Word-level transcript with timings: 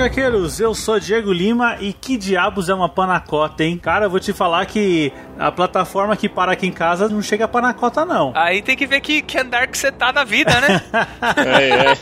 Gaqueiros! 0.00 0.58
Eu 0.58 0.74
sou 0.74 0.98
Diego 0.98 1.30
Lima 1.30 1.76
e 1.78 1.92
que 1.92 2.16
diabos 2.16 2.70
é 2.70 2.74
uma 2.74 2.88
panacota, 2.88 3.62
hein? 3.62 3.76
Cara, 3.76 4.06
eu 4.06 4.10
vou 4.10 4.18
te 4.18 4.32
falar 4.32 4.64
que 4.64 5.12
a 5.40 5.50
plataforma 5.50 6.14
que 6.16 6.28
para 6.28 6.52
aqui 6.52 6.66
em 6.66 6.72
casa 6.72 7.08
não 7.08 7.22
chega 7.22 7.46
a 7.46 7.48
panacota, 7.48 8.04
não. 8.04 8.32
Aí 8.36 8.60
tem 8.60 8.76
que 8.76 8.86
ver 8.86 9.00
que, 9.00 9.22
que 9.22 9.38
andar 9.38 9.66
que 9.66 9.78
você 9.78 9.90
tá 9.90 10.12
na 10.12 10.22
vida, 10.22 10.60
né? 10.60 10.80
É, 11.50 11.68
é. 11.68 11.96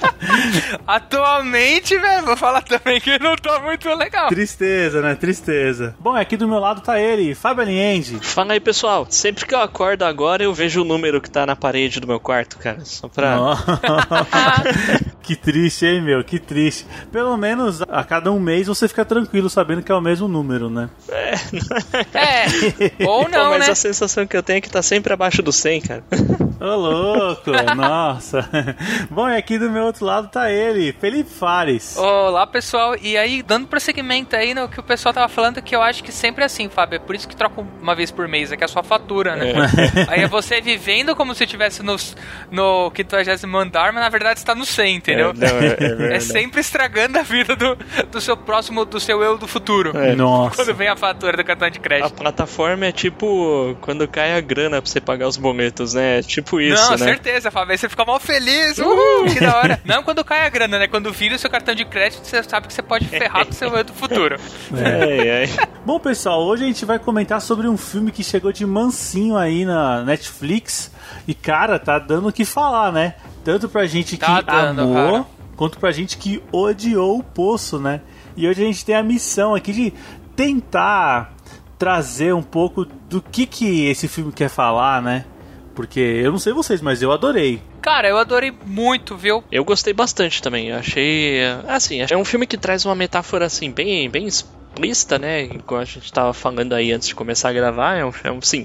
Atualmente, 0.86 1.96
velho, 1.96 2.24
vou 2.24 2.36
falar 2.36 2.62
também 2.62 3.00
que 3.00 3.18
não 3.18 3.36
tá 3.36 3.60
muito 3.60 3.88
legal. 3.94 4.28
Tristeza, 4.28 5.00
né? 5.00 5.14
Tristeza. 5.14 5.94
Bom, 6.00 6.14
aqui 6.14 6.36
do 6.36 6.48
meu 6.48 6.58
lado 6.58 6.80
tá 6.80 6.98
ele, 6.98 7.34
Fábio 7.34 7.62
Aliende. 7.62 8.18
Fala 8.20 8.54
aí, 8.54 8.60
pessoal. 8.60 9.06
Sempre 9.08 9.46
que 9.46 9.54
eu 9.54 9.60
acordo 9.60 10.04
agora, 10.04 10.42
eu 10.42 10.52
vejo 10.52 10.82
o 10.82 10.84
número 10.84 11.20
que 11.20 11.30
tá 11.30 11.46
na 11.46 11.54
parede 11.54 12.00
do 12.00 12.06
meu 12.06 12.18
quarto, 12.18 12.58
cara. 12.58 12.84
Só 12.84 13.08
pra. 13.08 13.38
que 15.22 15.36
triste, 15.36 15.86
hein, 15.86 16.02
meu? 16.02 16.24
Que 16.24 16.38
triste. 16.38 16.86
Pelo 17.12 17.36
menos 17.36 17.82
a 17.82 18.02
cada 18.02 18.32
um 18.32 18.40
mês 18.40 18.66
você 18.66 18.88
fica 18.88 19.04
tranquilo 19.04 19.48
sabendo 19.48 19.82
que 19.82 19.92
é 19.92 19.94
o 19.94 20.00
mesmo 20.00 20.26
número, 20.26 20.68
né? 20.70 20.88
É, 22.14 23.04
ou 23.06 23.27
Não, 23.30 23.50
mas 23.50 23.66
né? 23.66 23.72
a 23.72 23.74
sensação 23.74 24.26
que 24.26 24.36
eu 24.36 24.42
tenho 24.42 24.58
é 24.58 24.60
que 24.60 24.70
tá 24.70 24.82
sempre 24.82 25.12
abaixo 25.12 25.42
do 25.42 25.52
100, 25.52 25.80
cara. 25.82 26.04
Ô, 26.60 26.74
louco, 26.74 27.52
nossa. 27.76 28.48
Bom, 29.08 29.28
e 29.28 29.36
aqui 29.36 29.58
do 29.58 29.70
meu 29.70 29.84
outro 29.84 30.04
lado 30.04 30.28
tá 30.28 30.50
ele, 30.50 30.92
Felipe 30.92 31.30
Fares. 31.30 31.96
Olá, 31.96 32.46
pessoal. 32.46 32.96
E 33.00 33.16
aí, 33.16 33.42
dando 33.42 33.68
prosseguimento 33.68 34.34
aí 34.34 34.54
no 34.54 34.68
que 34.68 34.80
o 34.80 34.82
pessoal 34.82 35.12
tava 35.12 35.28
falando, 35.28 35.62
que 35.62 35.74
eu 35.74 35.80
acho 35.80 36.02
que 36.02 36.10
sempre 36.10 36.42
é 36.42 36.46
assim, 36.46 36.68
Fábio. 36.68 36.96
É 36.96 36.98
por 36.98 37.14
isso 37.14 37.28
que 37.28 37.36
troca 37.36 37.64
uma 37.80 37.94
vez 37.94 38.10
por 38.10 38.26
mês, 38.26 38.50
é 38.50 38.56
que 38.56 38.64
é 38.64 38.66
a 38.66 38.68
sua 38.68 38.82
fatura, 38.82 39.36
né? 39.36 39.52
Aí 40.08 40.22
é 40.22 40.26
você 40.26 40.60
vivendo 40.60 41.14
como 41.14 41.34
se 41.34 41.44
estivesse 41.44 41.82
no, 41.82 41.96
no 42.50 42.92
50 42.94 43.46
andar, 43.58 43.92
mas 43.92 44.02
na 44.02 44.08
verdade 44.08 44.40
está 44.40 44.54
no 44.54 44.66
100, 44.66 44.96
entendeu? 44.96 45.30
É, 45.30 45.32
não, 45.34 46.06
é, 46.06 46.12
é 46.12 46.16
É 46.16 46.20
sempre 46.20 46.60
estragando 46.60 47.18
a 47.18 47.22
vida 47.22 47.54
do, 47.54 47.76
do 48.10 48.20
seu 48.20 48.36
próximo, 48.36 48.84
do 48.84 48.98
seu 48.98 49.22
eu 49.22 49.38
do 49.38 49.46
futuro. 49.46 49.96
É. 49.96 50.14
Nossa. 50.14 50.56
Quando 50.56 50.74
vem 50.74 50.88
a 50.88 50.96
fatura 50.96 51.36
do 51.36 51.44
cartão 51.44 51.70
de 51.70 51.78
A 51.78 51.82
crédito. 51.82 52.14
plataforma 52.14 52.86
é 52.86 52.92
tipo 52.92 53.07
quando 53.80 54.06
cai 54.08 54.36
a 54.36 54.40
grana 54.40 54.80
pra 54.82 54.90
você 54.90 55.00
pagar 55.00 55.26
os 55.28 55.36
boletos, 55.36 55.94
né? 55.94 56.18
É 56.18 56.22
Tipo 56.22 56.60
isso, 56.60 56.82
não, 56.82 56.90
né? 56.92 56.98
certeza, 56.98 57.50
Fábio. 57.50 57.72
Aí 57.72 57.78
você 57.78 57.88
fica 57.88 58.04
mal 58.04 58.18
feliz. 58.20 58.78
Uhul, 58.78 59.24
que 59.32 59.40
da 59.40 59.56
hora. 59.56 59.80
Não 59.84 60.02
quando 60.02 60.24
cai 60.24 60.46
a 60.46 60.48
grana, 60.48 60.78
né? 60.78 60.86
Quando 60.88 61.12
vira 61.12 61.34
o 61.34 61.38
seu 61.38 61.48
cartão 61.50 61.74
de 61.74 61.84
crédito, 61.84 62.24
você 62.26 62.42
sabe 62.42 62.66
que 62.68 62.72
você 62.74 62.82
pode 62.82 63.06
ferrar 63.06 63.44
com 63.44 63.52
o 63.52 63.54
seu 63.54 63.74
eu 63.76 63.84
do 63.84 63.92
futuro. 63.92 64.36
É, 64.76 65.44
é. 65.44 65.48
Bom, 65.84 65.98
pessoal, 65.98 66.42
hoje 66.44 66.64
a 66.64 66.66
gente 66.66 66.84
vai 66.84 66.98
comentar 66.98 67.40
sobre 67.40 67.66
um 67.68 67.76
filme 67.76 68.10
que 68.10 68.22
chegou 68.24 68.52
de 68.52 68.64
mansinho 68.66 69.36
aí 69.36 69.64
na 69.64 70.02
Netflix. 70.04 70.90
E, 71.26 71.34
cara, 71.34 71.78
tá 71.78 71.98
dando 71.98 72.28
o 72.28 72.32
que 72.32 72.44
falar, 72.44 72.92
né? 72.92 73.14
Tanto 73.44 73.68
pra 73.68 73.86
gente 73.86 74.16
que 74.16 74.24
Tá 74.26 74.40
dando, 74.40 74.82
amou, 74.82 75.12
cara. 75.12 75.26
quanto 75.56 75.78
pra 75.78 75.90
gente 75.92 76.16
que 76.18 76.42
odiou 76.52 77.18
o 77.18 77.22
poço, 77.22 77.78
né? 77.78 78.00
E 78.36 78.46
hoje 78.46 78.62
a 78.62 78.66
gente 78.66 78.84
tem 78.84 78.94
a 78.94 79.02
missão 79.02 79.54
aqui 79.54 79.72
de 79.72 79.92
tentar 80.36 81.32
trazer 81.78 82.34
um 82.34 82.42
pouco 82.42 82.84
do 82.84 83.22
que, 83.22 83.46
que 83.46 83.86
esse 83.86 84.08
filme 84.08 84.32
quer 84.32 84.48
falar, 84.48 85.00
né? 85.00 85.24
Porque 85.74 86.00
eu 86.00 86.32
não 86.32 86.38
sei 86.38 86.52
vocês, 86.52 86.80
mas 86.80 87.00
eu 87.00 87.12
adorei. 87.12 87.62
Cara, 87.80 88.08
eu 88.08 88.18
adorei 88.18 88.52
muito, 88.66 89.16
viu? 89.16 89.44
Eu 89.50 89.64
gostei 89.64 89.92
bastante 89.92 90.42
também. 90.42 90.68
Eu 90.68 90.76
achei. 90.76 91.40
Assim, 91.68 92.00
é 92.00 92.16
um 92.16 92.24
filme 92.24 92.46
que 92.46 92.58
traz 92.58 92.84
uma 92.84 92.96
metáfora 92.96 93.46
assim, 93.46 93.70
bem, 93.70 94.10
bem 94.10 94.28
explícita, 94.78 95.18
né? 95.18 95.44
Igual 95.44 95.80
a 95.80 95.84
gente 95.84 96.12
tava 96.12 96.32
falando 96.32 96.72
aí 96.72 96.92
antes 96.92 97.08
de 97.08 97.14
começar 97.14 97.48
a 97.48 97.52
gravar. 97.52 97.96
É 97.96 98.04
um, 98.04 98.12
é 98.24 98.32
um 98.32 98.40
sim. 98.40 98.64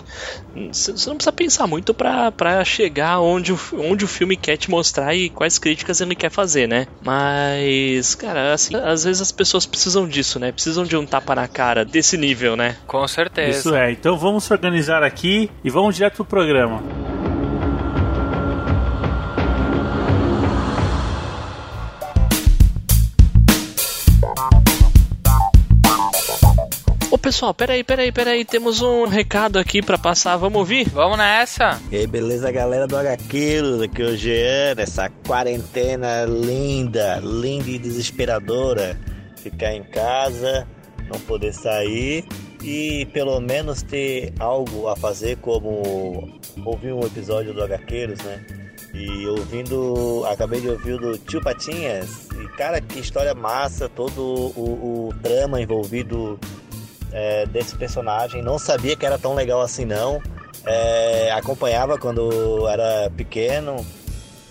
Você 0.72 1.10
não 1.10 1.16
precisa 1.16 1.32
pensar 1.32 1.68
muito 1.68 1.94
pra, 1.94 2.32
pra 2.32 2.64
chegar 2.64 3.20
onde 3.20 3.52
o, 3.52 3.60
onde 3.74 4.06
o 4.06 4.08
filme 4.08 4.38
quer 4.38 4.58
te 4.58 4.70
mostrar 4.70 5.16
e 5.16 5.30
quais 5.30 5.58
críticas 5.58 6.00
ele 6.02 6.16
quer 6.16 6.30
fazer, 6.30 6.68
né? 6.68 6.88
Mas, 7.04 8.16
cara, 8.16 8.54
assim, 8.54 8.76
às 8.76 9.04
vezes 9.04 9.22
as 9.22 9.32
pessoas 9.32 9.66
precisam 9.66 10.08
disso, 10.08 10.40
né? 10.40 10.52
Precisam 10.52 10.84
de 10.84 10.96
um 10.96 11.06
tapa 11.06 11.36
na 11.36 11.48
cara 11.48 11.84
desse 11.84 12.18
nível, 12.18 12.56
né? 12.56 12.78
Com 12.88 13.08
certeza. 13.08 13.60
Isso 13.60 13.76
é. 13.76 13.92
Então 13.92 14.18
vamos 14.18 14.44
se 14.44 14.54
organizar 14.54 15.04
aqui 15.04 15.50
e 15.64 15.70
vamos 15.70 15.96
direto 15.96 16.18
pro 16.18 16.26
programa. 16.26 17.13
Pessoal, 27.34 27.52
peraí, 27.52 27.84
peraí, 27.84 28.12
peraí. 28.12 28.46
Temos 28.46 28.80
um 28.84 29.08
recado 29.08 29.58
aqui 29.58 29.82
pra 29.82 29.98
passar. 29.98 30.38
Vamos 30.38 30.60
ouvir? 30.60 30.88
Vamos 30.90 31.18
nessa. 31.18 31.82
E 31.92 31.98
aí, 31.98 32.06
beleza, 32.06 32.52
galera 32.52 32.86
do 32.86 32.96
HQs? 32.96 33.82
Aqui 33.82 34.04
é 34.04 34.06
o 34.06 34.16
Jean, 34.16 34.76
essa 34.78 35.10
quarentena 35.26 36.26
linda, 36.26 37.20
linda 37.24 37.72
e 37.72 37.80
desesperadora. 37.80 39.00
Ficar 39.38 39.74
em 39.74 39.82
casa, 39.84 40.68
não 41.12 41.20
poder 41.22 41.54
sair 41.54 42.24
e 42.64 43.08
pelo 43.08 43.40
menos 43.42 43.82
ter 43.82 44.32
algo 44.40 44.88
a 44.88 44.96
fazer, 44.96 45.38
como 45.38 46.40
ouvir 46.64 46.94
um 46.94 47.02
episódio 47.02 47.52
do 47.52 47.64
HQs, 47.64 48.22
né? 48.22 48.46
E 48.94 49.26
ouvindo, 49.26 50.24
acabei 50.28 50.62
de 50.62 50.70
ouvir 50.70 50.94
o 50.94 51.00
do 51.00 51.18
Tio 51.18 51.42
Patinhas. 51.42 52.28
E 52.32 52.48
cara, 52.50 52.80
que 52.80 53.00
história 53.00 53.34
massa, 53.34 53.90
todo 53.90 54.22
o, 54.22 55.08
o 55.10 55.14
drama 55.14 55.60
envolvido 55.60 56.40
é, 57.14 57.46
desse 57.46 57.78
personagem. 57.78 58.42
Não 58.42 58.58
sabia 58.58 58.96
que 58.96 59.06
era 59.06 59.18
tão 59.18 59.36
legal 59.36 59.62
assim, 59.62 59.86
não. 59.86 60.22
É, 60.66 61.32
acompanhava 61.32 61.98
quando 61.98 62.68
era 62.68 63.10
pequeno. 63.16 63.86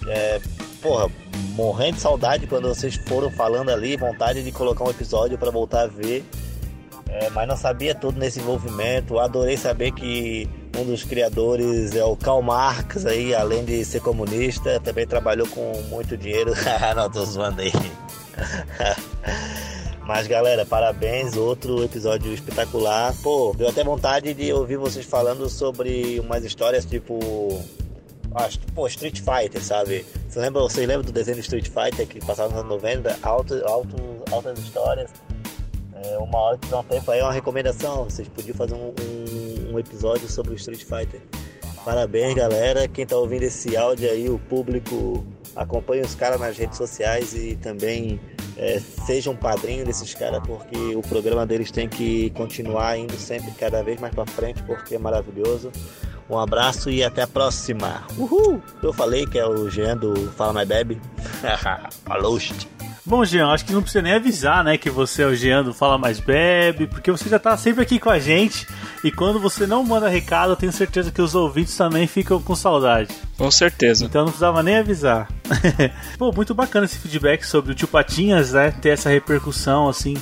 É, 0.06 0.40
porra, 0.80 1.10
morrendo 1.54 1.96
de 1.96 2.00
saudade 2.00 2.46
quando 2.46 2.68
vocês 2.68 2.96
foram 3.06 3.30
falando 3.30 3.70
ali, 3.70 3.96
vontade 3.96 4.42
de 4.42 4.52
colocar 4.52 4.84
um 4.84 4.90
episódio 4.90 5.36
para 5.36 5.50
voltar 5.50 5.82
a 5.82 5.86
ver. 5.86 6.24
É, 7.08 7.28
mas 7.30 7.46
não 7.46 7.56
sabia 7.56 7.94
tudo 7.94 8.18
nesse 8.18 8.40
envolvimento. 8.40 9.18
Adorei 9.18 9.56
saber 9.56 9.92
que 9.92 10.48
um 10.78 10.84
dos 10.84 11.04
criadores 11.04 11.94
é 11.94 12.04
o 12.04 12.16
Karl 12.16 12.40
Marx 12.40 13.04
aí, 13.04 13.34
além 13.34 13.64
de 13.64 13.84
ser 13.84 14.00
comunista, 14.00 14.80
também 14.80 15.06
trabalhou 15.06 15.46
com 15.48 15.72
muito 15.90 16.16
dinheiro. 16.16 16.52
não, 16.96 17.10
tô 17.10 17.24
zoando 17.24 17.60
aí. 17.60 17.72
Mas 20.06 20.26
galera, 20.26 20.66
parabéns, 20.66 21.36
outro 21.36 21.84
episódio 21.84 22.32
espetacular. 22.32 23.14
Pô, 23.22 23.54
deu 23.56 23.68
até 23.68 23.84
vontade 23.84 24.34
de 24.34 24.52
ouvir 24.52 24.76
vocês 24.76 25.06
falando 25.06 25.48
sobre 25.48 26.18
umas 26.18 26.44
histórias 26.44 26.84
tipo. 26.84 27.18
Acho 28.34 28.58
pô, 28.74 28.86
Street 28.86 29.20
Fighter, 29.20 29.62
sabe? 29.62 30.04
Você 30.28 30.40
lembra, 30.40 30.62
vocês 30.62 30.88
lembram 30.88 31.04
do 31.04 31.12
desenho 31.12 31.38
Street 31.38 31.68
Fighter 31.68 32.06
que 32.06 32.24
passava 32.24 32.48
nos 32.48 32.60
anos 32.60 32.70
90? 32.70 33.18
Alto, 33.22 33.54
alto, 33.66 33.96
altas 34.30 34.58
histórias. 34.58 35.10
É, 35.94 36.18
uma 36.18 36.38
hora 36.38 36.58
que 36.58 36.66
tiver 36.66 36.78
um 36.78 36.82
tempo 36.82 37.10
aí, 37.10 37.20
uma 37.20 37.32
recomendação. 37.32 38.04
Vocês 38.04 38.26
podiam 38.28 38.56
fazer 38.56 38.74
um, 38.74 38.88
um, 38.88 39.74
um 39.74 39.78
episódio 39.78 40.28
sobre 40.28 40.52
o 40.52 40.56
Street 40.56 40.82
Fighter. 40.82 41.20
Parabéns, 41.84 42.34
galera. 42.34 42.88
Quem 42.88 43.06
tá 43.06 43.16
ouvindo 43.16 43.42
esse 43.42 43.76
áudio 43.76 44.10
aí, 44.10 44.28
o 44.28 44.38
público, 44.38 45.24
acompanhe 45.54 46.02
os 46.02 46.14
caras 46.14 46.40
nas 46.40 46.56
redes 46.56 46.78
sociais 46.78 47.34
e 47.34 47.54
também 47.56 48.18
é, 48.62 48.80
seja 49.04 49.28
um 49.28 49.36
padrinho 49.36 49.84
desses 49.84 50.14
caras, 50.14 50.40
porque 50.46 50.94
o 50.94 51.02
programa 51.02 51.44
deles 51.44 51.72
tem 51.72 51.88
que 51.88 52.30
continuar 52.30 52.96
indo 52.96 53.16
sempre 53.18 53.50
cada 53.52 53.82
vez 53.82 54.00
mais 54.00 54.14
pra 54.14 54.24
frente, 54.24 54.62
porque 54.62 54.94
é 54.94 54.98
maravilhoso. 54.98 55.72
Um 56.30 56.38
abraço 56.38 56.88
e 56.88 57.02
até 57.02 57.22
a 57.22 57.26
próxima. 57.26 58.06
Uhul! 58.16 58.62
Eu 58.80 58.92
falei 58.92 59.26
que 59.26 59.38
é 59.38 59.46
o 59.46 59.68
Jean 59.68 59.96
do 59.96 60.30
Fala 60.32 60.52
Mais 60.52 60.68
Bebe. 60.68 61.00
Falou. 62.06 62.38
Bom, 63.04 63.24
Jean, 63.24 63.48
acho 63.48 63.64
que 63.64 63.72
não 63.72 63.82
precisa 63.82 64.00
nem 64.00 64.12
avisar, 64.12 64.62
né, 64.62 64.78
que 64.78 64.88
você 64.88 65.22
é 65.22 65.26
o 65.26 65.34
Jean 65.34 65.64
do 65.64 65.74
Fala 65.74 65.98
Mais 65.98 66.20
Bebe, 66.20 66.86
porque 66.86 67.10
você 67.10 67.28
já 67.28 67.38
tá 67.38 67.56
sempre 67.56 67.82
aqui 67.82 67.98
com 67.98 68.08
a 68.08 68.18
gente. 68.20 68.66
E 69.02 69.10
quando 69.10 69.40
você 69.40 69.66
não 69.66 69.82
manda 69.82 70.08
recado, 70.08 70.52
eu 70.52 70.56
tenho 70.56 70.72
certeza 70.72 71.10
que 71.10 71.20
os 71.20 71.34
ouvintes 71.34 71.76
também 71.76 72.06
ficam 72.06 72.40
com 72.40 72.54
saudade. 72.54 73.12
Com 73.36 73.50
certeza. 73.50 74.04
Então 74.04 74.20
não 74.20 74.28
precisava 74.28 74.62
nem 74.62 74.76
avisar. 74.76 75.28
Pô, 76.16 76.30
muito 76.30 76.54
bacana 76.54 76.84
esse 76.84 76.98
feedback 76.98 77.44
sobre 77.44 77.72
o 77.72 77.74
Tio 77.74 77.88
Patinhas, 77.88 78.52
né? 78.52 78.70
Ter 78.70 78.90
essa 78.90 79.10
repercussão, 79.10 79.88
assim, 79.88 80.14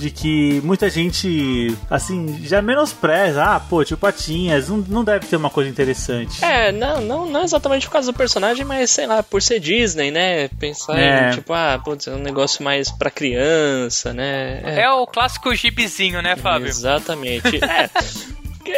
de 0.00 0.10
que 0.10 0.60
muita 0.64 0.88
gente, 0.88 1.76
assim, 1.88 2.40
já 2.42 2.62
menospreza. 2.62 3.44
Ah, 3.44 3.60
pô, 3.60 3.84
tio 3.84 3.96
Patinhas, 3.96 4.68
não, 4.68 4.78
não 4.78 5.04
deve 5.04 5.26
ter 5.26 5.36
uma 5.36 5.50
coisa 5.50 5.68
interessante. 5.68 6.42
É, 6.44 6.72
não, 6.72 7.00
não, 7.00 7.26
não 7.26 7.42
exatamente 7.44 7.86
por 7.86 7.92
causa 7.92 8.10
do 8.10 8.16
personagem, 8.16 8.64
mas 8.64 8.90
sei 8.90 9.06
lá, 9.06 9.22
por 9.22 9.42
ser 9.42 9.60
Disney, 9.60 10.10
né? 10.10 10.48
Pensar 10.58 10.98
É. 10.98 11.28
em, 11.28 11.34
tipo, 11.34 11.52
ah, 11.52 11.80
putz, 11.84 12.06
é 12.06 12.12
um 12.12 12.18
negócio 12.18 12.64
mais 12.64 12.90
pra 12.90 13.10
criança, 13.10 14.12
né? 14.12 14.60
É, 14.64 14.88
o 14.90 15.06
clássico 15.06 15.54
gibizinho, 15.54 16.22
né, 16.22 16.34
Fábio? 16.36 16.68
Exatamente. 16.68 17.60
é. 17.62 17.90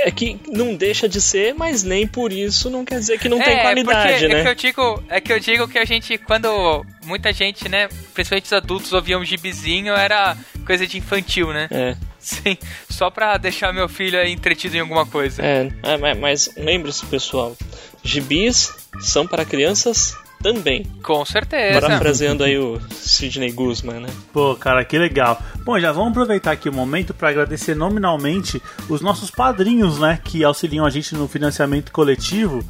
É 0.06 0.10
que 0.10 0.40
não 0.48 0.74
deixa 0.74 1.08
de 1.08 1.20
ser, 1.20 1.54
mas 1.54 1.82
nem 1.82 2.06
por 2.06 2.32
isso 2.32 2.70
não 2.70 2.84
quer 2.84 2.98
dizer 2.98 3.18
que 3.18 3.28
não 3.28 3.38
tem 3.38 3.52
é, 3.54 3.60
qualidade, 3.62 4.12
porque 4.12 4.28
né? 4.28 4.40
É 4.40 4.42
que, 4.42 4.48
eu 4.48 4.54
digo, 4.54 5.02
é 5.08 5.20
que 5.20 5.32
eu 5.32 5.40
digo 5.40 5.68
que 5.68 5.78
a 5.78 5.84
gente, 5.84 6.16
quando 6.18 6.86
muita 7.04 7.32
gente, 7.32 7.68
né, 7.68 7.88
principalmente 8.14 8.46
os 8.46 8.52
adultos, 8.52 8.92
ouviam 8.92 9.24
gibizinho, 9.24 9.94
era 9.94 10.36
coisa 10.66 10.86
de 10.86 10.98
infantil, 10.98 11.52
né? 11.52 11.68
É, 11.70 11.96
Sim, 12.18 12.56
só 12.88 13.10
pra 13.10 13.36
deixar 13.36 13.72
meu 13.72 13.88
filho 13.88 14.18
aí 14.18 14.30
entretido 14.32 14.76
em 14.76 14.80
alguma 14.80 15.04
coisa. 15.04 15.42
é, 15.42 15.68
é, 15.82 15.96
mas- 15.98 16.18
mas 16.18 16.50
lembre-se, 16.56 17.04
pessoal, 17.06 17.56
gibis 18.02 18.72
são 19.00 19.26
para 19.26 19.44
crianças 19.44 20.16
também. 20.42 20.84
Com 21.04 21.24
certeza. 21.24 21.80
Parafraseando 21.80 22.42
aí 22.42 22.58
o 22.58 22.80
Sidney 22.90 23.52
Guzman, 23.52 24.00
né? 24.00 24.08
Pô, 24.32 24.54
cara, 24.56 24.84
que 24.84 24.98
legal. 24.98 25.40
Bom, 25.64 25.78
já 25.78 25.92
vamos 25.92 26.10
aproveitar 26.10 26.50
aqui 26.52 26.68
o 26.68 26.72
momento 26.72 27.14
para 27.14 27.28
agradecer 27.28 27.76
nominalmente 27.76 28.60
os 28.88 29.00
nossos 29.00 29.30
padrinhos, 29.30 29.98
né, 30.00 30.18
que 30.22 30.42
auxiliam 30.42 30.84
a 30.84 30.90
gente 30.90 31.14
no 31.14 31.28
financiamento 31.28 31.92
coletivo, 31.92 32.64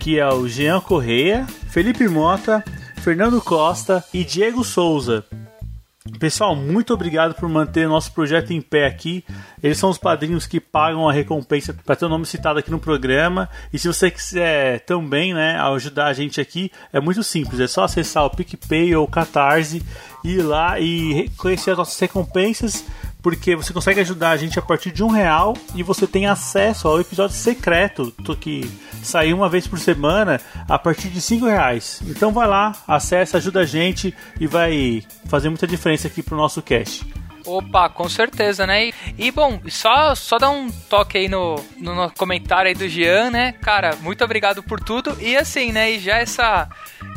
que 0.00 0.18
é 0.18 0.28
o 0.28 0.46
Jean 0.46 0.80
Correia, 0.80 1.46
Felipe 1.70 2.06
Mota, 2.08 2.62
Fernando 3.04 3.38
Costa 3.38 4.02
e 4.14 4.24
Diego 4.24 4.64
Souza. 4.64 5.26
Pessoal, 6.18 6.56
muito 6.56 6.94
obrigado 6.94 7.34
por 7.34 7.46
manter 7.50 7.86
nosso 7.86 8.10
projeto 8.10 8.50
em 8.54 8.62
pé 8.62 8.86
aqui. 8.86 9.22
Eles 9.62 9.76
são 9.76 9.90
os 9.90 9.98
padrinhos 9.98 10.46
que 10.46 10.58
pagam 10.58 11.06
a 11.06 11.12
recompensa 11.12 11.74
para 11.74 11.96
ter 11.96 12.06
o 12.06 12.08
nome 12.08 12.24
citado 12.24 12.60
aqui 12.60 12.70
no 12.70 12.80
programa. 12.80 13.46
E 13.70 13.78
se 13.78 13.86
você 13.88 14.10
quiser 14.10 14.80
também, 14.86 15.34
né, 15.34 15.60
ajudar 15.60 16.06
a 16.06 16.12
gente 16.14 16.40
aqui, 16.40 16.72
é 16.94 16.98
muito 16.98 17.22
simples. 17.22 17.60
É 17.60 17.66
só 17.66 17.84
acessar 17.84 18.24
o 18.24 18.30
PicPay 18.30 18.96
ou 18.96 19.04
o 19.04 19.10
Catarse, 19.10 19.84
ir 20.24 20.40
lá 20.40 20.80
e 20.80 21.28
conhecer 21.36 21.72
as 21.72 21.76
nossas 21.76 22.00
recompensas. 22.00 22.86
Porque 23.24 23.56
você 23.56 23.72
consegue 23.72 24.00
ajudar 24.00 24.32
a 24.32 24.36
gente 24.36 24.58
a 24.58 24.62
partir 24.62 24.92
de 24.92 25.02
um 25.02 25.08
real 25.08 25.56
e 25.74 25.82
você 25.82 26.06
tem 26.06 26.26
acesso 26.26 26.86
ao 26.86 27.00
episódio 27.00 27.34
secreto 27.34 28.12
que 28.38 28.70
sai 29.02 29.32
uma 29.32 29.48
vez 29.48 29.66
por 29.66 29.78
semana 29.78 30.38
a 30.68 30.78
partir 30.78 31.08
de 31.08 31.22
cinco 31.22 31.46
reais. 31.46 32.02
Então 32.06 32.30
vai 32.32 32.46
lá, 32.46 32.76
acessa, 32.86 33.38
ajuda 33.38 33.60
a 33.60 33.64
gente 33.64 34.14
e 34.38 34.46
vai 34.46 35.02
fazer 35.24 35.48
muita 35.48 35.66
diferença 35.66 36.06
aqui 36.06 36.22
pro 36.22 36.36
nosso 36.36 36.60
cast. 36.60 37.06
Opa, 37.46 37.88
com 37.88 38.08
certeza, 38.08 38.66
né? 38.66 38.86
E, 38.86 38.94
e, 39.18 39.30
bom, 39.30 39.60
só, 39.68 40.14
só 40.14 40.38
dar 40.38 40.50
um 40.50 40.70
toque 40.70 41.18
aí 41.18 41.28
no, 41.28 41.56
no, 41.78 41.94
no 41.94 42.10
comentário 42.12 42.68
aí 42.68 42.74
do 42.74 42.88
Jean, 42.88 43.30
né? 43.30 43.52
Cara, 43.60 43.96
muito 43.96 44.24
obrigado 44.24 44.62
por 44.62 44.80
tudo. 44.80 45.16
E 45.20 45.36
assim, 45.36 45.70
né? 45.72 45.92
E 45.92 45.98
já 46.00 46.16
essa 46.18 46.68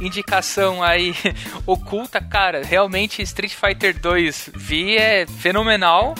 indicação 0.02 0.84
aí 0.84 1.14
oculta, 1.66 2.22
cara, 2.22 2.62
realmente 2.64 3.22
Street 3.22 3.54
Fighter 3.54 3.98
2 4.00 4.52
vi 4.56 4.98
é 4.98 5.26
fenomenal. 5.26 6.14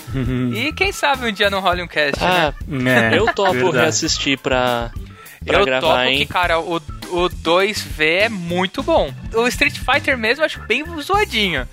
e 0.54 0.72
quem 0.74 0.92
sabe 0.92 1.28
um 1.28 1.32
dia 1.32 1.50
não 1.50 1.60
role 1.60 1.82
um 1.84 1.88
cast, 1.88 2.24
Ah, 2.24 2.54
né? 2.66 3.14
É, 3.14 3.18
eu 3.18 3.26
topo 3.34 3.52
verdade. 3.54 3.78
reassistir 3.78 4.38
pra, 4.40 4.92
pra 5.46 5.60
Eu 5.60 5.66
gravar, 5.66 5.88
topo 5.88 6.02
hein? 6.04 6.18
que, 6.20 6.26
cara, 6.26 6.60
o, 6.60 6.76
o 6.78 7.30
2V 7.30 8.00
é 8.02 8.30
muito 8.30 8.82
bom. 8.82 9.14
O 9.34 9.48
Street 9.48 9.78
Fighter 9.78 10.18
mesmo 10.18 10.42
eu 10.42 10.46
acho 10.46 10.60
bem 10.62 10.84
zoadinho. 11.02 11.68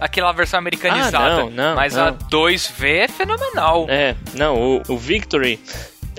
Aquela 0.00 0.32
versão 0.32 0.58
americanizada. 0.58 1.18
Ah, 1.18 1.36
não, 1.36 1.50
não, 1.50 1.76
mas 1.76 1.94
não. 1.94 2.06
a 2.06 2.12
2V 2.12 2.84
é 2.84 3.08
fenomenal. 3.08 3.86
É, 3.88 4.16
não, 4.34 4.56
o, 4.56 4.82
o 4.88 4.96
Victory. 4.96 5.60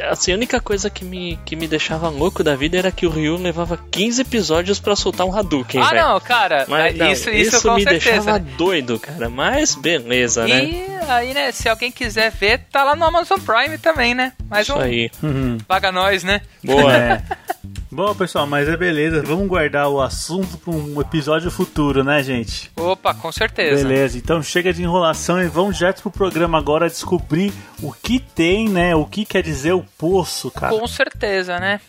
Assim, 0.10 0.32
a 0.32 0.36
única 0.36 0.60
coisa 0.60 0.90
que 0.90 1.04
me, 1.04 1.38
que 1.46 1.56
me 1.56 1.68
deixava 1.68 2.10
louco 2.10 2.44
da 2.44 2.56
vida 2.56 2.78
era 2.78 2.92
que 2.92 3.06
o 3.06 3.10
Ryu 3.10 3.38
levava 3.38 3.78
15 3.92 4.22
episódios 4.22 4.80
pra 4.80 4.96
soltar 4.96 5.28
um 5.28 5.38
Hadouken, 5.38 5.82
ah, 5.82 5.90
velho. 5.90 6.02
não, 6.08 6.20
cara. 6.20 6.66
Mas 6.68 6.98
não, 6.98 7.12
isso, 7.12 7.30
isso, 7.30 7.62
com 7.62 7.76
me 7.76 7.84
certeza. 7.84 8.16
deixava 8.16 8.40
doido, 8.40 9.00
cara. 9.00 9.30
Mas 9.30 9.76
beleza, 9.76 10.48
né? 10.48 10.64
E 10.64 10.86
aí, 11.08 11.34
né, 11.34 11.52
se 11.52 11.70
alguém 11.70 11.92
quiser 11.92 12.32
ver, 12.32 12.66
tá 12.72 12.84
lá 12.84 12.96
no 12.96 13.06
Amazon 13.06 13.40
Prime 13.40 13.78
também, 13.78 14.16
né? 14.16 14.34
Mais 14.50 14.68
Isso 14.68 14.76
um 14.76 14.82
aí. 14.82 15.12
Uhum. 15.22 15.58
paga 15.68 15.92
nós, 15.92 16.24
né? 16.24 16.42
Boa. 16.64 16.92
É. 16.92 17.22
Bom, 17.94 18.16
pessoal, 18.16 18.48
mas 18.48 18.70
é 18.70 18.78
beleza. 18.78 19.22
Vamos 19.22 19.50
guardar 19.50 19.90
o 19.90 20.00
assunto 20.00 20.58
para 20.58 20.74
um 20.74 21.02
episódio 21.02 21.52
futuro, 21.52 22.06
né, 22.06 22.24
gente? 22.24 22.72
Opa, 22.78 23.14
com 23.14 23.30
certeza. 23.34 23.84
Beleza, 23.84 24.18
então 24.18 24.42
chega 24.42 24.72
de 24.72 24.82
enrolação 24.82 25.44
e 25.44 25.48
vamos 25.48 25.78
direto 25.78 26.02
pro 26.02 26.10
programa 26.10 26.58
agora 26.58 26.88
descobrir 26.88 27.52
o 27.84 27.92
que 27.92 28.18
tem, 28.18 28.70
né? 28.70 28.96
O 28.96 29.06
que 29.06 29.26
quer 29.26 29.44
dizer 29.44 29.74
o 29.74 29.84
poço, 29.98 30.50
cara. 30.50 30.74
Com 30.74 30.88
certeza, 30.88 31.60
né? 31.60 31.82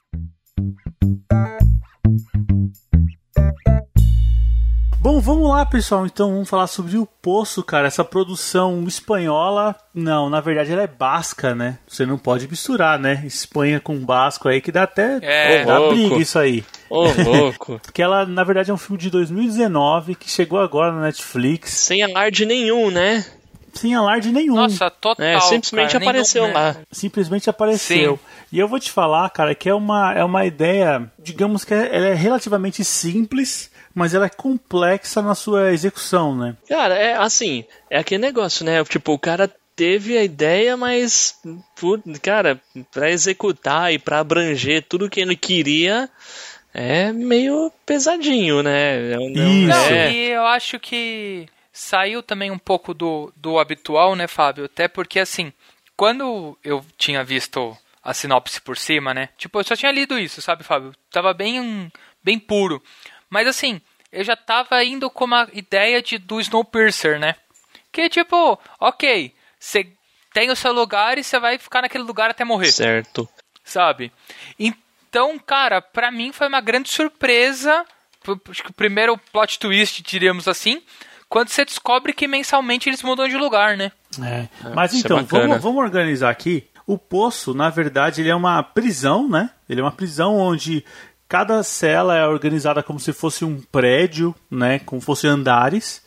Bom, 5.02 5.20
vamos 5.20 5.50
lá, 5.50 5.66
pessoal. 5.66 6.06
Então 6.06 6.30
vamos 6.30 6.48
falar 6.48 6.68
sobre 6.68 6.96
o 6.96 7.04
Poço, 7.20 7.60
cara. 7.64 7.88
Essa 7.88 8.04
produção 8.04 8.84
espanhola, 8.86 9.74
não, 9.92 10.30
na 10.30 10.40
verdade 10.40 10.70
ela 10.72 10.82
é 10.82 10.86
basca, 10.86 11.56
né? 11.56 11.78
Você 11.88 12.06
não 12.06 12.16
pode 12.16 12.46
misturar, 12.46 13.00
né? 13.00 13.20
Espanha 13.26 13.80
com 13.80 13.98
basco 13.98 14.48
aí 14.48 14.60
que 14.60 14.70
dá 14.70 14.84
até 14.84 15.18
É. 15.20 15.64
dá 15.64 15.78
Louco. 15.78 15.94
briga 15.96 16.16
isso 16.18 16.38
aí. 16.38 16.64
Ô, 16.88 17.06
louco. 17.26 17.80
Que 17.92 18.00
ela, 18.00 18.24
na 18.24 18.44
verdade, 18.44 18.70
é 18.70 18.74
um 18.74 18.78
filme 18.78 18.96
de 18.96 19.10
2019 19.10 20.14
que 20.14 20.30
chegou 20.30 20.60
agora 20.60 20.92
na 20.92 21.00
Netflix, 21.02 21.72
Sem 21.72 22.00
alarde 22.04 22.46
nenhum, 22.46 22.88
né? 22.90 23.24
sem 23.74 23.94
alarde 23.94 24.30
nenhum. 24.30 24.54
Nossa, 24.54 24.90
total. 24.90 25.24
É, 25.26 25.40
simplesmente 25.40 25.92
cara, 25.92 26.04
apareceu 26.04 26.42
nenhum, 26.42 26.54
lá. 26.54 26.72
né? 26.74 26.76
simplesmente 26.92 27.48
apareceu. 27.50 28.16
Sim. 28.16 28.46
E 28.52 28.58
eu 28.58 28.68
vou 28.68 28.78
te 28.78 28.90
falar, 28.92 29.28
cara, 29.30 29.54
que 29.54 29.66
é 29.68 29.74
uma, 29.74 30.12
é 30.12 30.22
uma 30.22 30.44
ideia, 30.44 31.10
digamos 31.18 31.64
que 31.64 31.72
ela 31.72 32.06
é 32.08 32.12
relativamente 32.14 32.84
simples, 32.84 33.70
mas 33.94 34.14
ela 34.14 34.26
é 34.26 34.30
complexa 34.30 35.20
na 35.22 35.34
sua 35.34 35.72
execução, 35.72 36.36
né? 36.36 36.56
Cara, 36.68 36.94
é 36.94 37.14
assim, 37.16 37.64
é 37.90 37.98
aquele 37.98 38.22
negócio, 38.22 38.64
né? 38.64 38.82
Tipo, 38.84 39.12
o 39.12 39.18
cara 39.18 39.50
teve 39.74 40.16
a 40.18 40.22
ideia, 40.24 40.76
mas, 40.76 41.34
cara, 42.22 42.60
pra 42.92 43.10
executar 43.10 43.92
e 43.92 43.98
pra 43.98 44.18
abranger 44.20 44.84
tudo 44.88 45.08
que 45.10 45.20
ele 45.20 45.34
queria, 45.36 46.08
é 46.74 47.12
meio 47.12 47.72
pesadinho, 47.86 48.62
né? 48.62 49.12
É 49.12 49.18
um- 49.18 49.30
não- 49.30 49.68
Isso. 49.68 49.92
É. 49.92 50.12
e 50.12 50.28
eu 50.30 50.46
acho 50.46 50.78
que 50.78 51.46
saiu 51.72 52.22
também 52.22 52.50
um 52.50 52.58
pouco 52.58 52.92
do, 52.92 53.32
do 53.36 53.58
habitual, 53.58 54.14
né, 54.14 54.26
Fábio? 54.26 54.66
Até 54.66 54.88
porque, 54.88 55.18
assim, 55.18 55.52
quando 55.96 56.56
eu 56.62 56.84
tinha 56.98 57.24
visto 57.24 57.76
a 58.04 58.12
sinopse 58.12 58.60
por 58.60 58.76
cima, 58.76 59.14
né? 59.14 59.28
Tipo, 59.38 59.60
eu 59.60 59.64
só 59.64 59.74
tinha 59.76 59.92
lido 59.92 60.18
isso, 60.18 60.42
sabe, 60.42 60.64
Fábio? 60.64 60.92
Tava 61.10 61.32
bem, 61.32 61.90
bem 62.22 62.38
puro. 62.38 62.82
Mas, 63.32 63.48
assim, 63.48 63.80
eu 64.12 64.22
já 64.22 64.36
tava 64.36 64.84
indo 64.84 65.08
com 65.08 65.24
uma 65.24 65.48
ideia 65.54 66.02
de, 66.02 66.18
do 66.18 66.38
Snowpiercer, 66.38 67.18
né? 67.18 67.34
Que, 67.90 68.10
tipo, 68.10 68.58
ok, 68.78 69.32
você 69.58 69.90
tem 70.34 70.50
o 70.50 70.56
seu 70.56 70.70
lugar 70.70 71.16
e 71.16 71.24
você 71.24 71.40
vai 71.40 71.56
ficar 71.56 71.80
naquele 71.80 72.04
lugar 72.04 72.28
até 72.28 72.44
morrer 72.44 72.70
Certo. 72.70 73.26
sabe? 73.64 74.12
Então, 74.58 75.38
cara, 75.38 75.80
pra 75.80 76.10
mim 76.10 76.30
foi 76.30 76.46
uma 76.46 76.60
grande 76.60 76.90
surpresa. 76.90 77.86
Acho 78.50 78.62
que 78.62 78.70
o 78.70 78.74
primeiro 78.74 79.16
plot 79.32 79.58
twist, 79.58 80.02
diríamos 80.02 80.46
assim, 80.46 80.82
quando 81.26 81.48
você 81.48 81.64
descobre 81.64 82.12
que 82.12 82.28
mensalmente 82.28 82.90
eles 82.90 83.02
mudam 83.02 83.26
de 83.26 83.38
lugar, 83.38 83.78
né? 83.78 83.92
É. 84.22 84.46
Mas 84.74 84.92
isso 84.92 85.06
é 85.06 85.06
então, 85.06 85.22
bacana. 85.22 85.48
vamos, 85.48 85.62
vamos 85.62 85.82
organizar 85.82 86.28
aqui. 86.28 86.68
O 86.86 86.98
poço, 86.98 87.54
na 87.54 87.70
verdade, 87.70 88.20
ele 88.20 88.28
é 88.28 88.34
uma 88.34 88.62
prisão, 88.62 89.26
né? 89.26 89.48
Ele 89.70 89.80
é 89.80 89.82
uma 89.82 89.92
prisão 89.92 90.36
onde 90.36 90.84
cada 91.32 91.62
cela 91.62 92.14
é 92.14 92.26
organizada 92.26 92.82
como 92.82 93.00
se 93.00 93.10
fosse 93.10 93.42
um 93.42 93.58
prédio, 93.58 94.34
né? 94.50 94.80
Como 94.80 95.00
fosse 95.00 95.26
andares. 95.26 96.02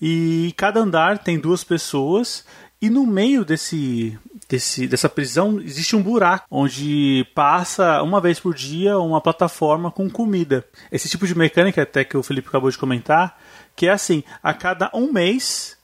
E 0.00 0.54
cada 0.56 0.78
andar 0.78 1.18
tem 1.18 1.36
duas 1.36 1.64
pessoas. 1.64 2.46
E 2.80 2.88
no 2.88 3.04
meio 3.04 3.44
desse, 3.44 4.16
desse, 4.48 4.86
dessa 4.86 5.08
prisão 5.08 5.58
existe 5.58 5.96
um 5.96 6.00
buraco 6.00 6.46
onde 6.48 7.26
passa 7.34 8.00
uma 8.04 8.20
vez 8.20 8.38
por 8.38 8.54
dia 8.54 8.96
uma 9.00 9.20
plataforma 9.20 9.90
com 9.90 10.08
comida. 10.08 10.64
Esse 10.92 11.08
tipo 11.08 11.26
de 11.26 11.36
mecânica, 11.36 11.82
até 11.82 12.04
que 12.04 12.16
o 12.16 12.22
Felipe 12.22 12.46
acabou 12.46 12.70
de 12.70 12.78
comentar, 12.78 13.36
que 13.74 13.88
é 13.88 13.90
assim: 13.90 14.22
a 14.40 14.54
cada 14.54 14.92
um 14.94 15.12
mês 15.12 15.76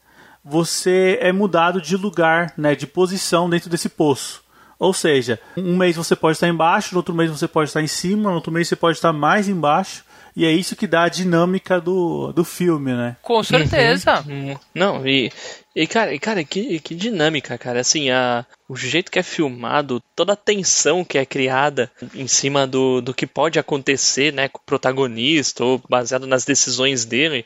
você 0.45 1.19
é 1.21 1.33
mudado 1.33 1.83
de 1.83 1.97
lugar, 1.97 2.55
né, 2.57 2.77
de 2.77 2.87
posição 2.87 3.51
dentro 3.51 3.69
desse 3.69 3.89
poço. 3.89 4.44
Ou 4.79 4.93
seja, 4.93 5.39
um 5.57 5.77
mês 5.77 5.97
você 5.97 6.17
pode 6.17 6.37
estar 6.37 6.49
embaixo, 6.49 6.95
no 6.95 6.99
outro 6.99 7.15
mês 7.15 7.31
você 7.31 7.49
pode 7.49 7.71
estar 7.71 7.83
em 7.83 7.87
cima, 7.87 8.31
no 8.31 8.37
outro 8.37 8.53
mês 8.53 8.69
você 8.69 8.77
pode 8.77 8.99
estar 8.99 9.13
mais 9.13 9.49
embaixo. 9.49 10.05
E 10.37 10.45
é 10.45 10.51
isso 10.51 10.75
que 10.75 10.87
dá 10.87 11.05
a 11.05 11.09
dinâmica 11.09 11.81
do, 11.81 12.33
do 12.33 12.45
filme, 12.45 12.93
né? 12.93 13.17
Com 13.23 13.43
certeza. 13.43 14.25
Hum, 14.29 14.57
Não, 14.75 15.07
e, 15.07 15.31
E 15.75 15.89
cara, 15.89 16.15
e, 16.15 16.21
cara 16.21 16.45
que, 16.45 16.79
que 16.79 16.95
dinâmica, 16.95 17.59
cara. 17.59 17.81
Assim, 17.81 18.09
a, 18.09 18.47
o 18.69 18.77
jeito 18.77 19.11
que 19.11 19.19
é 19.19 19.25
filmado, 19.25 20.01
toda 20.15 20.35
a 20.35 20.37
tensão 20.37 21.05
que 21.05 21.19
é 21.19 21.27
criada 21.27 21.91
em 22.15 22.29
cima 22.29 22.65
do, 22.65 23.01
do 23.01 23.13
que 23.13 23.27
pode 23.27 23.59
acontecer, 23.59 24.33
né, 24.33 24.49
com 24.49 24.59
o 24.59 24.65
protagonista, 24.65 25.65
ou 25.65 25.83
baseado 25.89 26.29
nas 26.29 26.45
decisões 26.45 27.05
dele. 27.05 27.45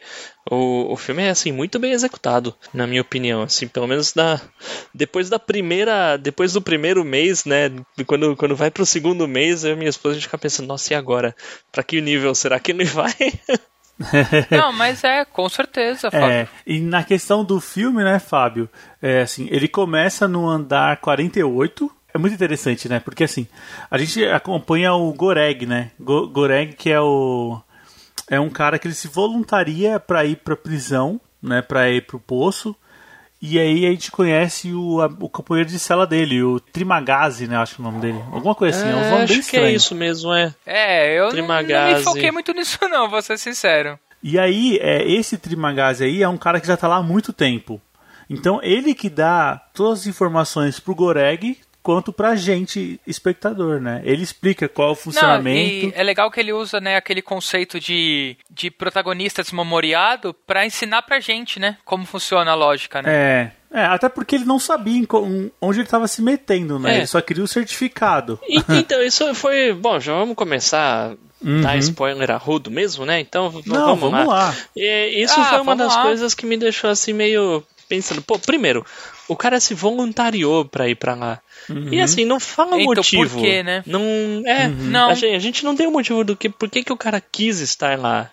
O, 0.50 0.92
o 0.92 0.96
filme 0.96 1.22
é, 1.22 1.30
assim, 1.30 1.52
muito 1.52 1.78
bem 1.78 1.92
executado, 1.92 2.54
na 2.74 2.86
minha 2.86 3.00
opinião. 3.00 3.42
Assim, 3.42 3.66
pelo 3.66 3.86
menos 3.86 4.12
da, 4.12 4.38
depois 4.94 5.30
da 5.30 5.38
primeira. 5.38 6.18
Depois 6.18 6.52
do 6.52 6.60
primeiro 6.60 7.02
mês, 7.04 7.46
né? 7.46 7.70
Quando, 8.06 8.36
quando 8.36 8.54
vai 8.54 8.70
pro 8.70 8.84
segundo 8.84 9.26
mês, 9.26 9.64
eu 9.64 9.72
e 9.72 9.76
minha 9.76 9.90
esposa 9.90 10.12
a 10.12 10.14
gente 10.16 10.26
fica 10.26 10.36
pensando, 10.36 10.66
nossa, 10.66 10.92
e 10.92 10.96
agora? 10.96 11.34
Pra 11.72 11.82
que 11.82 11.98
nível 12.02 12.34
será 12.34 12.60
que 12.60 12.72
ele 12.72 12.84
vai? 12.86 13.14
Não, 14.50 14.72
mas 14.72 15.02
é, 15.02 15.24
com 15.24 15.48
certeza, 15.48 16.10
Fábio. 16.10 16.28
É, 16.28 16.48
e 16.66 16.80
na 16.80 17.02
questão 17.02 17.44
do 17.44 17.60
filme, 17.60 18.04
né, 18.04 18.18
Fábio? 18.18 18.68
É 19.02 19.22
assim, 19.22 19.48
ele 19.50 19.68
começa 19.68 20.28
no 20.28 20.48
andar 20.48 20.98
48. 20.98 21.90
É 22.14 22.18
muito 22.18 22.34
interessante, 22.34 22.88
né? 22.88 23.00
Porque 23.00 23.24
assim, 23.24 23.46
a 23.90 23.98
gente 23.98 24.24
acompanha 24.24 24.94
o 24.94 25.12
Goreg, 25.12 25.66
né? 25.66 25.90
Go 25.98 26.28
Goreg, 26.28 26.74
que 26.74 26.90
é 26.90 27.00
o. 27.00 27.60
É 28.30 28.38
um 28.38 28.50
cara 28.50 28.78
que 28.78 28.86
ele 28.86 28.94
se 28.94 29.08
voluntaria 29.08 29.98
para 29.98 30.24
ir 30.24 30.36
pra 30.36 30.56
prisão, 30.56 31.20
né? 31.42 31.60
Pra 31.62 31.90
ir 31.90 32.06
pro 32.06 32.20
poço. 32.20 32.76
E 33.40 33.58
aí 33.58 33.86
a 33.86 33.90
gente 33.90 34.10
conhece 34.10 34.72
o, 34.72 35.00
a, 35.00 35.06
o 35.06 35.28
companheiro 35.28 35.70
de 35.70 35.78
cela 35.78 36.06
dele, 36.06 36.42
o 36.42 36.58
Trimagazi, 36.58 37.46
né? 37.46 37.56
Acho 37.56 37.76
que 37.76 37.82
é 37.82 37.84
o 37.84 37.88
nome 37.88 38.00
dele. 38.00 38.20
Alguma 38.32 38.54
coisa 38.54 38.76
assim, 38.76 38.88
é, 38.88 38.92
é 38.92 38.96
um 38.96 39.10
nome 39.10 39.22
acho 39.22 39.32
bem 39.34 39.42
que 39.42 39.56
é 39.56 39.70
isso 39.70 39.94
mesmo, 39.94 40.34
é. 40.34 40.52
É, 40.66 41.14
eu 41.14 41.18
não, 41.18 41.24
não 41.26 41.32
Trimagazi. 41.32 41.94
me 41.94 42.02
foquei 42.02 42.30
muito 42.32 42.52
nisso 42.52 42.78
não, 42.88 43.08
vou 43.08 43.22
ser 43.22 43.38
sincero. 43.38 43.98
E 44.20 44.38
aí, 44.38 44.78
é, 44.82 45.08
esse 45.08 45.38
Trimagazi 45.38 46.04
aí 46.04 46.22
é 46.22 46.28
um 46.28 46.36
cara 46.36 46.60
que 46.60 46.66
já 46.66 46.76
tá 46.76 46.88
lá 46.88 46.96
há 46.96 47.02
muito 47.02 47.32
tempo. 47.32 47.80
Então, 48.28 48.60
ele 48.62 48.94
que 48.94 49.08
dá 49.08 49.56
todas 49.72 50.00
as 50.00 50.06
informações 50.06 50.80
pro 50.80 50.94
Goreg 50.94 51.58
quanto 51.82 52.12
pra 52.12 52.36
gente, 52.36 53.00
espectador, 53.06 53.80
né? 53.80 54.02
Ele 54.04 54.22
explica 54.22 54.68
qual 54.68 54.88
é 54.88 54.92
o 54.92 54.94
funcionamento. 54.94 55.86
Não, 55.86 55.92
e 55.92 55.92
é 55.94 56.02
legal 56.02 56.30
que 56.30 56.38
ele 56.40 56.52
usa, 56.52 56.80
né, 56.80 56.96
aquele 56.96 57.22
conceito 57.22 57.80
de, 57.80 58.36
de 58.50 58.70
protagonista 58.70 59.42
desmemoriado 59.42 60.34
pra 60.46 60.66
ensinar 60.66 61.02
pra 61.02 61.20
gente, 61.20 61.58
né, 61.58 61.78
como 61.84 62.04
funciona 62.04 62.50
a 62.50 62.54
lógica, 62.54 63.00
né? 63.00 63.10
É, 63.10 63.52
é, 63.80 63.84
até 63.86 64.08
porque 64.08 64.34
ele 64.34 64.44
não 64.44 64.58
sabia 64.58 65.06
onde 65.60 65.78
ele 65.78 65.86
estava 65.86 66.06
se 66.08 66.20
metendo, 66.22 66.78
né? 66.78 66.92
É. 66.94 66.96
Ele 66.98 67.06
só 67.06 67.20
queria 67.20 67.44
o 67.44 67.48
certificado. 67.48 68.38
E- 68.48 68.62
então, 68.78 69.02
isso 69.02 69.34
foi. 69.34 69.72
Bom, 69.72 69.98
já 70.00 70.12
vamos 70.14 70.34
começar 70.36 71.12
a 71.12 71.28
Uhum. 71.40 71.60
dar 71.60 71.76
spoiler 71.78 72.32
a 72.32 72.36
rodo 72.36 72.68
mesmo, 72.68 73.06
né? 73.06 73.20
Então, 73.20 73.44
Não, 73.64 73.94
vamos, 73.94 74.00
vamos 74.10 74.26
lá. 74.26 74.52
E 74.74 75.22
isso 75.22 75.38
Ah, 75.38 75.44
foi 75.44 75.60
uma 75.60 75.76
das 75.76 75.94
lá. 75.94 76.02
coisas 76.02 76.34
que 76.34 76.44
me 76.44 76.56
deixou 76.56 76.90
assim 76.90 77.12
meio 77.12 77.62
pensando. 77.88 78.22
Pô, 78.22 78.38
primeiro, 78.38 78.84
o 79.26 79.34
cara 79.36 79.58
se 79.60 79.74
voluntariou 79.74 80.64
pra 80.64 80.88
ir 80.88 80.94
pra 80.94 81.14
lá. 81.14 81.40
Uhum. 81.68 81.92
E 81.92 82.00
assim, 82.00 82.24
não 82.24 82.38
fala 82.38 82.76
o 82.76 82.80
Então, 82.80 82.94
motivo. 82.94 83.36
por 83.36 83.40
quê, 83.42 83.62
né? 83.62 83.82
Não, 83.86 84.02
é, 84.46 84.68
Não. 84.68 85.10
A, 85.10 85.14
gente, 85.14 85.34
a 85.34 85.38
gente 85.38 85.64
não 85.64 85.74
tem 85.74 85.86
o 85.86 85.90
motivo 85.92 86.22
do 86.24 86.36
que, 86.36 86.48
por 86.48 86.68
que, 86.70 86.84
que 86.84 86.92
o 86.92 86.96
cara 86.96 87.20
quis 87.20 87.60
estar 87.60 87.98
lá. 87.98 88.30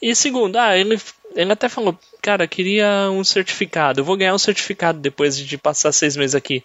E 0.00 0.14
segundo, 0.14 0.56
ah, 0.56 0.76
ele, 0.76 1.00
ele 1.34 1.52
até 1.52 1.68
falou, 1.68 1.98
cara, 2.20 2.46
queria 2.46 3.08
um 3.10 3.22
certificado. 3.24 4.00
Eu 4.00 4.04
vou 4.04 4.16
ganhar 4.16 4.34
um 4.34 4.38
certificado 4.38 4.98
depois 4.98 5.36
de 5.36 5.56
passar 5.58 5.92
seis 5.92 6.16
meses 6.16 6.34
aqui. 6.34 6.62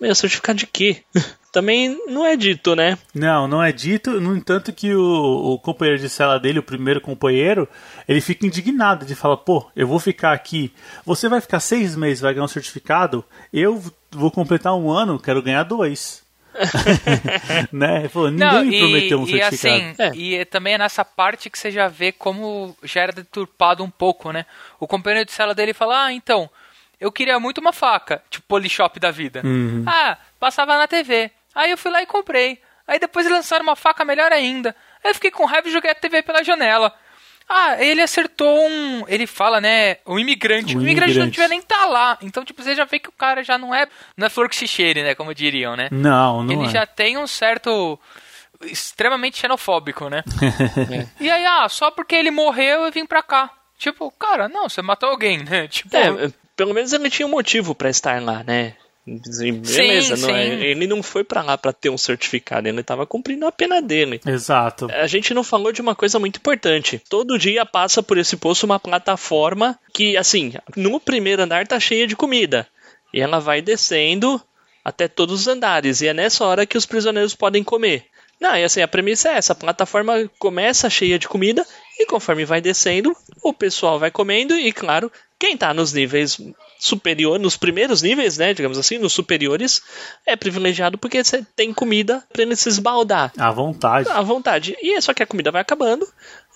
Meu, 0.00 0.14
certificado 0.14 0.58
de 0.58 0.66
quê? 0.66 1.02
Também 1.52 2.00
não 2.06 2.24
é 2.24 2.36
dito, 2.36 2.76
né? 2.76 2.96
Não, 3.14 3.48
não 3.48 3.62
é 3.62 3.72
dito. 3.72 4.20
No 4.20 4.36
entanto, 4.36 4.72
que 4.72 4.94
o, 4.94 5.54
o 5.54 5.58
companheiro 5.58 6.00
de 6.00 6.08
cela 6.08 6.38
dele, 6.38 6.60
o 6.60 6.62
primeiro 6.62 7.00
companheiro, 7.00 7.68
ele 8.06 8.20
fica 8.20 8.46
indignado 8.46 9.04
de 9.04 9.14
falar: 9.16 9.38
pô, 9.38 9.68
eu 9.74 9.86
vou 9.86 9.98
ficar 9.98 10.32
aqui. 10.32 10.72
Você 11.04 11.28
vai 11.28 11.40
ficar 11.40 11.58
seis 11.58 11.96
meses, 11.96 12.20
vai 12.20 12.32
ganhar 12.32 12.44
um 12.44 12.48
certificado. 12.48 13.24
Eu 13.52 13.82
vou 14.12 14.30
completar 14.30 14.74
um 14.76 14.90
ano, 14.90 15.18
quero 15.18 15.42
ganhar 15.42 15.64
dois. 15.64 16.22
né? 17.72 18.00
Ele 18.00 18.08
falou, 18.08 18.30
ninguém 18.30 18.48
Não, 18.48 18.64
me 18.64 18.78
prometeu 18.78 19.20
um 19.20 19.22
e, 19.26 19.34
e 19.34 19.38
certificado. 19.38 19.76
assim, 19.76 19.94
É. 19.98 20.16
e 20.40 20.44
também 20.44 20.74
é 20.74 20.78
nessa 20.78 21.04
parte 21.04 21.48
que 21.48 21.58
você 21.58 21.70
já 21.70 21.88
vê 21.88 22.12
como 22.12 22.76
já 22.82 23.02
era 23.02 23.12
deturpado 23.12 23.82
um 23.84 23.90
pouco, 23.90 24.32
né? 24.32 24.44
O 24.78 24.86
companheiro 24.86 25.24
de 25.26 25.32
cela 25.32 25.54
dele 25.54 25.72
fala, 25.72 26.06
ah, 26.06 26.12
então, 26.12 26.50
eu 27.00 27.10
queria 27.10 27.38
muito 27.40 27.58
uma 27.58 27.72
faca, 27.72 28.22
tipo 28.28 28.46
Polishop 28.46 28.98
da 29.00 29.10
vida. 29.10 29.42
Uhum. 29.44 29.84
Ah, 29.86 30.18
passava 30.38 30.76
na 30.76 30.86
TV. 30.86 31.30
Aí 31.54 31.70
eu 31.70 31.78
fui 31.78 31.90
lá 31.90 32.02
e 32.02 32.06
comprei. 32.06 32.60
Aí 32.86 32.98
depois 32.98 33.26
eles 33.26 33.38
lançaram 33.38 33.62
uma 33.62 33.76
faca 33.76 34.04
melhor 34.04 34.32
ainda. 34.32 34.74
Aí 35.02 35.10
eu 35.10 35.14
fiquei 35.14 35.30
com 35.30 35.44
raiva 35.44 35.68
e 35.68 35.72
joguei 35.72 35.90
a 35.90 35.94
TV 35.94 36.22
pela 36.22 36.42
janela. 36.44 36.92
Ah, 37.48 37.82
ele 37.82 38.00
acertou 38.00 38.64
um. 38.68 39.04
Ele 39.08 39.26
fala, 39.26 39.60
né? 39.60 39.96
Um 40.06 40.18
imigrante. 40.18 40.76
Um 40.76 40.80
o 40.80 40.82
imigrante, 40.82 41.14
não 41.14 41.24
imigrante. 41.24 41.30
devia 41.32 41.48
nem 41.48 41.58
estar 41.58 41.84
lá. 41.86 42.16
Então, 42.22 42.44
tipo, 42.44 42.62
você 42.62 42.76
já 42.76 42.84
vê 42.84 43.00
que 43.00 43.08
o 43.08 43.12
cara 43.12 43.42
já 43.42 43.58
não 43.58 43.74
é. 43.74 43.88
Não 44.16 44.26
é 44.26 44.30
flor 44.30 44.48
que 44.48 44.54
se 44.54 44.68
cheire, 44.68 45.02
né? 45.02 45.16
Como 45.16 45.34
diriam, 45.34 45.74
né? 45.76 45.88
Não, 45.90 46.44
não 46.44 46.52
ele 46.52 46.66
é. 46.66 46.70
já 46.70 46.86
tem 46.86 47.18
um 47.18 47.26
certo 47.26 47.98
extremamente 48.62 49.38
xenofóbico, 49.38 50.08
né? 50.08 50.22
E 51.18 51.30
aí, 51.30 51.44
ah, 51.46 51.68
só 51.68 51.90
porque 51.90 52.14
ele 52.14 52.30
morreu 52.30 52.84
eu 52.84 52.92
vim 52.92 53.06
pra 53.06 53.22
cá. 53.22 53.50
Tipo, 53.78 54.10
cara, 54.12 54.48
não, 54.48 54.68
você 54.68 54.82
matou 54.82 55.08
alguém, 55.08 55.38
né? 55.42 55.66
Tipo, 55.68 55.96
É, 55.96 56.30
pelo 56.54 56.74
menos 56.74 56.92
ele 56.92 57.10
tinha 57.10 57.26
um 57.26 57.30
motivo 57.30 57.74
pra 57.74 57.90
estar 57.90 58.20
lá, 58.22 58.44
né? 58.44 58.74
Beleza, 59.06 60.16
Sim, 60.16 60.22
não 60.22 60.30
é- 60.30 60.44
sim. 60.46 60.62
ele 60.64 60.86
não 60.86 61.02
foi 61.02 61.24
pra 61.24 61.42
lá 61.42 61.56
pra 61.56 61.72
ter 61.72 61.88
um 61.90 61.98
certificado, 61.98 62.68
ele 62.68 62.82
tava 62.82 63.06
cumprindo 63.06 63.46
a 63.46 63.52
pena 63.52 63.80
dele. 63.80 64.20
Exato. 64.26 64.88
A 64.92 65.06
gente 65.06 65.32
não 65.34 65.42
falou 65.42 65.72
de 65.72 65.80
uma 65.80 65.94
coisa 65.94 66.18
muito 66.18 66.36
importante. 66.36 67.00
Todo 67.08 67.38
dia 67.38 67.64
passa 67.66 68.02
por 68.02 68.18
esse 68.18 68.36
poço 68.36 68.66
uma 68.66 68.78
plataforma 68.78 69.78
que, 69.92 70.16
assim, 70.16 70.52
no 70.76 71.00
primeiro 71.00 71.42
andar 71.42 71.66
tá 71.66 71.80
cheia 71.80 72.06
de 72.06 72.14
comida. 72.14 72.66
E 73.12 73.20
ela 73.20 73.40
vai 73.40 73.60
descendo 73.60 74.40
até 74.84 75.08
todos 75.08 75.40
os 75.40 75.48
andares. 75.48 76.00
E 76.00 76.06
é 76.06 76.14
nessa 76.14 76.44
hora 76.44 76.66
que 76.66 76.78
os 76.78 76.86
prisioneiros 76.86 77.34
podem 77.34 77.64
comer. 77.64 78.04
Não, 78.40 78.56
e 78.56 78.64
assim, 78.64 78.80
a 78.80 78.88
premissa 78.88 79.30
é 79.30 79.32
essa: 79.36 79.52
a 79.52 79.56
plataforma 79.56 80.30
começa 80.38 80.88
cheia 80.88 81.18
de 81.18 81.28
comida 81.28 81.66
e 81.98 82.06
conforme 82.06 82.44
vai 82.44 82.60
descendo, 82.60 83.14
o 83.42 83.52
pessoal 83.52 83.98
vai 83.98 84.10
comendo 84.10 84.56
e, 84.56 84.72
claro, 84.72 85.10
quem 85.38 85.56
tá 85.56 85.74
nos 85.74 85.92
níveis 85.92 86.38
superiores, 86.80 87.40
nos 87.42 87.56
primeiros 87.56 88.02
níveis, 88.02 88.38
né, 88.38 88.52
digamos 88.54 88.78
assim, 88.78 88.98
nos 88.98 89.12
superiores, 89.12 89.82
é 90.26 90.34
privilegiado 90.34 90.96
porque 90.98 91.22
você 91.22 91.44
tem 91.54 91.72
comida 91.72 92.22
pra 92.32 92.42
ele 92.42 92.56
se 92.56 92.68
esbaldar 92.68 93.32
À 93.38 93.50
vontade. 93.50 94.08
à 94.08 94.20
vontade. 94.22 94.76
E 94.82 94.94
é 94.94 95.00
só 95.00 95.12
que 95.14 95.22
a 95.22 95.26
comida 95.26 95.50
vai 95.50 95.60
acabando 95.62 96.06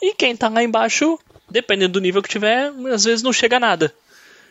e 0.02 0.14
quem 0.14 0.34
tá 0.36 0.48
lá 0.48 0.62
embaixo, 0.62 1.18
dependendo 1.50 1.92
do 1.94 2.00
nível 2.00 2.22
que 2.22 2.28
tiver, 2.28 2.72
às 2.92 3.04
vezes 3.04 3.22
não 3.22 3.32
chega 3.32 3.56
a 3.56 3.60
nada. 3.60 3.92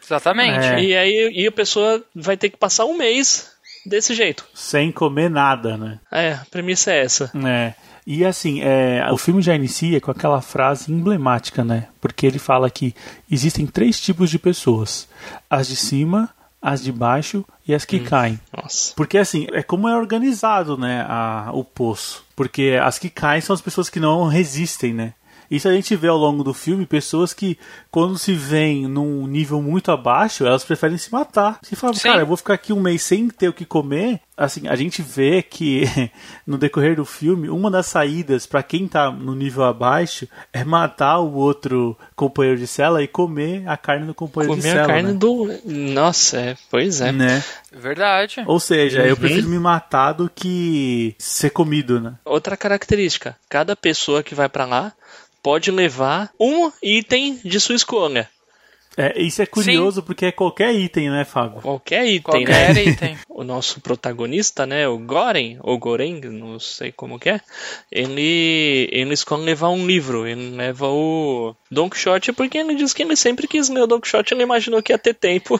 exatamente. 0.03 0.65
É. 0.65 0.81
E 0.83 0.95
aí 0.95 1.31
e 1.33 1.47
a 1.47 1.51
pessoa 1.51 2.03
vai 2.15 2.37
ter 2.37 2.49
que 2.49 2.57
passar 2.57 2.85
um 2.85 2.95
mês 2.97 3.51
desse 3.85 4.13
jeito. 4.13 4.45
Sem 4.53 4.91
comer 4.91 5.29
nada, 5.29 5.77
né? 5.77 5.99
É, 6.11 6.33
a 6.33 6.45
premissa 6.49 6.91
é 6.91 7.03
essa. 7.03 7.31
É. 7.45 7.73
E 8.05 8.25
assim, 8.25 8.61
é, 8.61 9.05
o 9.11 9.17
filme 9.17 9.41
já 9.41 9.55
inicia 9.55 9.99
com 10.01 10.11
aquela 10.11 10.41
frase 10.41 10.91
emblemática, 10.91 11.63
né? 11.63 11.87
Porque 12.01 12.25
ele 12.25 12.39
fala 12.39 12.69
que 12.69 12.93
existem 13.31 13.65
três 13.65 13.99
tipos 13.99 14.29
de 14.29 14.37
pessoas: 14.37 15.07
as 15.49 15.67
de 15.67 15.75
cima, 15.75 16.29
as 16.61 16.83
de 16.83 16.91
baixo 16.91 17.45
e 17.67 17.73
as 17.73 17.85
que 17.85 17.99
caem. 17.99 18.39
Nossa. 18.55 18.93
Porque 18.95 19.17
assim, 19.17 19.47
é 19.51 19.61
como 19.61 19.87
é 19.87 19.95
organizado, 19.95 20.77
né, 20.77 21.05
a, 21.07 21.49
o 21.53 21.63
poço. 21.63 22.25
Porque 22.35 22.79
as 22.81 22.97
que 22.97 23.09
caem 23.09 23.41
são 23.41 23.53
as 23.53 23.61
pessoas 23.61 23.89
que 23.89 23.99
não 23.99 24.27
resistem, 24.27 24.93
né? 24.93 25.13
Isso 25.51 25.67
a 25.67 25.73
gente 25.73 25.95
vê 25.95 26.07
ao 26.07 26.17
longo 26.17 26.43
do 26.43 26.53
filme, 26.53 26.83
pessoas 26.83 27.31
que, 27.31 27.59
quando 27.91 28.17
se 28.17 28.33
veem 28.33 28.87
num 28.87 29.27
nível 29.27 29.61
muito 29.61 29.91
abaixo, 29.91 30.47
elas 30.47 30.63
preferem 30.63 30.97
se 30.97 31.11
matar. 31.11 31.59
Você 31.61 31.75
fala, 31.75 31.93
Sim. 31.93 32.07
cara, 32.07 32.21
eu 32.21 32.25
vou 32.25 32.37
ficar 32.37 32.55
aqui 32.55 32.73
um 32.73 32.81
mês 32.81 33.03
sem 33.03 33.27
ter 33.29 33.49
o 33.49 33.53
que 33.53 33.63
comer. 33.63 34.19
Assim, 34.35 34.67
a 34.67 34.75
gente 34.75 35.01
vê 35.03 35.43
que 35.43 35.83
no 36.45 36.57
decorrer 36.57 36.95
do 36.95 37.05
filme, 37.05 37.49
uma 37.49 37.69
das 37.69 37.85
saídas 37.85 38.47
para 38.47 38.63
quem 38.63 38.87
tá 38.87 39.11
no 39.11 39.35
nível 39.35 39.63
abaixo 39.63 40.27
é 40.51 40.63
matar 40.63 41.19
o 41.19 41.33
outro 41.35 41.95
companheiro 42.15 42.57
de 42.59 42.65
cela 42.65 43.03
e 43.03 43.07
comer 43.07 43.63
a 43.67 43.77
carne 43.77 44.07
do 44.07 44.13
companheiro 44.15 44.55
de 44.55 44.61
Comer 44.61 44.73
cela. 44.73 44.85
a 44.85 44.87
carne 44.87 45.11
né? 45.11 45.17
do. 45.19 45.59
Nossa, 45.65 46.39
é, 46.39 46.57
pois 46.71 46.99
é. 46.99 47.11
né? 47.11 47.43
Verdade. 47.71 48.43
Ou 48.47 48.59
seja, 48.59 49.03
eu 49.05 49.13
Uhum. 49.13 49.19
prefiro 49.19 49.47
me 49.49 49.59
matar 49.59 50.13
do 50.13 50.27
que 50.27 51.15
ser 51.19 51.51
comido, 51.51 51.99
né? 52.01 52.13
Outra 52.25 52.57
característica: 52.57 53.35
cada 53.47 53.75
pessoa 53.75 54.23
que 54.23 54.33
vai 54.33 54.49
pra 54.49 54.65
lá 54.65 54.93
pode 55.43 55.69
levar 55.69 56.31
um 56.39 56.71
item 56.81 57.39
de 57.43 57.59
sua 57.59 57.75
escolha. 57.75 58.29
É, 58.97 59.21
isso 59.21 59.41
é 59.41 59.45
curioso 59.45 60.03
porque 60.03 60.27
é 60.27 60.31
qualquer 60.31 60.73
item, 60.73 61.09
né, 61.09 61.25
Fábio? 61.25 61.61
Qualquer 61.61 62.05
item, 62.05 62.21
Qualquer 62.21 62.73
né? 62.73 62.83
item. 62.85 63.17
o 63.29 63.43
nosso 63.43 63.81
protagonista, 63.81 64.65
né, 64.65 64.87
o 64.87 64.97
Goren, 64.97 65.57
ou 65.61 65.77
Goren, 65.77 66.21
não 66.21 66.59
sei 66.59 66.91
como 66.91 67.19
que 67.19 67.29
é, 67.29 67.41
ele, 67.91 68.87
ele 68.91 69.13
escolhe 69.13 69.43
levar 69.43 69.69
um 69.69 69.85
livro, 69.85 70.27
ele 70.27 70.55
leva 70.55 70.87
o 70.87 71.55
Don 71.71 71.89
Quixote 71.89 72.31
porque 72.31 72.57
ele 72.57 72.75
diz 72.75 72.93
que 72.93 73.01
ele 73.03 73.15
sempre 73.15 73.47
quis 73.47 73.69
ler 73.69 73.81
o 73.81 73.87
Don 73.87 73.99
Quixote, 73.99 74.33
ele 74.33 74.43
imaginou 74.43 74.81
que 74.81 74.91
ia 74.93 74.97
ter 74.97 75.13
tempo 75.13 75.59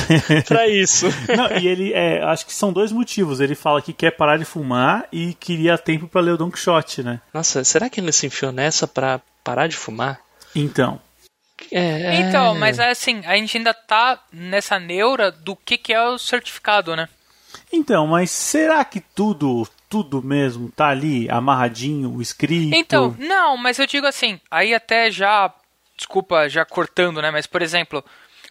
pra 0.46 0.68
isso. 0.68 1.06
Não, 1.34 1.56
e 1.58 1.66
ele, 1.66 1.92
é, 1.92 2.22
acho 2.22 2.46
que 2.46 2.52
são 2.52 2.72
dois 2.72 2.92
motivos. 2.92 3.40
Ele 3.40 3.54
fala 3.54 3.80
que 3.82 3.92
quer 3.92 4.10
parar 4.12 4.36
de 4.36 4.44
fumar 4.44 5.06
e 5.12 5.34
queria 5.34 5.78
tempo 5.78 6.06
pra 6.06 6.20
ler 6.20 6.32
o 6.32 6.36
Don 6.36 6.50
Quixote, 6.50 7.02
né? 7.02 7.20
Nossa, 7.32 7.64
será 7.64 7.88
que 7.88 8.00
ele 8.00 8.12
se 8.12 8.26
enfiou 8.26 8.52
nessa 8.52 8.86
pra 8.86 9.20
parar 9.42 9.66
de 9.66 9.76
fumar? 9.76 10.20
Então, 10.54 11.00
É, 11.72 12.16
Então, 12.20 12.54
é. 12.54 12.58
mas 12.58 12.78
assim, 12.80 13.22
a 13.26 13.36
gente 13.36 13.56
ainda 13.58 13.72
tá 13.74 14.18
nessa 14.32 14.78
neura 14.78 15.30
do 15.30 15.54
que, 15.56 15.76
que 15.78 15.92
é 15.92 16.02
o 16.08 16.18
certificado, 16.18 16.94
né? 16.96 17.08
Então, 17.72 18.06
mas 18.06 18.30
será 18.30 18.84
que 18.84 19.00
tudo, 19.00 19.66
tudo 19.88 20.22
mesmo 20.22 20.70
tá 20.70 20.88
ali 20.88 21.28
amarradinho, 21.30 22.20
escrito? 22.20 22.74
Então, 22.74 23.14
não, 23.18 23.56
mas 23.56 23.78
eu 23.78 23.86
digo 23.86 24.06
assim, 24.06 24.40
aí 24.50 24.74
até 24.74 25.10
já, 25.10 25.52
desculpa, 25.96 26.48
já 26.48 26.64
cortando, 26.64 27.20
né? 27.20 27.30
Mas, 27.30 27.46
por 27.46 27.62
exemplo, 27.62 28.04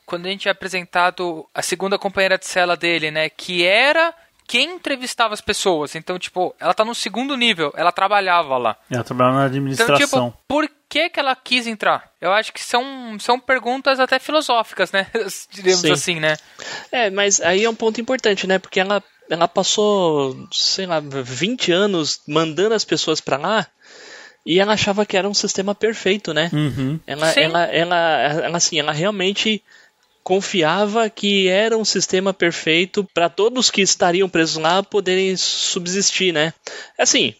quando 0.05 0.25
a 0.25 0.29
gente 0.29 0.48
é 0.48 0.51
apresentado 0.51 1.46
a 1.53 1.62
segunda 1.62 1.98
companheira 1.98 2.38
de 2.38 2.46
cela 2.46 2.75
dele, 2.75 3.12
né? 3.12 3.29
Que 3.29 3.65
era 3.65 4.13
quem 4.46 4.75
entrevistava 4.75 5.34
as 5.34 5.41
pessoas. 5.41 5.96
Então, 5.96 6.20
tipo, 6.20 6.53
ela 6.60 6.74
tá 6.74 6.84
no 6.84 6.93
segundo 6.93 7.38
nível, 7.38 7.72
ela 7.77 7.91
trabalhava 7.93 8.58
lá. 8.58 8.75
Ela 8.91 9.03
trabalha 9.03 9.32
na 9.32 9.38
Então, 9.38 9.46
administração. 9.46 10.32
tipo, 10.32 10.38
por 10.48 10.70
que 10.94 11.10
que 11.10 11.20
ela 11.20 11.36
quis 11.36 11.66
entrar? 11.66 12.12
Eu 12.22 12.32
acho 12.32 12.54
que 12.54 12.64
são, 12.64 13.18
são 13.20 13.40
perguntas 13.40 14.00
até 14.00 14.20
filosóficas, 14.20 14.92
né? 14.92 15.08
Diremos 15.52 15.82
Sim. 15.82 15.92
assim, 15.92 16.20
né? 16.20 16.38
É, 16.92 17.10
mas 17.10 17.42
aí 17.42 17.64
é 17.64 17.70
um 17.70 17.74
ponto 17.74 18.00
importante, 18.00 18.46
né? 18.46 18.60
Porque 18.60 18.80
ela, 18.80 19.04
ela 19.28 19.48
passou, 19.48 20.48
sei 20.52 20.86
lá, 20.86 21.00
20 21.00 21.72
anos 21.72 22.22
mandando 22.28 22.76
as 22.76 22.86
pessoas 22.86 23.20
pra 23.20 23.38
lá 23.38 23.66
e 24.46 24.60
ela 24.60 24.74
achava 24.74 25.04
que 25.04 25.18
era 25.18 25.28
um 25.28 25.34
sistema 25.34 25.74
perfeito, 25.74 26.32
né? 26.32 26.52
Uhum. 26.54 27.00
Ela, 27.08 27.32
Sim. 27.32 27.40
ela, 27.42 27.64
ela, 27.66 28.20
ela, 28.44 28.58
assim, 28.58 28.80
ela 28.80 28.92
realmente 28.92 29.64
confiava 30.24 31.10
que 31.10 31.48
era 31.48 31.76
um 31.76 31.84
sistema 31.84 32.32
perfeito 32.36 33.04
para 33.16 33.30
todos 33.30 33.72
que 33.72 33.82
estariam 33.82 34.30
presos 34.30 34.58
lá 34.58 34.84
poderem 34.84 35.36
subsistir, 35.38 36.32
né? 36.32 36.54
Assim, 37.00 37.34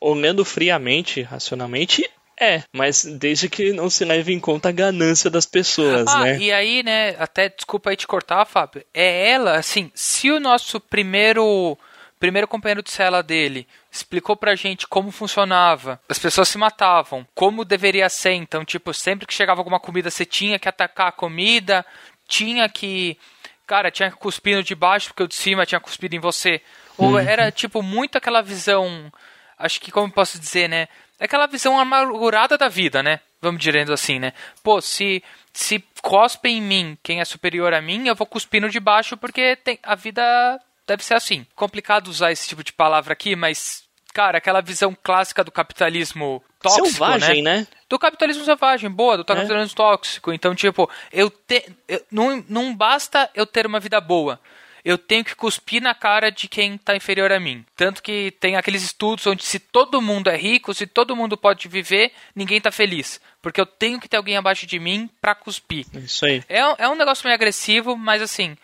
olhando 0.00 0.42
friamente, 0.42 1.20
racionalmente, 1.20 2.08
é, 2.38 2.62
mas 2.72 3.04
desde 3.04 3.48
que 3.48 3.72
não 3.72 3.88
se 3.88 4.04
leve 4.04 4.32
em 4.32 4.40
conta 4.40 4.68
a 4.68 4.72
ganância 4.72 5.30
das 5.30 5.46
pessoas, 5.46 6.06
Ah, 6.08 6.24
né? 6.24 6.38
e 6.38 6.52
aí, 6.52 6.82
né, 6.82 7.14
até 7.18 7.48
desculpa 7.48 7.90
aí 7.90 7.96
te 7.96 8.06
cortar, 8.06 8.44
Fábio. 8.44 8.84
É 8.92 9.30
ela, 9.30 9.56
assim, 9.56 9.90
se 9.94 10.30
o 10.30 10.40
nosso 10.40 10.80
primeiro 10.80 11.76
primeiro 12.18 12.48
companheiro 12.48 12.82
de 12.82 12.90
cela 12.90 13.22
dele 13.22 13.66
explicou 13.90 14.34
pra 14.34 14.54
gente 14.54 14.86
como 14.86 15.10
funcionava, 15.10 16.00
as 16.08 16.18
pessoas 16.18 16.48
se 16.48 16.56
matavam, 16.56 17.26
como 17.34 17.66
deveria 17.66 18.08
ser, 18.08 18.32
então, 18.32 18.64
tipo, 18.64 18.94
sempre 18.94 19.26
que 19.26 19.34
chegava 19.34 19.60
alguma 19.60 19.78
comida, 19.78 20.10
você 20.10 20.24
tinha 20.24 20.58
que 20.58 20.68
atacar 20.68 21.08
a 21.08 21.12
comida, 21.12 21.84
tinha 22.26 22.66
que 22.68 23.18
cara, 23.66 23.90
tinha 23.90 24.10
que 24.10 24.16
cuspir 24.16 24.56
no 24.56 24.62
de 24.62 24.74
baixo 24.74 25.08
porque 25.08 25.22
o 25.22 25.28
de 25.28 25.34
cima 25.34 25.66
tinha 25.66 25.80
cuspido 25.80 26.14
em 26.16 26.18
você. 26.20 26.60
Ou 26.96 27.18
era 27.18 27.50
tipo 27.50 27.82
muito 27.82 28.16
aquela 28.16 28.40
visão, 28.42 29.12
acho 29.58 29.80
que 29.80 29.90
como 29.90 30.06
eu 30.08 30.12
posso 30.12 30.38
dizer, 30.38 30.68
né? 30.68 30.88
Aquela 31.24 31.46
visão 31.46 31.78
amargurada 31.78 32.56
da 32.58 32.68
vida, 32.68 33.02
né? 33.02 33.20
Vamos 33.40 33.60
dizendo 33.60 33.92
assim, 33.92 34.18
né? 34.18 34.32
Pô, 34.62 34.80
se 34.80 35.22
se 35.52 35.82
cospe 36.02 36.48
em 36.48 36.60
mim 36.60 36.98
quem 37.02 37.20
é 37.20 37.24
superior 37.24 37.72
a 37.72 37.80
mim, 37.80 38.08
eu 38.08 38.14
vou 38.14 38.26
cuspir 38.26 38.60
no 38.60 38.68
de 38.68 38.80
baixo 38.80 39.16
porque 39.16 39.54
tem, 39.56 39.78
a 39.82 39.94
vida 39.94 40.60
deve 40.86 41.04
ser 41.04 41.14
assim. 41.14 41.46
Complicado 41.54 42.08
usar 42.08 42.32
esse 42.32 42.48
tipo 42.48 42.64
de 42.64 42.72
palavra 42.72 43.12
aqui, 43.12 43.36
mas 43.36 43.84
cara, 44.12 44.38
aquela 44.38 44.60
visão 44.60 44.96
clássica 45.02 45.42
do 45.42 45.50
capitalismo 45.50 46.42
tóxico, 46.62 46.86
Selvagem, 46.86 47.42
né? 47.42 47.58
né? 47.58 47.66
Do 47.88 47.98
capitalismo 47.98 48.44
selvagem, 48.44 48.90
boa, 48.90 49.16
do 49.16 49.24
capitalismo 49.24 49.72
É. 49.72 49.76
tóxico. 49.76 50.32
Então, 50.32 50.54
tipo, 50.54 50.88
eu 51.12 51.28
te, 51.30 51.64
eu- 51.88 52.02
não, 52.10 52.44
não 52.48 52.74
basta 52.74 53.28
eu 53.34 53.44
ter 53.46 53.66
uma 53.66 53.80
vida 53.80 54.00
boa. 54.00 54.40
Eu 54.84 54.98
tenho 54.98 55.24
que 55.24 55.34
cuspir 55.34 55.80
na 55.82 55.94
cara 55.94 56.30
de 56.30 56.46
quem 56.46 56.76
tá 56.76 56.94
inferior 56.94 57.32
a 57.32 57.40
mim. 57.40 57.64
Tanto 57.74 58.02
que 58.02 58.32
tem 58.38 58.54
aqueles 58.56 58.82
estudos 58.82 59.26
onde 59.26 59.42
se 59.44 59.58
todo 59.58 60.02
mundo 60.02 60.28
é 60.28 60.36
rico, 60.36 60.74
se 60.74 60.86
todo 60.86 61.16
mundo 61.16 61.36
pode 61.38 61.66
viver, 61.68 62.12
ninguém 62.36 62.60
tá 62.60 62.70
feliz. 62.70 63.18
Porque 63.40 63.60
eu 63.60 63.64
tenho 63.66 63.98
que 63.98 64.08
ter 64.08 64.18
alguém 64.18 64.36
abaixo 64.36 64.66
de 64.66 64.78
mim 64.78 65.08
pra 65.22 65.34
cuspir. 65.34 65.86
Isso 65.94 66.26
aí. 66.26 66.42
É, 66.48 66.66
um- 66.66 66.74
é 66.78 66.88
um 66.88 66.94
negócio 66.96 67.24
meio 67.24 67.34
agressivo, 67.34 67.96
mas 67.96 68.20
assim, 68.20 68.56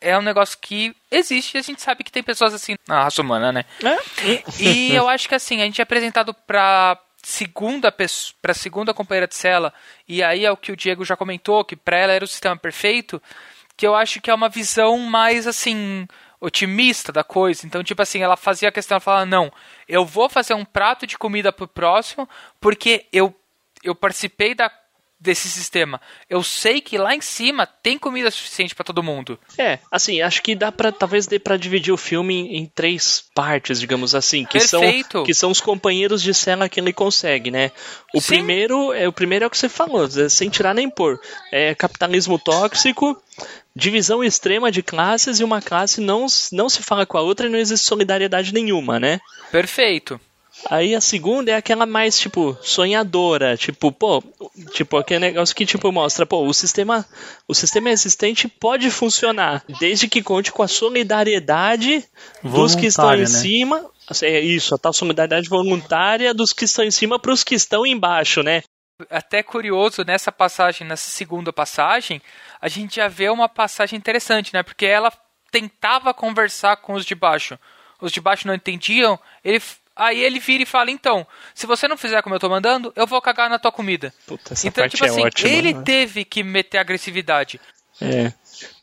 é 0.00 0.16
um 0.16 0.22
negócio 0.22 0.56
que 0.60 0.94
existe 1.10 1.56
e 1.56 1.58
a 1.58 1.62
gente 1.62 1.82
sabe 1.82 2.04
que 2.04 2.12
tem 2.12 2.22
pessoas 2.22 2.54
assim 2.54 2.76
na 2.86 3.02
raça 3.02 3.20
humana, 3.20 3.50
né? 3.52 3.64
E 4.60 4.94
eu 4.94 5.08
acho 5.08 5.28
que 5.28 5.34
assim, 5.34 5.60
a 5.60 5.64
gente 5.64 5.80
é 5.80 5.82
apresentado 5.82 6.32
pra 6.32 6.96
segunda 7.30 7.90
pessoa, 7.90 8.34
pra 8.42 8.52
segunda 8.52 8.92
companheira 8.92 9.26
de 9.26 9.34
cela, 9.34 9.72
e 10.06 10.22
aí 10.22 10.44
é 10.44 10.50
o 10.50 10.56
que 10.56 10.72
o 10.72 10.76
Diego 10.76 11.04
já 11.04 11.16
comentou, 11.16 11.64
que 11.64 11.76
pra 11.76 11.96
ela 11.96 12.12
era 12.12 12.24
o 12.24 12.28
sistema 12.28 12.56
perfeito, 12.56 13.22
que 13.76 13.86
eu 13.86 13.94
acho 13.94 14.20
que 14.20 14.30
é 14.30 14.34
uma 14.34 14.48
visão 14.48 14.98
mais 14.98 15.46
assim 15.46 16.06
otimista 16.40 17.12
da 17.12 17.22
coisa. 17.22 17.66
Então, 17.66 17.84
tipo 17.84 18.00
assim, 18.02 18.22
ela 18.22 18.36
fazia 18.36 18.68
a 18.68 18.72
questão, 18.72 18.96
ela 18.96 19.00
falava, 19.00 19.26
não, 19.26 19.52
eu 19.88 20.04
vou 20.04 20.28
fazer 20.28 20.54
um 20.54 20.64
prato 20.64 21.06
de 21.06 21.18
comida 21.18 21.52
pro 21.52 21.68
próximo, 21.68 22.28
porque 22.60 23.06
eu 23.12 23.34
eu 23.82 23.94
participei 23.94 24.54
da 24.54 24.70
desse 25.20 25.48
sistema. 25.48 26.00
Eu 26.28 26.42
sei 26.42 26.80
que 26.80 26.96
lá 26.96 27.14
em 27.14 27.20
cima 27.20 27.66
tem 27.66 27.98
comida 27.98 28.30
suficiente 28.30 28.74
pra 28.74 28.84
todo 28.84 29.02
mundo. 29.02 29.38
É, 29.58 29.78
assim, 29.90 30.22
acho 30.22 30.42
que 30.42 30.54
dá 30.54 30.72
para 30.72 30.90
talvez 30.90 31.26
dê 31.26 31.38
para 31.38 31.58
dividir 31.58 31.92
o 31.92 31.96
filme 31.96 32.34
em, 32.34 32.56
em 32.56 32.66
três 32.66 33.24
partes, 33.34 33.78
digamos 33.78 34.14
assim, 34.14 34.44
que 34.44 34.58
Perfeito. 34.58 35.12
são 35.12 35.24
que 35.24 35.34
são 35.34 35.50
os 35.50 35.60
companheiros 35.60 36.22
de 36.22 36.32
cela 36.32 36.68
que 36.68 36.80
ele 36.80 36.92
consegue, 36.92 37.50
né? 37.50 37.70
O 38.14 38.20
Sim. 38.20 38.28
primeiro 38.28 38.92
é 38.94 39.06
o 39.06 39.12
primeiro 39.12 39.44
é 39.44 39.48
o 39.48 39.50
que 39.50 39.58
você 39.58 39.68
falou, 39.68 40.06
é 40.06 40.28
sem 40.28 40.48
tirar 40.48 40.74
nem 40.74 40.88
pôr. 40.88 41.20
É 41.52 41.74
capitalismo 41.74 42.38
tóxico, 42.38 43.20
divisão 43.76 44.24
extrema 44.24 44.70
de 44.70 44.82
classes 44.82 45.38
e 45.38 45.44
uma 45.44 45.60
classe 45.60 46.00
não 46.00 46.26
não 46.52 46.68
se 46.68 46.82
fala 46.82 47.04
com 47.04 47.18
a 47.18 47.22
outra 47.22 47.46
e 47.46 47.50
não 47.50 47.58
existe 47.58 47.86
solidariedade 47.86 48.54
nenhuma, 48.54 48.98
né? 48.98 49.20
Perfeito. 49.52 50.18
Aí 50.68 50.94
a 50.94 51.00
segunda 51.00 51.50
é 51.50 51.54
aquela 51.54 51.86
mais, 51.86 52.18
tipo, 52.18 52.56
sonhadora, 52.60 53.56
tipo, 53.56 53.90
pô, 53.90 54.22
tipo, 54.72 54.96
aquele 54.96 55.20
negócio 55.20 55.54
que, 55.54 55.64
tipo, 55.64 55.90
mostra, 55.90 56.26
pô, 56.26 56.44
o 56.44 56.52
sistema, 56.52 57.06
o 57.48 57.54
sistema 57.54 57.90
existente 57.90 58.46
pode 58.46 58.90
funcionar, 58.90 59.64
desde 59.80 60.08
que 60.08 60.22
conte 60.22 60.52
com 60.52 60.62
a 60.62 60.68
solidariedade 60.68 62.04
dos 62.42 62.74
que 62.74 62.86
estão 62.86 63.14
em 63.14 63.20
né? 63.20 63.26
cima, 63.26 63.90
é 64.22 64.40
isso, 64.40 64.74
a 64.74 64.78
tal 64.78 64.92
solidariedade 64.92 65.48
voluntária 65.48 66.34
dos 66.34 66.52
que 66.52 66.64
estão 66.64 66.84
em 66.84 66.90
cima 66.90 67.18
para 67.18 67.32
os 67.32 67.42
que 67.42 67.54
estão 67.54 67.86
embaixo, 67.86 68.42
né? 68.42 68.62
até 69.08 69.42
curioso 69.42 70.04
nessa 70.04 70.30
passagem, 70.30 70.86
nessa 70.86 71.08
segunda 71.08 71.52
passagem, 71.52 72.20
a 72.60 72.68
gente 72.68 72.96
já 72.96 73.08
vê 73.08 73.30
uma 73.30 73.48
passagem 73.48 73.96
interessante, 73.96 74.52
né? 74.52 74.62
Porque 74.62 74.84
ela 74.84 75.12
tentava 75.50 76.12
conversar 76.12 76.76
com 76.76 76.92
os 76.92 77.06
de 77.06 77.14
baixo. 77.14 77.58
Os 78.00 78.12
de 78.12 78.20
baixo 78.20 78.46
não 78.46 78.54
entendiam. 78.54 79.18
Ele, 79.44 79.62
aí 80.00 80.18
ele 80.18 80.40
vira 80.40 80.62
e 80.62 80.66
fala: 80.66 80.90
então, 80.90 81.26
se 81.54 81.66
você 81.66 81.86
não 81.86 81.96
fizer 81.96 82.22
como 82.22 82.34
eu 82.34 82.40
tô 82.40 82.48
mandando, 82.48 82.92
eu 82.96 83.06
vou 83.06 83.20
cagar 83.20 83.50
na 83.50 83.58
tua 83.58 83.70
comida. 83.70 84.12
Puta, 84.26 84.54
essa 84.54 84.66
então, 84.66 84.82
parte 84.82 84.96
tipo 84.96 85.04
é 85.04 85.08
assim, 85.08 85.24
ótima. 85.24 85.48
ele 85.48 85.74
né? 85.74 85.82
teve 85.84 86.24
que 86.24 86.42
meter 86.42 86.78
agressividade. 86.78 87.60
É. 88.00 88.32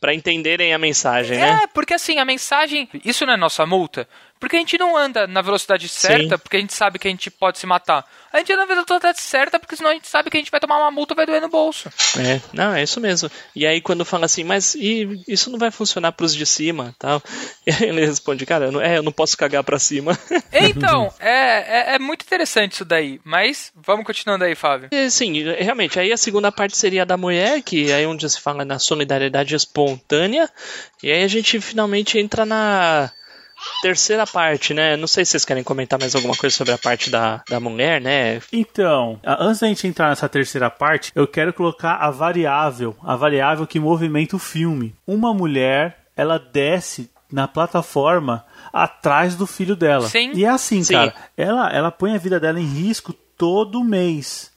Pra 0.00 0.14
entenderem 0.14 0.72
a 0.72 0.78
mensagem, 0.78 1.38
né? 1.38 1.62
É, 1.64 1.66
porque 1.66 1.94
assim, 1.94 2.18
a 2.18 2.24
mensagem. 2.24 2.88
Isso 3.04 3.26
não 3.26 3.32
é 3.32 3.36
nossa 3.36 3.66
multa. 3.66 4.08
Porque 4.38 4.56
a 4.56 4.58
gente 4.58 4.78
não 4.78 4.96
anda 4.96 5.26
na 5.26 5.42
velocidade 5.42 5.88
certa, 5.88 6.36
Sim. 6.36 6.42
porque 6.42 6.56
a 6.56 6.60
gente 6.60 6.74
sabe 6.74 6.98
que 6.98 7.08
a 7.08 7.10
gente 7.10 7.30
pode 7.30 7.58
se 7.58 7.66
matar. 7.66 8.04
A 8.32 8.38
gente 8.38 8.52
anda 8.52 8.66
na 8.66 8.74
velocidade 8.74 9.20
certa, 9.20 9.58
porque 9.58 9.74
senão 9.74 9.90
a 9.90 9.94
gente 9.94 10.06
sabe 10.06 10.30
que 10.30 10.36
a 10.36 10.40
gente 10.40 10.50
vai 10.50 10.60
tomar 10.60 10.78
uma 10.78 10.90
multa 10.90 11.14
e 11.14 11.16
vai 11.16 11.26
doer 11.26 11.40
no 11.40 11.48
bolso. 11.48 11.90
É, 12.18 12.40
não, 12.52 12.74
é 12.74 12.82
isso 12.82 13.00
mesmo. 13.00 13.30
E 13.56 13.66
aí 13.66 13.80
quando 13.80 14.04
fala 14.04 14.26
assim, 14.26 14.44
mas 14.44 14.74
isso 14.74 15.50
não 15.50 15.58
vai 15.58 15.70
funcionar 15.70 16.12
pros 16.12 16.34
de 16.34 16.44
cima, 16.44 16.94
tal. 16.98 17.22
E 17.66 17.70
aí 17.72 17.88
ele 17.88 18.04
responde, 18.04 18.44
cara, 18.44 18.66
eu 18.66 18.72
não, 18.72 18.80
é, 18.80 18.98
eu 18.98 19.02
não 19.02 19.12
posso 19.12 19.36
cagar 19.36 19.64
pra 19.64 19.78
cima. 19.78 20.18
Então, 20.60 21.12
é, 21.20 21.92
é, 21.92 21.94
é 21.94 21.98
muito 21.98 22.22
interessante 22.22 22.72
isso 22.72 22.84
daí. 22.84 23.20
Mas 23.24 23.72
vamos 23.74 24.04
continuando 24.04 24.44
aí, 24.44 24.54
Fábio. 24.54 24.88
E, 24.90 25.10
Sim, 25.10 25.42
realmente. 25.52 25.98
Aí 25.98 26.12
a 26.12 26.16
segunda 26.16 26.50
parte 26.50 26.76
seria 26.76 27.02
a 27.02 27.04
da 27.04 27.16
mulher, 27.16 27.62
que 27.62 27.92
aí 27.92 28.02
é 28.02 28.06
onde 28.06 28.28
se 28.28 28.40
fala 28.40 28.64
na 28.64 28.78
solidariedade 28.78 29.54
espontânea. 29.54 30.48
E 31.02 31.10
aí 31.10 31.22
a 31.22 31.28
gente 31.28 31.60
finalmente 31.60 32.18
entra 32.18 32.44
na 32.44 33.10
terceira 33.82 34.26
parte, 34.26 34.72
né? 34.74 34.96
Não 34.96 35.06
sei 35.06 35.24
se 35.24 35.32
vocês 35.32 35.44
querem 35.44 35.62
comentar 35.62 35.98
mais 35.98 36.14
alguma 36.14 36.36
coisa 36.36 36.54
sobre 36.56 36.72
a 36.72 36.78
parte 36.78 37.10
da, 37.10 37.42
da 37.48 37.60
mulher, 37.60 38.00
né? 38.00 38.40
Então, 38.52 39.18
a- 39.24 39.44
antes 39.44 39.60
da 39.60 39.68
gente 39.68 39.86
entrar 39.86 40.08
nessa 40.08 40.28
terceira 40.28 40.68
parte, 40.70 41.12
eu 41.14 41.26
quero 41.26 41.52
colocar 41.52 41.94
a 41.96 42.10
variável, 42.10 42.96
a 43.02 43.16
variável 43.16 43.66
que 43.66 43.78
movimenta 43.80 44.36
o 44.36 44.38
filme. 44.38 44.94
Uma 45.06 45.32
mulher, 45.32 45.98
ela 46.16 46.38
desce 46.38 47.10
na 47.30 47.46
plataforma 47.46 48.44
atrás 48.72 49.34
do 49.36 49.46
filho 49.46 49.76
dela. 49.76 50.08
Sim. 50.08 50.32
E 50.34 50.44
é 50.44 50.48
assim, 50.48 50.82
Sim. 50.82 50.94
cara, 50.94 51.14
ela, 51.36 51.70
ela 51.70 51.90
põe 51.90 52.14
a 52.14 52.18
vida 52.18 52.40
dela 52.40 52.58
em 52.60 52.64
risco 52.66 53.12
todo 53.12 53.84
mês. 53.84 54.47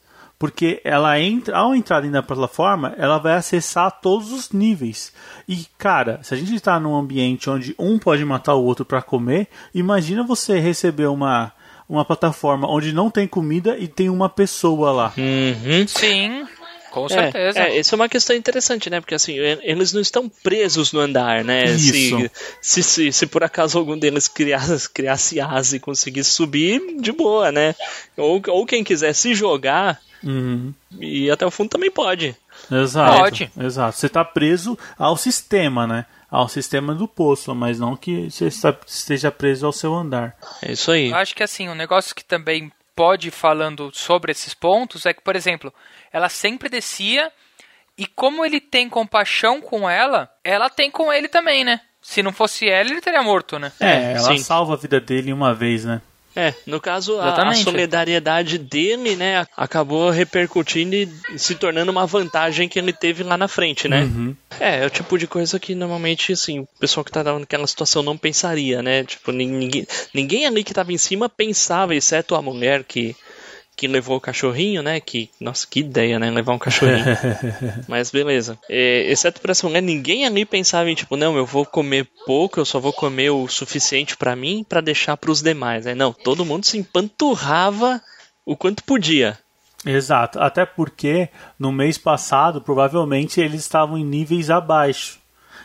Porque 0.41 0.82
ela 0.84 1.19
entra, 1.19 1.56
ao 1.56 1.75
entrar 1.75 1.99
dentro 1.99 2.13
da 2.13 2.23
plataforma, 2.23 2.95
ela 2.97 3.19
vai 3.19 3.36
acessar 3.36 3.99
todos 4.01 4.32
os 4.32 4.49
níveis. 4.49 5.13
E, 5.47 5.67
cara, 5.77 6.19
se 6.23 6.34
a 6.34 6.38
gente 6.38 6.56
está 6.56 6.80
num 6.80 6.95
ambiente 6.95 7.47
onde 7.47 7.75
um 7.77 7.99
pode 7.99 8.25
matar 8.25 8.56
o 8.56 8.63
outro 8.63 8.84
para 8.84 9.04
comer, 9.04 9.47
imagina 9.71 10.23
você 10.23 10.60
receber 10.60 11.06
uma, 11.06 11.51
uma 11.88 12.04
plataforma 12.04 12.67
onde 12.67 12.91
não 12.91 13.12
tem 13.12 13.27
comida 13.27 13.77
e 13.77 13.88
tem 13.88 14.10
uma 14.10 14.27
pessoa 14.27 14.91
lá. 14.91 15.13
Uhum. 15.15 15.88
Sim. 15.88 16.47
Com 16.91 17.08
certeza. 17.10 17.60
É, 17.60 17.69
é, 17.75 17.80
isso 17.80 17.95
é 17.95 17.97
uma 17.97 18.10
questão 18.10 18.36
interessante, 18.36 18.89
né? 18.89 18.99
Porque 18.99 19.15
assim, 19.15 19.34
eles 19.63 19.93
não 19.93 20.01
estão 20.01 20.30
presos 20.30 20.91
no 20.91 20.99
andar, 20.99 21.43
né? 21.43 21.63
Isso. 21.65 21.91
Se, 21.91 22.30
se, 22.62 22.84
se, 22.84 23.12
se 23.12 23.27
por 23.27 23.43
acaso 23.43 23.77
algum 23.80 23.97
deles 23.97 24.27
criasse, 24.27 24.89
criasse 24.89 25.39
asa 25.39 25.75
e 25.75 25.80
conseguisse 25.80 26.32
subir, 26.32 26.82
de 26.99 27.12
boa, 27.12 27.51
né? 27.51 27.73
Ou, 28.17 28.41
ou 28.49 28.65
quem 28.65 28.84
quiser 28.84 29.13
se 29.13 29.34
jogar 29.34 29.99
Uhum. 30.23 30.71
e 30.99 31.25
ir 31.25 31.32
até 31.32 31.43
o 31.45 31.49
fundo 31.49 31.69
também 31.69 31.89
pode. 31.89 32.36
Exato. 32.71 33.17
Pode. 33.17 33.51
Exato. 33.60 33.97
Você 33.97 34.08
tá 34.08 34.23
preso 34.23 34.77
ao 34.97 35.17
sistema, 35.17 35.88
né? 35.88 36.06
Ao 36.30 36.47
sistema 36.47 36.93
do 36.93 37.08
poço, 37.08 37.56
mas 37.56 37.80
não 37.80 37.95
que 37.97 38.30
você 38.30 38.45
está- 38.45 38.77
esteja 38.86 39.32
preso 39.32 39.65
ao 39.65 39.71
seu 39.73 39.93
andar. 39.95 40.36
É 40.62 40.73
isso 40.73 40.91
aí. 40.91 41.10
Eu 41.10 41.15
acho 41.17 41.34
que 41.36 41.41
assim, 41.41 41.67
um 41.69 41.73
negócio 41.75 42.13
que 42.13 42.23
também 42.23 42.71
pode 43.02 43.30
ir 43.30 43.32
falando 43.32 43.90
sobre 43.92 44.32
esses 44.32 44.54
pontos 44.54 45.08
é 45.08 45.14
que, 45.14 45.24
por 45.24 45.36
exemplo, 45.36 45.74
ela 46.14 46.30
sempre 46.30 46.70
descia 46.70 47.32
e 47.98 48.06
como 48.06 48.46
ele 48.46 48.62
tem 48.62 48.88
compaixão 48.88 49.60
com 49.60 49.90
ela, 49.90 50.30
ela 50.44 50.70
tem 50.70 50.92
com 50.92 51.12
ele 51.12 51.28
também, 51.28 51.64
né? 51.64 51.82
Se 52.00 52.22
não 52.22 52.32
fosse 52.32 52.70
ela, 52.70 52.92
ele 52.92 53.02
teria 53.02 53.24
morto, 53.24 53.58
né? 53.58 53.72
É, 53.80 54.14
ela 54.14 54.28
sim. 54.28 54.38
salva 54.38 54.76
a 54.76 54.78
vida 54.78 55.02
dele 55.02 55.34
uma 55.34 55.52
vez, 55.52 55.84
né? 55.84 56.00
É, 56.36 56.54
no 56.65 56.80
caso, 56.80 57.20
a, 57.20 57.26
a 57.41 57.46
solidariedade 57.63 58.58
dele, 58.58 59.15
né, 59.15 59.46
acabou 59.58 60.10
repercutindo 60.10 60.96
e 60.96 61.10
se 61.38 61.56
tornando 61.56 61.91
uma 61.91 62.06
vantagem 62.06 62.70
que 62.70 62.80
ele 62.80 62.94
teve 62.94 63.22
lá 63.24 63.38
na 63.38 63.48
frente, 63.48 63.88
né? 63.88 64.04
Uhum. 64.04 64.36
É, 64.60 64.84
é 64.84 64.86
o 64.86 64.89
tipo 64.89 65.17
de 65.17 65.28
coisa 65.28 65.60
que 65.60 65.74
normalmente, 65.76 66.32
assim, 66.34 66.60
o 66.60 66.67
pessoal 66.80 67.04
que 67.04 67.12
tá 67.12 67.24
naquela 67.24 67.65
situação 67.67 68.02
não 68.04 68.17
pensaria, 68.17 68.82
né? 68.82 69.04
Tipo, 69.04 69.32
nin- 69.32 69.50
ninguém, 69.50 69.86
ninguém 70.13 70.46
ali 70.46 70.63
que 70.63 70.74
tava 70.74 70.94
em 70.94 70.98
cima 70.98 71.28
pensava, 71.28 71.96
exceto 71.96 72.36
a 72.36 72.41
mulher 72.41 72.84
que, 72.84 73.15
que 73.75 73.88
levou 73.88 74.17
o 74.17 74.21
cachorrinho, 74.21 74.84
né? 74.84 74.99
Que, 74.99 75.29
nossa, 75.39 75.65
que 75.67 75.79
ideia, 75.79 76.19
né? 76.19 76.29
Levar 76.29 76.53
um 76.53 76.60
cachorrinho. 76.60 77.05
Mas 77.88 78.12
beleza. 78.12 78.57
É, 78.69 79.12
exceto 79.12 79.41
pra 79.41 79.51
essa 79.51 79.67
mulher, 79.67 79.81
ninguém 79.81 80.25
ali 80.25 80.45
pensava 80.45 80.89
em, 80.89 80.95
tipo, 80.95 81.15
não, 81.17 81.36
eu 81.36 81.45
vou 81.45 81.65
comer 81.65 82.07
pouco, 82.25 82.60
eu 82.60 82.65
só 82.65 82.79
vou 82.79 82.93
comer 82.93 83.31
o 83.31 83.47
suficiente 83.47 84.17
pra 84.17 84.36
mim 84.36 84.65
pra 84.67 84.81
deixar 84.81 85.17
pros 85.17 85.41
demais, 85.41 85.86
né? 85.86 85.95
Não, 85.95 86.13
todo 86.13 86.45
mundo 86.45 86.65
se 86.65 86.77
empanturrava 86.77 88.01
o 88.45 88.55
quanto 88.55 88.84
podia. 88.84 89.38
Exato. 89.86 90.39
Até 90.39 90.65
porque 90.65 91.29
no 91.57 91.71
mês 91.71 91.97
passado, 91.97 92.62
provavelmente 92.62 93.41
eles 93.41 93.62
estavam 93.62 93.97
em 93.97 94.05
níveis 94.05 94.49
abaixo. 94.49 95.20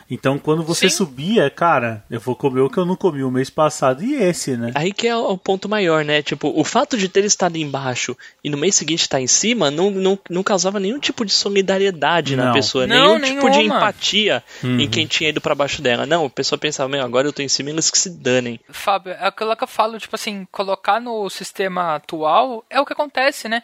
Então, 0.09 0.37
quando 0.39 0.63
você 0.63 0.89
Sim. 0.89 0.95
subia, 0.97 1.49
cara, 1.49 2.03
eu 2.09 2.19
vou 2.19 2.35
comer 2.35 2.61
o 2.61 2.69
que 2.69 2.77
eu 2.77 2.85
não 2.85 2.95
comi 2.95 3.23
o 3.23 3.29
mês 3.31 3.49
passado 3.49 4.03
e 4.03 4.15
esse, 4.15 4.55
né? 4.55 4.71
Aí 4.73 4.93
que 4.93 5.07
é 5.07 5.15
o 5.15 5.37
ponto 5.37 5.67
maior, 5.67 6.05
né? 6.05 6.21
Tipo, 6.21 6.51
o 6.55 6.63
fato 6.63 6.97
de 6.97 7.09
ter 7.09 7.25
estado 7.25 7.57
embaixo 7.57 8.15
e 8.43 8.49
no 8.49 8.57
mês 8.57 8.75
seguinte 8.75 9.01
estar 9.01 9.19
em 9.19 9.27
cima 9.27 9.69
não, 9.69 9.91
não, 9.91 10.17
não 10.29 10.43
causava 10.43 10.79
nenhum 10.79 10.99
tipo 10.99 11.25
de 11.25 11.31
solidariedade 11.33 12.35
na 12.35 12.45
Não. 12.45 12.53
pessoa, 12.53 12.87
Não, 12.87 13.17
nenhum 13.17 13.19
tipo 13.21 13.49
de 13.49 13.57
nenhuma. 13.57 13.75
empatia 13.77 14.43
Uhum. 14.63 14.79
em 14.79 14.89
quem 14.89 15.05
tinha 15.05 15.29
ido 15.29 15.41
pra 15.41 15.53
baixo 15.55 15.81
dela. 15.81 16.05
Não, 16.05 16.25
a 16.25 16.29
pessoa 16.29 16.57
pensava, 16.57 16.87
meu, 16.89 17.03
agora 17.03 17.27
eu 17.27 17.33
tô 17.33 17.41
em 17.41 17.47
cima 17.49 17.69
e 17.69 17.73
eles 17.73 17.91
que 17.91 17.97
se 17.97 18.09
danem. 18.09 18.59
Fábio, 18.69 19.11
é 19.13 19.27
aquilo 19.27 19.55
que 19.55 19.63
eu 19.63 19.67
falo, 19.67 19.99
tipo 19.99 20.15
assim, 20.15 20.47
colocar 20.51 21.01
no 21.01 21.29
sistema 21.29 21.95
atual 21.95 22.63
é 22.69 22.79
o 22.79 22.85
que 22.85 22.93
acontece, 22.93 23.49
né? 23.49 23.61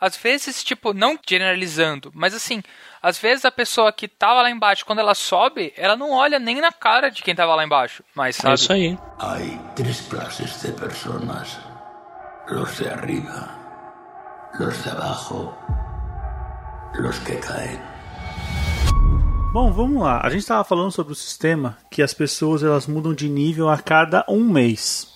Às 0.00 0.16
vezes, 0.16 0.62
tipo, 0.62 0.92
não 0.92 1.18
generalizando, 1.26 2.10
mas 2.14 2.34
assim, 2.34 2.62
às 3.02 3.18
vezes 3.18 3.44
a 3.44 3.50
pessoa 3.50 3.92
que 3.92 4.06
tava 4.06 4.42
lá 4.42 4.50
embaixo, 4.50 4.84
quando 4.84 4.98
ela 4.98 5.14
sobe, 5.14 5.72
ela 5.76 5.96
não 5.96 6.10
olha 6.12 6.38
nem 6.38 6.60
na 6.60 6.70
cara 6.70 7.10
de 7.10 7.22
quem 7.22 7.34
tava 7.34 7.54
lá 7.54 7.64
embaixo. 7.64 8.02
Mas 8.14 8.38
É 8.38 8.42
sabe? 8.42 8.54
isso 8.54 8.72
aí. 8.72 8.98
Hay 9.18 9.60
tres 9.74 10.00
clases 10.02 10.60
de 10.62 10.72
personas. 10.72 11.58
Los 12.48 12.76
de 12.76 12.88
arriba, 12.88 13.48
los 14.60 14.82
de 14.84 14.90
abajo, 14.90 15.52
los 16.94 17.18
que 17.20 17.36
caen. 17.36 17.80
Bom, 19.52 19.72
vamos 19.72 20.02
lá. 20.02 20.20
A 20.22 20.28
gente 20.28 20.40
estava 20.42 20.62
falando 20.62 20.92
sobre 20.92 21.12
o 21.12 21.16
sistema 21.16 21.78
que 21.90 22.02
as 22.02 22.12
pessoas 22.12 22.62
elas 22.62 22.86
mudam 22.86 23.14
de 23.14 23.28
nível 23.28 23.68
a 23.70 23.78
cada 23.78 24.24
um 24.28 24.44
mês. 24.44 25.08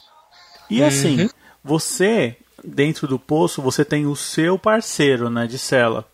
E 0.71 0.83
assim, 0.83 1.29
você 1.63 2.37
dentro 2.65 3.07
do 3.07 3.19
poço 3.19 3.63
você 3.63 3.85
tem 3.85 4.07
o 4.07 4.17
seu 4.17 4.59
parceiro, 4.59 5.29
né, 5.31 5.47
de 5.47 5.59
cela. 5.59 6.07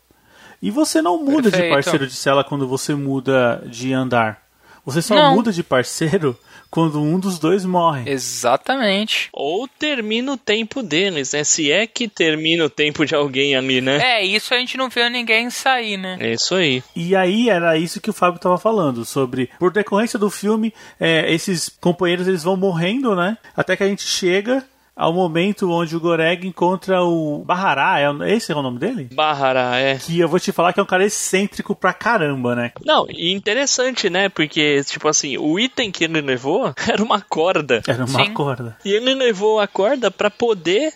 E 0.61 0.71
você 0.71 1.03
não 1.03 1.23
muda 1.23 1.51
de 1.51 1.51
Perfeito. 1.51 1.73
parceiro 1.73 2.07
de 2.07 2.15
cela 2.15 2.43
quando 2.43 2.67
você 2.67 2.95
muda 2.95 3.63
de 3.67 3.93
andar. 3.93 4.47
Você 4.85 5.03
só 5.03 5.17
Não. 5.17 5.35
muda 5.35 5.53
de 5.53 5.65
parceiro 5.65 6.39
quando 6.71 7.03
um 7.03 7.19
dos 7.19 7.39
dois 7.39 7.65
morre. 7.65 8.09
Exatamente. 8.11 9.29
Ou 9.33 9.67
termina 9.67 10.33
o 10.33 10.37
tempo 10.37 10.83
deles, 10.83 11.33
né? 11.33 11.43
Se 11.43 11.71
é 11.73 11.87
que 11.87 12.07
termina 12.09 12.65
o 12.65 12.71
tempo 12.71 13.05
de 13.05 13.15
alguém 13.15 13.57
ali, 13.57 13.81
né? 13.81 13.99
É, 14.01 14.25
isso 14.25 14.55
a 14.55 14.59
gente 14.59 14.77
não 14.77 14.89
vê 14.89 15.09
ninguém 15.11 15.51
sair, 15.51 15.97
né? 15.97 16.17
É 16.21 16.33
isso 16.33 16.55
aí. 16.55 16.83
E 16.95 17.17
aí 17.17 17.51
era 17.51 17.77
isso 17.77 18.01
que 18.01 18.11
o 18.11 18.13
Fábio 18.13 18.37
estava 18.37 18.59
falando 18.59 19.05
sobre 19.05 19.51
por 19.59 19.73
decorrência 19.73 20.19
do 20.19 20.31
filme 20.31 20.73
é, 21.01 21.33
esses 21.33 21.69
companheiros 21.81 22.29
eles 22.29 22.45
vão 22.45 22.57
morrendo, 22.57 23.15
né? 23.17 23.37
Até 23.57 23.77
que 23.77 23.83
a 23.83 23.89
gente 23.89 24.03
chega 24.03 24.65
ao 24.97 25.13
momento 25.13 25.71
onde 25.71 25.95
o 25.95 26.01
Goreg 26.01 26.47
encontra 26.47 27.03
o 27.03 27.45
Bahará, 27.45 28.01
é, 28.01 28.35
esse 28.35 28.51
é 28.51 28.57
o 28.57 28.63
nome 28.63 28.79
dele? 28.79 29.11
Barra, 29.13 29.79
é. 29.79 29.99
Que 29.99 30.19
eu 30.19 30.29
vou 30.29 30.41
te 30.41 30.51
falar 30.53 30.73
que 30.73 30.81
é 30.81 30.83
um 30.83 30.87
cara 30.87 31.05
excêntrico 31.05 31.75
pra 31.75 31.93
caramba, 31.93 32.55
né? 32.57 32.73
Não, 32.83 33.07
e 33.11 33.31
interessante, 33.33 34.09
né? 34.09 34.31
Porque, 34.31 34.83
tipo 34.85 35.07
assim, 35.07 35.37
o 35.37 35.61
item 35.61 35.93
que 35.93 36.05
ele 36.05 36.23
levou 36.23 36.75
era 36.89 37.03
uma 37.03 37.21
corda. 37.21 37.83
Era 37.87 38.07
uma 38.07 38.25
Sim. 38.25 38.33
corda. 38.33 38.79
E 38.85 38.91
ele 38.91 39.15
levou 39.15 39.61
a 39.61 39.67
corda 39.67 40.11
pra 40.11 40.31
poder 40.31 40.95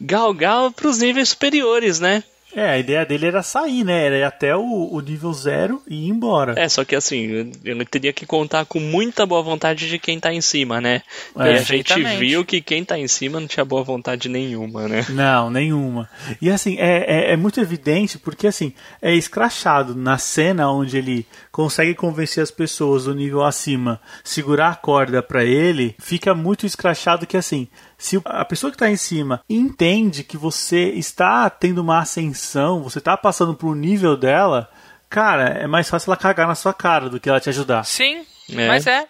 galgar 0.00 0.70
pros 0.70 0.98
níveis 0.98 1.30
superiores, 1.30 1.98
né? 1.98 2.22
É, 2.54 2.70
a 2.70 2.78
ideia 2.78 3.06
dele 3.06 3.26
era 3.26 3.42
sair, 3.42 3.84
né? 3.84 4.06
Era 4.06 4.18
ir 4.18 4.24
até 4.24 4.56
o, 4.56 4.88
o 4.92 5.00
nível 5.00 5.32
zero 5.32 5.82
e 5.86 6.06
ir 6.06 6.08
embora. 6.08 6.54
É, 6.58 6.68
só 6.68 6.84
que 6.84 6.96
assim, 6.96 7.52
ele 7.64 7.84
teria 7.84 8.12
que 8.12 8.26
contar 8.26 8.64
com 8.64 8.80
muita 8.80 9.24
boa 9.24 9.42
vontade 9.42 9.88
de 9.88 9.98
quem 9.98 10.18
tá 10.18 10.32
em 10.32 10.40
cima, 10.40 10.80
né? 10.80 11.02
É. 11.38 11.52
e 11.52 11.54
a 11.54 11.62
gente 11.62 12.02
viu 12.18 12.44
que 12.44 12.60
quem 12.60 12.84
tá 12.84 12.98
em 12.98 13.08
cima 13.08 13.40
não 13.40 13.46
tinha 13.46 13.64
boa 13.64 13.82
vontade 13.82 14.28
nenhuma, 14.28 14.88
né? 14.88 15.06
Não, 15.10 15.50
nenhuma. 15.50 16.08
E 16.40 16.50
assim, 16.50 16.76
é, 16.78 17.30
é, 17.30 17.32
é 17.32 17.36
muito 17.36 17.60
evidente 17.60 18.18
porque 18.18 18.46
assim, 18.46 18.72
é 19.00 19.14
escrachado 19.14 19.94
na 19.94 20.18
cena 20.18 20.70
onde 20.70 20.96
ele 20.96 21.26
consegue 21.52 21.94
convencer 21.94 22.42
as 22.42 22.50
pessoas 22.50 23.04
do 23.04 23.14
nível 23.14 23.44
acima, 23.44 24.00
segurar 24.24 24.70
a 24.70 24.76
corda 24.76 25.22
pra 25.22 25.44
ele, 25.44 25.94
fica 25.98 26.34
muito 26.34 26.66
escrachado 26.66 27.26
que 27.26 27.36
assim, 27.36 27.68
se 28.00 28.16
o- 28.16 28.22
a 28.24 28.44
pessoa 28.44 28.70
que 28.72 28.78
tá 28.78 28.88
em 28.90 28.96
cima 28.96 29.42
entende 29.48 30.24
que 30.24 30.36
você 30.36 30.88
está 30.90 31.48
tendo 31.50 31.80
uma 31.82 32.00
ascensão, 32.00 32.82
você 32.82 33.00
tá 33.00 33.16
passando 33.16 33.54
pro 33.54 33.74
nível 33.74 34.16
dela, 34.16 34.68
cara, 35.08 35.50
é 35.50 35.66
mais 35.66 35.88
fácil 35.88 36.10
ela 36.10 36.16
cagar 36.16 36.48
na 36.48 36.54
sua 36.54 36.72
cara 36.74 37.08
do 37.08 37.20
que 37.20 37.28
ela 37.28 37.40
te 37.40 37.48
ajudar. 37.50 37.84
Sim, 37.84 38.26
É. 38.50 38.66
mas 38.66 38.86
é. 38.86 39.06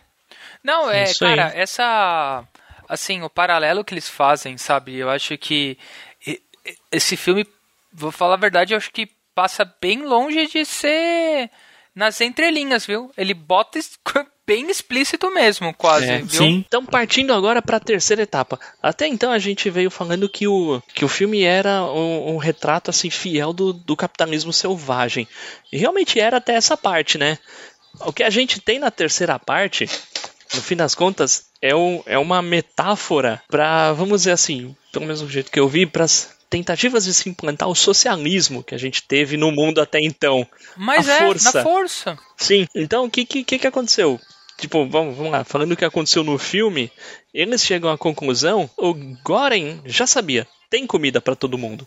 Não, 0.62 0.90
é, 0.90 1.04
Isso 1.04 1.24
aí. 1.24 1.36
cara, 1.36 1.52
essa. 1.54 2.44
Assim, 2.88 3.22
o 3.22 3.30
paralelo 3.30 3.84
que 3.84 3.94
eles 3.94 4.08
fazem, 4.08 4.58
sabe? 4.58 4.96
Eu 4.96 5.08
acho 5.08 5.38
que 5.38 5.78
esse 6.92 7.16
filme, 7.16 7.46
vou 7.92 8.10
falar 8.10 8.34
a 8.34 8.38
verdade, 8.38 8.74
eu 8.74 8.76
acho 8.76 8.90
que 8.92 9.08
passa 9.34 9.64
bem 9.80 10.02
longe 10.04 10.46
de 10.48 10.64
ser 10.64 11.50
nas 11.94 12.20
entrelinhas, 12.20 12.84
viu? 12.84 13.10
Ele 13.16 13.32
bota 13.32 13.78
bem 14.50 14.68
explícito 14.68 15.32
mesmo, 15.32 15.72
quase, 15.72 16.06
É, 16.06 16.18
viu? 16.18 16.28
Sim. 16.28 16.64
Então, 16.66 16.84
partindo 16.84 17.32
agora 17.32 17.62
para 17.62 17.76
a 17.76 17.80
terceira 17.80 18.22
etapa. 18.22 18.58
Até 18.82 19.06
então 19.06 19.30
a 19.30 19.38
gente 19.38 19.70
veio 19.70 19.92
falando 19.92 20.28
que 20.28 20.48
o, 20.48 20.82
que 20.92 21.04
o 21.04 21.08
filme 21.08 21.44
era 21.44 21.84
um, 21.84 22.34
um 22.34 22.36
retrato 22.36 22.90
assim 22.90 23.10
fiel 23.10 23.52
do, 23.52 23.72
do 23.72 23.94
capitalismo 23.94 24.52
selvagem. 24.52 25.28
E 25.72 25.78
realmente 25.78 26.18
era 26.18 26.38
até 26.38 26.54
essa 26.54 26.76
parte, 26.76 27.16
né? 27.16 27.38
O 28.00 28.12
que 28.12 28.24
a 28.24 28.30
gente 28.30 28.60
tem 28.60 28.80
na 28.80 28.90
terceira 28.90 29.38
parte, 29.38 29.88
no 30.52 30.60
fim 30.60 30.74
das 30.74 30.96
contas, 30.96 31.44
é, 31.62 31.72
um, 31.72 32.02
é 32.04 32.18
uma 32.18 32.42
metáfora 32.42 33.40
para, 33.48 33.92
vamos 33.92 34.22
dizer 34.22 34.32
assim, 34.32 34.74
pelo 34.92 35.06
mesmo 35.06 35.28
jeito 35.30 35.52
que 35.52 35.60
eu 35.60 35.68
vi, 35.68 35.86
para 35.86 36.02
as 36.02 36.28
tentativas 36.48 37.04
de 37.04 37.14
se 37.14 37.28
implantar 37.28 37.68
o 37.68 37.74
socialismo 37.76 38.64
que 38.64 38.74
a 38.74 38.78
gente 38.78 39.04
teve 39.04 39.36
no 39.36 39.52
mundo 39.52 39.80
até 39.80 40.00
então. 40.02 40.44
Mas 40.76 41.08
a 41.08 41.14
é, 41.14 41.18
força. 41.20 41.52
na 41.52 41.62
força. 41.62 42.18
Sim, 42.36 42.66
então 42.74 43.04
o 43.04 43.10
que, 43.10 43.24
que, 43.24 43.44
que 43.44 43.60
que 43.60 43.66
aconteceu? 43.68 44.20
Tipo, 44.60 44.86
vamos, 44.86 45.16
vamos 45.16 45.32
lá, 45.32 45.42
falando 45.42 45.72
o 45.72 45.76
que 45.76 45.84
aconteceu 45.84 46.22
no 46.22 46.36
filme, 46.38 46.92
eles 47.32 47.64
chegam 47.64 47.90
à 47.90 47.96
conclusão, 47.96 48.68
o 48.76 48.94
Goren 49.24 49.80
já 49.86 50.06
sabia, 50.06 50.46
tem 50.70 50.86
comida 50.86 51.20
pra 51.20 51.34
todo 51.34 51.58
mundo. 51.58 51.86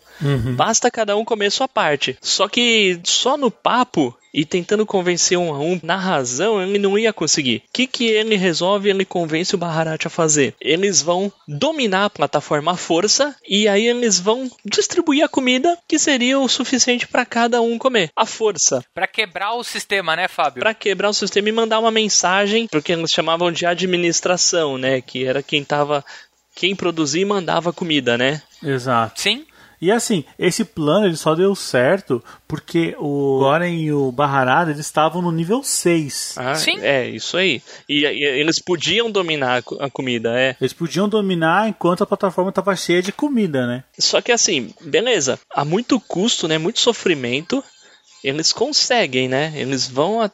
Basta 0.54 0.90
cada 0.90 1.16
um 1.16 1.24
comer 1.24 1.50
sua 1.50 1.66
parte. 1.66 2.16
Só 2.20 2.46
que 2.46 3.00
só 3.02 3.36
no 3.36 3.50
papo 3.50 4.14
e 4.34 4.44
tentando 4.44 4.84
convencer 4.84 5.38
um 5.38 5.54
a 5.54 5.58
um 5.60 5.78
na 5.80 5.96
razão, 5.96 6.60
ele 6.60 6.76
não 6.76 6.98
ia 6.98 7.12
conseguir. 7.12 7.62
O 7.68 7.72
que, 7.72 7.86
que 7.86 8.06
ele 8.06 8.34
resolve? 8.34 8.90
Ele 8.90 9.04
convence 9.04 9.54
o 9.54 9.58
Baharat 9.58 10.06
a 10.06 10.10
fazer. 10.10 10.54
Eles 10.60 11.00
vão 11.00 11.32
dominar 11.46 12.06
a 12.06 12.10
plataforma 12.10 12.72
à 12.72 12.76
força 12.76 13.34
e 13.48 13.68
aí 13.68 13.86
eles 13.86 14.18
vão 14.18 14.50
distribuir 14.64 15.24
a 15.24 15.28
comida 15.28 15.78
que 15.86 16.00
seria 16.00 16.38
o 16.40 16.48
suficiente 16.48 17.06
pra 17.06 17.24
cada 17.24 17.62
um 17.62 17.78
comer. 17.78 18.10
A 18.16 18.26
força. 18.26 18.84
Pra 18.92 19.06
quebrar 19.06 19.54
o 19.54 19.62
sistema, 19.62 20.16
né, 20.16 20.26
Fábio? 20.26 20.60
Pra 20.60 20.74
quebrar 20.74 21.10
o 21.10 21.14
sistema 21.14 21.48
e 21.48 21.52
mandar 21.52 21.78
uma 21.78 21.92
mensagem, 21.92 22.66
porque 22.66 22.92
eles 22.92 23.12
chamavam 23.12 23.52
de 23.52 23.64
administração, 23.64 24.76
né? 24.76 25.00
Que 25.00 25.24
era 25.24 25.44
quem 25.44 25.62
tava. 25.62 26.04
Quem 26.54 26.74
produzia 26.74 27.22
e 27.22 27.24
mandava 27.24 27.72
comida, 27.72 28.16
né? 28.16 28.42
Exato. 28.62 29.20
Sim. 29.20 29.44
E 29.84 29.90
assim, 29.90 30.24
esse 30.38 30.64
plano 30.64 31.04
ele 31.04 31.16
só 31.16 31.34
deu 31.34 31.54
certo 31.54 32.24
porque 32.48 32.96
o 32.98 33.38
Goren 33.40 33.74
e 33.74 33.92
o 33.92 34.10
Baharada 34.10 34.70
eles 34.70 34.86
estavam 34.86 35.20
no 35.20 35.30
nível 35.30 35.62
6. 35.62 36.36
Ah, 36.38 36.54
Sim. 36.54 36.78
É, 36.80 37.06
isso 37.08 37.36
aí. 37.36 37.60
E, 37.86 38.00
e 38.06 38.24
eles 38.24 38.58
podiam 38.58 39.10
dominar 39.10 39.62
a 39.80 39.90
comida, 39.90 40.38
é. 40.38 40.56
Eles 40.58 40.72
podiam 40.72 41.06
dominar 41.06 41.68
enquanto 41.68 42.02
a 42.02 42.06
plataforma 42.06 42.48
estava 42.48 42.74
cheia 42.74 43.02
de 43.02 43.12
comida, 43.12 43.66
né? 43.66 43.84
Só 43.98 44.22
que 44.22 44.32
assim, 44.32 44.72
beleza, 44.80 45.38
há 45.54 45.66
muito 45.66 46.00
custo, 46.00 46.48
né? 46.48 46.56
Muito 46.56 46.80
sofrimento. 46.80 47.62
Eles 48.24 48.52
conseguem, 48.54 49.28
né? 49.28 49.52
Eles 49.54 49.86
vão 49.86 50.22
a... 50.22 50.30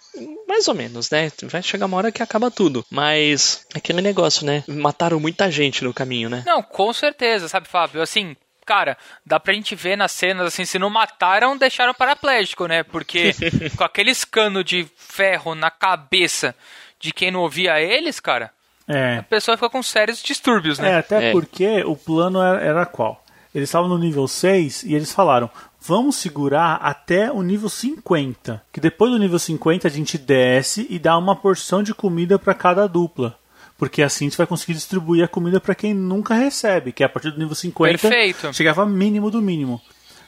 mais 0.47 0.69
ou 0.69 0.75
menos, 0.75 1.11
né? 1.11 1.31
Vai 1.43 1.61
chegar 1.63 1.87
uma 1.87 1.97
hora 1.97 2.13
que 2.13 2.23
acaba 2.23 2.49
tudo. 2.51 2.85
Mas 2.89 3.67
aquele 3.75 4.01
negócio, 4.01 4.47
né? 4.47 4.63
Mataram 4.69 5.19
muita 5.19 5.51
gente 5.51 5.83
no 5.83 5.93
caminho, 5.93 6.31
né? 6.31 6.45
Não, 6.47 6.63
com 6.63 6.93
certeza, 6.93 7.49
sabe, 7.49 7.67
Fábio? 7.69 8.01
Assim, 8.01 8.37
cara, 8.65 8.97
dá 9.27 9.41
pra 9.41 9.53
gente 9.53 9.75
ver 9.75 9.97
nas 9.97 10.13
cenas, 10.13 10.47
assim, 10.47 10.65
se 10.65 10.79
não 10.79 10.89
mataram, 10.89 11.57
deixaram 11.57 11.93
paraplégico, 11.93 12.67
né? 12.67 12.85
Porque 12.85 13.33
com 13.77 13.83
aqueles 13.83 14.25
cano 14.25 14.63
de 14.63 14.87
ferro 14.97 15.57
na 15.57 15.71
cabeça 15.71 16.55
de 17.01 17.13
quem 17.13 17.33
não 17.33 17.41
ouvia 17.41 17.81
eles, 17.81 18.21
cara, 18.21 18.53
É. 18.87 19.17
a 19.19 19.23
pessoa 19.25 19.57
fica 19.57 19.69
com 19.71 19.83
sérios 19.83 20.23
distúrbios, 20.23 20.79
É, 20.79 20.83
né? 20.83 20.99
até 20.99 21.31
É. 21.31 21.33
porque 21.33 21.83
o 21.85 21.97
plano 21.97 22.41
era, 22.41 22.61
era 22.65 22.87
qual? 22.87 23.25
Eles 23.55 23.69
estavam 23.69 23.89
no 23.89 23.99
nível 23.99 24.29
6 24.29 24.85
e 24.85 24.95
eles 24.95 25.13
falaram: 25.13 25.51
vamos 25.81 26.17
segurar 26.17 26.77
até 26.77 27.33
o 27.33 27.43
nível 27.43 27.69
50. 27.69 28.63
Que 28.73 28.81
depois 28.81 29.11
do 29.11 29.19
nível 29.19 29.39
50 29.39 29.89
a 29.89 29.91
gente 29.91 30.17
desce 30.17 30.87
e 30.89 30.99
dá 30.99 31.17
uma 31.19 31.35
porção 31.35 31.83
de 31.83 31.93
comida 31.95 32.39
para 32.39 32.55
cada 32.55 32.87
dupla. 32.87 33.37
Porque 33.77 34.03
assim 34.03 34.27
a 34.27 34.29
gente 34.29 34.37
vai 34.39 34.47
conseguir 34.47 34.75
distribuir 34.75 35.25
a 35.25 35.29
comida 35.29 35.59
para 35.59 35.75
quem 35.75 35.95
nunca 35.95 36.35
recebe, 36.35 36.93
que 36.93 37.03
é 37.03 37.07
a 37.07 37.09
partir 37.09 37.31
do 37.31 37.39
nível 37.39 37.55
50 37.55 37.99
Perfeito. 37.99 38.53
chegava 38.53 38.85
mínimo 38.85 39.31
do 39.31 39.41
mínimo. 39.41 39.81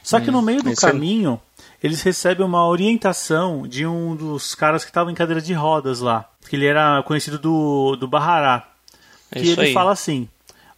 Só 0.02 0.18
que 0.18 0.30
no 0.30 0.42
meio 0.42 0.62
do 0.62 0.70
é- 0.70 0.74
caminho, 0.74 1.40
eles 1.82 2.02
recebem 2.02 2.44
uma 2.44 2.66
orientação 2.66 3.68
de 3.68 3.86
um 3.86 4.16
dos 4.16 4.54
caras 4.54 4.84
que 4.84 4.90
estava 4.90 5.12
em 5.12 5.14
cadeira 5.14 5.40
de 5.40 5.52
rodas 5.52 6.00
lá. 6.00 6.28
Que 6.48 6.56
ele 6.56 6.66
era 6.66 7.02
conhecido 7.04 7.38
do, 7.38 7.94
do 7.96 8.08
Bahará. 8.08 8.68
É 9.30 9.38
Que 9.38 9.46
isso 9.46 9.60
ele 9.60 9.68
aí. 9.68 9.72
fala 9.72 9.92
assim: 9.92 10.28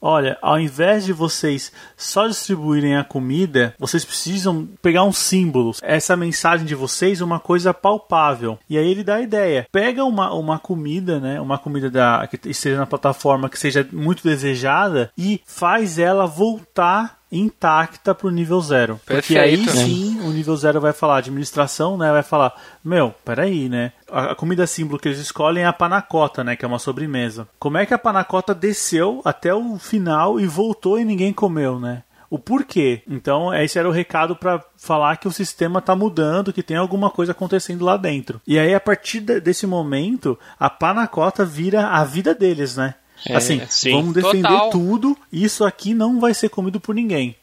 Olha, 0.00 0.38
ao 0.42 0.58
invés 0.58 1.04
de 1.04 1.12
vocês 1.12 1.72
só 1.96 2.26
distribuírem 2.26 2.96
a 2.96 3.04
comida, 3.04 3.74
vocês 3.78 4.04
precisam 4.04 4.68
pegar 4.82 5.04
um 5.04 5.12
símbolo. 5.12 5.72
Essa 5.82 6.16
mensagem 6.16 6.66
de 6.66 6.74
vocês, 6.74 7.20
uma 7.20 7.40
coisa 7.40 7.72
palpável. 7.72 8.58
E 8.68 8.76
aí 8.76 8.86
ele 8.86 9.04
dá 9.04 9.16
a 9.16 9.22
ideia: 9.22 9.66
pega 9.72 10.04
uma, 10.04 10.32
uma 10.34 10.58
comida, 10.58 11.18
né? 11.20 11.40
Uma 11.40 11.58
comida 11.58 11.90
da, 11.90 12.26
que 12.26 12.48
esteja 12.48 12.78
na 12.78 12.86
plataforma 12.86 13.48
que 13.48 13.58
seja 13.58 13.86
muito 13.92 14.22
desejada 14.22 15.10
e 15.16 15.40
faz 15.46 15.98
ela 15.98 16.26
voltar 16.26 17.23
intacta 17.38 18.14
pro 18.14 18.30
nível 18.30 18.60
zero. 18.60 19.00
Porque 19.06 19.38
aí 19.38 19.56
Perfeito. 19.64 19.86
sim 19.88 20.20
o 20.20 20.30
nível 20.30 20.56
zero 20.56 20.80
vai 20.80 20.92
falar, 20.92 21.16
a 21.16 21.18
administração, 21.18 21.96
né? 21.96 22.10
Vai 22.12 22.22
falar, 22.22 22.54
meu, 22.84 23.14
peraí, 23.24 23.68
né? 23.68 23.92
A, 24.10 24.34
comida 24.34 24.66
símbolo 24.66 24.98
que 24.98 25.08
eles 25.08 25.18
escolhem 25.18 25.64
é 25.64 25.66
a 25.66 25.72
panacota, 25.72 26.42
né? 26.44 26.56
Que 26.56 26.64
é 26.64 26.68
uma 26.68 26.78
sobremesa. 26.78 27.48
Como 27.58 27.76
é 27.78 27.84
que 27.86 27.94
a 27.94 27.98
panacota 27.98 28.54
desceu 28.54 29.20
até 29.24 29.52
o 29.54 29.78
final 29.78 30.38
e 30.40 30.46
voltou 30.46 30.98
e 30.98 31.04
ninguém 31.04 31.32
comeu, 31.32 31.78
né? 31.80 32.02
O 32.30 32.38
porquê? 32.38 33.02
Então, 33.08 33.54
esse 33.54 33.78
era 33.78 33.88
o 33.88 33.92
recado 33.92 34.34
para 34.34 34.60
falar 34.76 35.18
que 35.18 35.28
o 35.28 35.32
sistema 35.32 35.80
tá 35.80 35.94
mudando, 35.94 36.52
que 36.52 36.64
tem 36.64 36.76
alguma 36.76 37.08
coisa 37.08 37.30
acontecendo 37.30 37.84
lá 37.84 37.96
dentro. 37.96 38.40
E 38.46 38.58
aí, 38.58 38.74
a 38.74 38.80
partir 38.80 39.20
de- 39.20 39.40
desse 39.40 39.66
momento, 39.68 40.36
a 40.58 40.68
panacota 40.68 41.44
vira 41.44 41.86
a 41.88 42.02
vida 42.02 42.34
deles, 42.34 42.76
né? 42.76 42.94
É, 43.26 43.36
assim, 43.36 43.60
sim. 43.68 43.92
vamos 43.92 44.14
defender 44.14 44.42
Total. 44.48 44.70
tudo, 44.70 45.16
isso 45.32 45.64
aqui 45.64 45.94
não 45.94 46.20
vai 46.20 46.34
ser 46.34 46.48
comido 46.48 46.78
por 46.80 46.94
ninguém. 46.94 47.36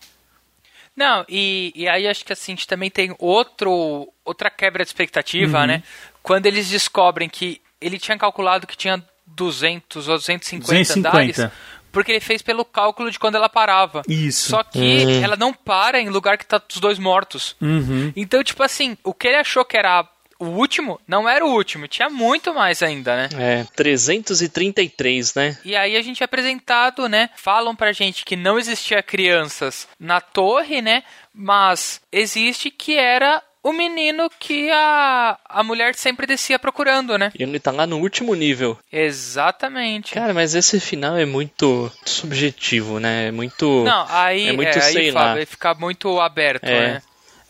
Não, 0.96 1.26
e, 1.30 1.72
e 1.76 1.88
aí 1.88 2.08
acho 2.08 2.24
que 2.26 2.34
assim, 2.34 2.52
a 2.52 2.56
gente 2.56 2.68
também 2.68 2.90
tem 2.90 3.16
outro, 3.18 4.12
outra 4.26 4.50
quebra 4.50 4.84
de 4.84 4.90
expectativa, 4.90 5.62
Uhum. 5.62 5.66
né? 5.68 5.84
Quando 6.22 6.46
eles 6.46 6.70
descobrem 6.70 7.30
que 7.30 7.62
ele 7.80 7.98
tinha 7.98 8.18
calculado 8.18 8.68
que 8.68 8.78
tinha 8.78 9.04
200 9.26 10.08
ou 10.08 10.18
250, 10.18 10.66
250. 10.66 11.10
andares, 11.10 11.52
porque 11.92 12.12
ele 12.12 12.20
fez 12.20 12.42
pelo 12.42 12.64
cálculo 12.64 13.10
de 13.10 13.18
quando 13.18 13.36
ela 13.36 13.50
parava. 13.50 14.02
Isso. 14.08 14.50
Só 14.50 14.64
que 14.64 15.22
ela 15.24 15.36
não 15.36 15.54
para 15.54 16.00
em 16.00 16.10
lugar 16.10 16.38
que 16.38 16.46
tá 16.46 16.62
os 16.72 16.80
dois 16.80 17.00
mortos. 17.00 17.56
Uhum. 17.62 18.12
Então, 18.16 18.44
tipo 18.44 18.62
assim, 18.62 18.98
o 19.04 19.14
que 19.14 19.28
ele 19.28 19.38
achou 19.38 19.66
que 19.66 19.78
era 19.78 20.08
o 20.42 20.46
último, 20.50 21.00
não 21.08 21.30
era 21.30 21.46
o 21.46 21.52
último, 21.52 21.88
tinha 21.88 22.10
muito 22.10 22.54
mais 22.54 22.82
ainda, 22.82 23.16
né? 23.16 23.30
É, 23.38 23.64
333, 23.76 25.34
né? 25.36 25.58
E 25.64 25.76
aí 25.76 25.96
a 25.96 26.02
gente 26.02 26.22
é 26.22 26.26
apresentado, 26.26 27.08
né? 27.08 27.30
Falam 27.36 27.76
pra 27.76 27.92
gente 27.92 28.26
que 28.26 28.36
não 28.36 28.58
existia 28.58 29.02
crianças 29.04 29.88
na 30.00 30.20
torre, 30.20 30.82
né? 30.82 31.04
Mas 31.34 32.02
existe 32.12 32.70
que 32.72 32.98
era 32.98 33.42
o 33.64 33.72
menino 33.72 34.28
que 34.40 34.72
a, 34.72 35.38
a 35.48 35.64
mulher 35.64 35.94
sempre 35.94 36.26
descia 36.26 36.58
procurando, 36.58 37.16
né? 37.18 37.32
E 37.38 37.44
ele 37.44 37.60
tá 37.60 37.70
lá 37.72 37.86
no 37.86 38.00
último 38.00 38.34
nível. 38.34 38.78
Exatamente. 38.92 40.14
Cara, 40.14 40.34
mas 40.34 40.56
esse 40.56 40.80
final 40.80 41.16
é 41.16 41.26
muito 41.26 41.92
subjetivo, 42.04 43.00
né? 43.00 43.28
É 43.28 43.32
muito. 43.32 43.84
não, 43.84 44.06
aí, 44.10 44.48
é 44.50 44.54
muito 44.54 44.70
é, 44.78 44.84
aí 44.84 44.94
sei 44.94 45.12
Fábio, 45.12 45.28
lá. 45.34 45.34
aí 45.36 45.46
fica 45.46 45.74
muito 45.76 46.20
aberto, 46.20 46.64
É. 46.66 46.94
né? 46.94 47.02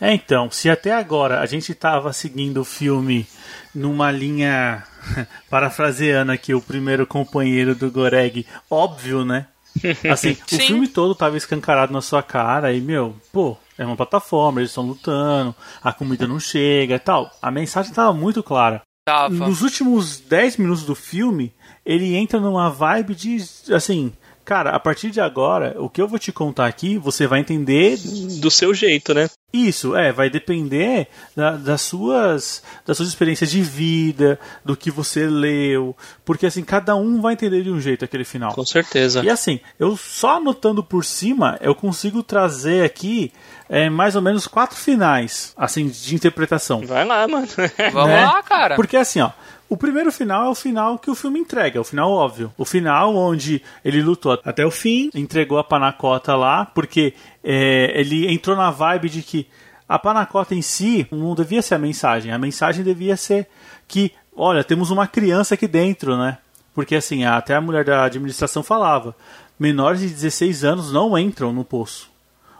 É, 0.01 0.15
então, 0.15 0.49
se 0.49 0.67
até 0.67 0.91
agora 0.91 1.41
a 1.41 1.45
gente 1.45 1.75
tava 1.75 2.11
seguindo 2.11 2.61
o 2.61 2.65
filme 2.65 3.27
numa 3.73 4.09
linha, 4.09 4.83
parafraseando 5.47 6.31
aqui 6.31 6.55
o 6.55 6.61
primeiro 6.61 7.05
companheiro 7.05 7.75
do 7.75 7.91
Goreg, 7.91 8.47
óbvio, 8.67 9.23
né? 9.23 9.45
Assim, 10.11 10.31
o 10.31 10.57
filme 10.57 10.87
todo 10.87 11.13
tava 11.13 11.37
escancarado 11.37 11.93
na 11.93 12.01
sua 12.01 12.23
cara 12.23 12.73
e, 12.73 12.81
meu, 12.81 13.15
pô, 13.31 13.55
é 13.77 13.85
uma 13.85 13.95
plataforma, 13.95 14.59
eles 14.59 14.71
estão 14.71 14.83
lutando, 14.83 15.55
a 15.83 15.93
comida 15.93 16.27
não 16.27 16.39
chega 16.39 16.95
e 16.95 16.99
tal. 16.99 17.31
A 17.39 17.51
mensagem 17.51 17.93
tava 17.93 18.11
muito 18.11 18.41
clara. 18.41 18.81
Tava. 19.05 19.33
Nos 19.33 19.61
últimos 19.61 20.19
10 20.19 20.57
minutos 20.57 20.83
do 20.83 20.95
filme, 20.95 21.53
ele 21.85 22.15
entra 22.15 22.39
numa 22.39 22.69
vibe 22.69 23.13
de, 23.13 23.37
assim, 23.73 24.11
cara, 24.43 24.71
a 24.71 24.79
partir 24.79 25.11
de 25.11 25.19
agora, 25.21 25.75
o 25.77 25.89
que 25.89 26.01
eu 26.01 26.07
vou 26.07 26.19
te 26.19 26.31
contar 26.31 26.65
aqui, 26.67 26.97
você 26.97 27.27
vai 27.27 27.39
entender 27.39 27.97
Do 28.39 28.49
seu 28.51 28.73
jeito, 28.73 29.13
né? 29.13 29.29
isso, 29.53 29.95
é, 29.97 30.13
vai 30.13 30.29
depender 30.29 31.07
da- 31.35 31.57
das 31.57 31.81
suas 31.81 32.63
das 32.85 32.95
suas 32.95 33.09
experiências 33.09 33.51
de 33.51 33.61
vida, 33.61 34.39
do 34.63 34.77
que 34.77 34.89
você 34.89 35.27
leu, 35.27 35.95
porque 36.23 36.45
assim, 36.45 36.63
cada 36.63 36.95
um 36.95 37.19
vai 37.21 37.33
entender 37.33 37.61
de 37.63 37.69
um 37.69 37.79
jeito 37.81 38.05
aquele 38.05 38.23
final. 38.23 38.53
Com 38.53 38.65
certeza. 38.65 39.23
E 39.23 39.29
assim, 39.29 39.59
eu 39.77 39.97
só 39.97 40.37
anotando 40.37 40.81
por 40.83 41.03
cima, 41.03 41.57
eu 41.61 41.75
consigo 41.75 42.23
trazer 42.23 42.85
aqui 42.85 43.31
é, 43.69 43.89
mais 43.89 44.15
ou 44.15 44.21
menos 44.21 44.47
quatro 44.47 44.77
finais, 44.77 45.53
assim, 45.57 45.87
de 45.87 46.15
interpretação. 46.15 46.81
Vai 46.85 47.05
lá, 47.05 47.27
mano. 47.27 47.47
Vamos 47.91 48.09
né? 48.09 48.25
lá, 48.25 48.43
cara. 48.43 48.75
Porque 48.75 48.95
assim, 48.97 49.19
ó, 49.21 49.31
o 49.71 49.77
primeiro 49.77 50.11
final 50.11 50.47
é 50.47 50.49
o 50.49 50.53
final 50.53 50.99
que 50.99 51.09
o 51.09 51.15
filme 51.15 51.39
entrega, 51.39 51.77
é 51.77 51.79
o 51.79 51.85
final 51.85 52.11
óbvio. 52.11 52.53
O 52.57 52.65
final 52.65 53.15
onde 53.15 53.63
ele 53.85 54.01
lutou 54.01 54.37
até 54.43 54.65
o 54.65 54.69
fim, 54.69 55.09
entregou 55.15 55.57
a 55.57 55.63
panacota 55.63 56.35
lá, 56.35 56.65
porque 56.65 57.13
é, 57.41 57.97
ele 57.97 58.29
entrou 58.29 58.57
na 58.57 58.69
vibe 58.69 59.07
de 59.07 59.21
que 59.21 59.47
a 59.87 59.97
panacota 59.97 60.53
em 60.53 60.61
si 60.61 61.07
não 61.09 61.33
devia 61.33 61.61
ser 61.61 61.75
a 61.75 61.79
mensagem. 61.79 62.33
A 62.33 62.37
mensagem 62.37 62.83
devia 62.83 63.15
ser 63.15 63.47
que, 63.87 64.11
olha, 64.35 64.61
temos 64.61 64.91
uma 64.91 65.07
criança 65.07 65.53
aqui 65.53 65.69
dentro, 65.69 66.17
né? 66.17 66.39
Porque 66.75 66.93
assim, 66.93 67.23
até 67.23 67.55
a 67.55 67.61
mulher 67.61 67.85
da 67.85 68.03
administração 68.03 68.61
falava, 68.61 69.15
menores 69.57 70.01
de 70.01 70.09
16 70.09 70.65
anos 70.65 70.91
não 70.91 71.17
entram 71.17 71.53
no 71.53 71.63
poço. 71.63 72.10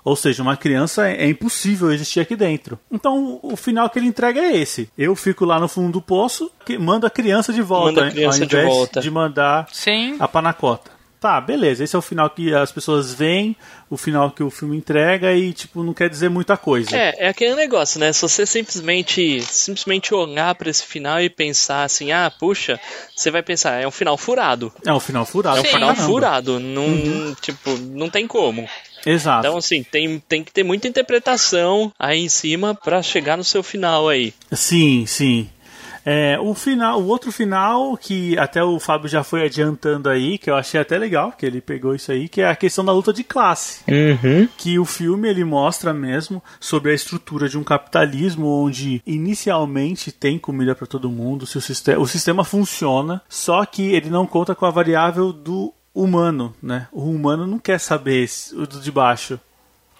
Ou 0.03 0.15
seja, 0.15 0.41
uma 0.41 0.57
criança 0.57 1.07
é 1.09 1.25
é 1.25 1.29
impossível 1.29 1.91
existir 1.91 2.19
aqui 2.19 2.35
dentro. 2.35 2.79
Então, 2.91 3.39
o 3.43 3.55
final 3.55 3.89
que 3.89 3.99
ele 3.99 4.07
entrega 4.07 4.39
é 4.41 4.57
esse. 4.57 4.89
Eu 4.97 5.15
fico 5.15 5.45
lá 5.45 5.59
no 5.59 5.67
fundo 5.67 5.91
do 5.93 6.01
poço, 6.01 6.51
que 6.65 6.77
mando 6.77 7.05
a 7.05 7.09
criança 7.09 7.53
de 7.53 7.61
volta, 7.61 7.91
Manda 8.01 8.07
a 8.07 8.11
criança 8.11 8.41
ao 8.43 8.47
de 8.47 8.55
invés 8.55 8.67
volta. 8.73 8.99
de 9.01 9.11
mandar 9.11 9.67
Sim. 9.71 10.15
a 10.19 10.27
panacota. 10.27 10.91
Tá, 11.19 11.39
beleza. 11.39 11.83
Esse 11.83 11.95
é 11.95 11.99
o 11.99 12.01
final 12.01 12.27
que 12.31 12.51
as 12.51 12.71
pessoas 12.71 13.13
veem, 13.13 13.55
o 13.91 13.95
final 13.95 14.31
que 14.31 14.41
o 14.41 14.49
filme 14.49 14.75
entrega 14.75 15.31
e, 15.31 15.53
tipo, 15.53 15.83
não 15.83 15.93
quer 15.93 16.09
dizer 16.09 16.29
muita 16.31 16.57
coisa. 16.57 16.97
É, 16.97 17.25
é 17.25 17.27
aquele 17.27 17.53
negócio, 17.53 17.99
né? 17.99 18.11
Se 18.11 18.23
você 18.23 18.43
simplesmente, 18.43 19.39
simplesmente 19.43 20.15
olhar 20.15 20.55
pra 20.55 20.67
esse 20.67 20.83
final 20.83 21.21
e 21.21 21.29
pensar 21.29 21.83
assim, 21.83 22.11
ah, 22.11 22.31
puxa, 22.39 22.79
você 23.15 23.29
vai 23.29 23.43
pensar, 23.43 23.79
é 23.79 23.87
um 23.87 23.91
final 23.91 24.17
furado. 24.17 24.73
É 24.83 24.91
um 24.91 24.99
final 24.99 25.23
furado. 25.23 25.57
É 25.57 25.59
um 25.59 25.63
pra 25.63 25.71
final 25.73 25.95
furado. 25.95 26.59
Não, 26.59 26.85
Uhum. 26.85 27.35
tipo, 27.39 27.69
não 27.77 28.09
tem 28.09 28.25
como. 28.25 28.67
Exato. 29.05 29.47
Então, 29.47 29.57
assim, 29.57 29.83
tem, 29.83 30.19
tem 30.19 30.43
que 30.43 30.51
ter 30.51 30.63
muita 30.63 30.87
interpretação 30.87 31.91
aí 31.97 32.19
em 32.19 32.29
cima 32.29 32.75
pra 32.75 33.01
chegar 33.01 33.37
no 33.37 33.43
seu 33.43 33.63
final 33.63 34.09
aí. 34.09 34.33
Sim, 34.51 35.05
sim. 35.05 35.49
É, 36.05 36.39
o 36.39 36.53
final, 36.53 36.99
o 36.99 37.07
outro 37.07 37.31
final 37.31 37.95
que 37.95 38.37
até 38.37 38.63
o 38.63 38.79
Fábio 38.79 39.07
já 39.07 39.23
foi 39.23 39.43
adiantando 39.45 40.09
aí, 40.09 40.37
que 40.37 40.49
eu 40.49 40.55
achei 40.55 40.79
até 40.79 40.97
legal, 40.97 41.31
que 41.31 41.45
ele 41.45 41.61
pegou 41.61 41.93
isso 41.93 42.11
aí, 42.11 42.27
que 42.27 42.41
é 42.41 42.49
a 42.49 42.55
questão 42.55 42.83
da 42.83 42.91
luta 42.91 43.13
de 43.13 43.23
classe. 43.23 43.81
Uhum. 43.87 44.47
Que 44.57 44.79
o 44.79 44.85
filme 44.85 45.29
ele 45.29 45.43
mostra 45.43 45.93
mesmo 45.93 46.41
sobre 46.59 46.91
a 46.91 46.95
estrutura 46.95 47.47
de 47.47 47.57
um 47.57 47.63
capitalismo 47.63 48.47
onde 48.47 49.01
inicialmente 49.05 50.11
tem 50.11 50.39
comida 50.39 50.73
para 50.73 50.87
todo 50.87 51.09
mundo, 51.09 51.45
se 51.45 51.57
o, 51.57 51.61
sistema, 51.61 52.01
o 52.01 52.07
sistema 52.07 52.43
funciona, 52.43 53.21
só 53.29 53.63
que 53.65 53.93
ele 53.93 54.09
não 54.09 54.25
conta 54.25 54.55
com 54.55 54.65
a 54.65 54.71
variável 54.71 55.31
do 55.31 55.73
humano, 55.93 56.56
né? 56.62 56.88
O 56.91 57.10
humano 57.10 57.45
não 57.47 57.60
quer 57.60 57.80
saber 57.80 58.23
esse- 58.23 58.56
o 58.56 58.65
do 58.65 58.80
de 58.80 58.91
baixo. 58.91 59.39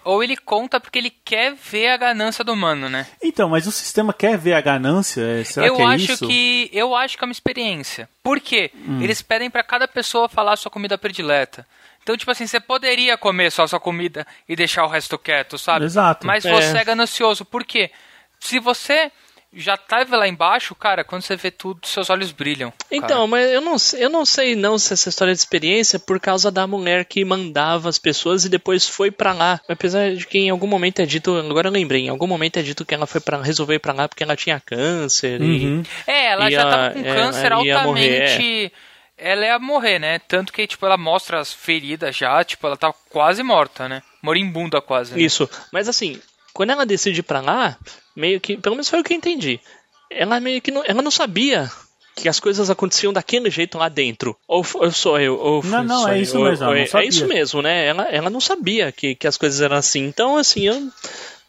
ou 0.04 0.20
ele 0.24 0.36
conta 0.36 0.80
porque 0.80 0.98
ele 0.98 1.10
quer 1.24 1.54
ver 1.54 1.86
a 1.90 1.96
ganância 1.96 2.42
do 2.42 2.52
humano, 2.52 2.88
né? 2.88 3.06
Então, 3.22 3.48
mas 3.48 3.68
o 3.68 3.70
sistema 3.72 4.12
quer 4.12 4.36
ver 4.36 4.52
a 4.54 4.60
ganância? 4.60 5.20
É, 5.22 5.44
Será 5.44 5.64
eu 5.68 5.76
que 5.76 5.82
é 5.82 5.84
acho 5.84 6.12
isso? 6.14 6.26
que 6.26 6.68
eu 6.72 6.92
acho 6.96 7.16
que 7.16 7.22
é 7.22 7.26
uma 7.26 7.30
experiência. 7.32 8.08
Por 8.20 8.40
quê? 8.40 8.72
Eles 9.00 9.22
pedem 9.22 9.48
pra 9.48 9.62
cada 9.62 9.86
pessoa 9.86 10.28
falar 10.28 10.54
a 10.54 10.56
sua 10.56 10.72
comida 10.72 10.98
predileta. 10.98 11.64
Então, 12.02 12.16
tipo 12.16 12.32
assim, 12.32 12.48
você 12.48 12.58
poderia 12.58 13.16
comer 13.16 13.52
só 13.52 13.62
a 13.62 13.68
sua 13.68 13.78
comida 13.78 14.26
e 14.48 14.56
deixar 14.56 14.84
o 14.84 14.88
resto 14.88 15.16
quieto, 15.16 15.56
sabe? 15.56 15.84
Exato. 15.84 16.26
Mas 16.26 16.44
É. 16.44 16.50
você 16.52 16.78
é 16.78 16.84
ganancioso. 16.84 17.44
Por 17.44 17.62
quê? 17.64 17.92
Se 18.40 18.58
você 18.58 19.12
já 19.54 19.76
tava 19.76 20.16
lá 20.16 20.26
embaixo, 20.26 20.74
cara, 20.74 21.04
quando 21.04 21.22
você 21.22 21.36
vê 21.36 21.50
tudo, 21.50 21.86
seus 21.86 22.08
olhos 22.08 22.32
brilham. 22.32 22.72
Então, 22.90 23.26
mas 23.26 23.50
eu 23.50 23.60
não, 23.60 23.78
sei- 23.78 24.04
eu 24.04 24.08
não 24.10 24.24
sei 24.24 24.56
não 24.56 24.78
se 24.78 24.92
essa 24.94 25.08
história 25.08 25.34
de 25.34 25.38
experiência 25.38 25.96
é 25.96 26.00
por 26.00 26.18
causa 26.18 26.50
da 26.50 26.66
mulher 26.66 27.04
que 27.04 27.24
mandava 27.24 27.88
as 27.88 27.98
pessoas 27.98 28.44
e 28.44 28.48
depois 28.48 28.88
foi 28.88 29.10
pra 29.10 29.32
lá. 29.32 29.60
Apesar 29.68 30.14
de 30.14 30.26
que 30.26 30.38
em 30.38 30.50
algum 30.50 30.66
momento 30.66 31.00
é 31.00 31.06
dito, 31.06 31.34
agora 31.36 31.68
eu 31.68 31.72
lembrei, 31.72 32.06
em 32.06 32.08
algum 32.08 32.26
momento 32.26 32.58
é 32.58 32.62
dito 32.62 32.84
que 32.84 32.94
ela 32.94 33.06
foi 33.06 33.20
para 33.20 33.42
resolver 33.42 33.74
ir 33.74 33.78
pra 33.78 33.92
lá 33.92 34.08
porque 34.08 34.22
ela 34.22 34.36
tinha 34.36 34.58
câncer 34.58 35.40
e 35.40 35.66
Uhum. 35.66 35.82
É, 36.06 36.26
ela 36.28 36.50
já 36.50 36.64
tava 36.64 36.90
com 36.94 37.00
é, 37.00 37.14
câncer 37.14 37.46
ela 37.52 37.64
ia 37.64 37.74
altamente. 37.76 38.72
Ela 39.18 39.44
ia 39.46 39.58
morrer, 39.58 39.98
né? 39.98 40.18
Tanto 40.26 40.52
que, 40.52 40.66
tipo, 40.66 40.84
ela 40.84 40.96
mostra 40.96 41.38
as 41.38 41.52
feridas 41.52 42.16
já, 42.16 42.42
tipo, 42.42 42.66
ela 42.66 42.76
tá 42.76 42.92
quase 43.10 43.42
morta, 43.42 43.88
né? 43.88 44.02
Moribunda 44.22 44.80
quase. 44.80 45.14
Né? 45.14 45.20
Isso. 45.20 45.48
Mas 45.70 45.88
assim, 45.88 46.18
quando 46.52 46.70
ela 46.70 46.86
decide 46.86 47.20
ir 47.20 47.22
pra 47.22 47.40
lá, 47.40 47.78
meio 48.14 48.40
que, 48.40 48.56
pelo 48.56 48.74
menos 48.74 48.88
foi 48.88 49.00
o 49.00 49.04
que 49.04 49.12
eu 49.12 49.16
entendi. 49.16 49.60
Ela 50.10 50.40
meio 50.40 50.60
que 50.60 50.70
não, 50.70 50.82
ela 50.86 51.02
não 51.02 51.10
sabia 51.10 51.70
que 52.14 52.28
as 52.28 52.38
coisas 52.38 52.68
aconteciam 52.68 53.12
daquele 53.12 53.50
jeito 53.50 53.78
lá 53.78 53.88
dentro. 53.88 54.36
Ou, 54.46 54.64
ou 54.74 54.92
sou 54.92 55.18
eu, 55.18 55.38
ou 55.38 55.64
Não, 55.64 55.82
não, 55.82 56.08
é 56.08 56.18
eu, 56.18 56.22
isso 56.22 56.38
mesmo, 56.38 56.66
ou 56.66 56.74
é, 56.74 56.86
é 56.92 57.04
isso 57.06 57.26
mesmo, 57.26 57.62
né? 57.62 57.86
Ela, 57.86 58.04
ela 58.04 58.30
não 58.30 58.40
sabia 58.40 58.92
que, 58.92 59.14
que 59.14 59.26
as 59.26 59.36
coisas 59.36 59.60
eram 59.60 59.76
assim. 59.76 60.04
Então, 60.04 60.36
assim, 60.36 60.66
eu 60.66 60.90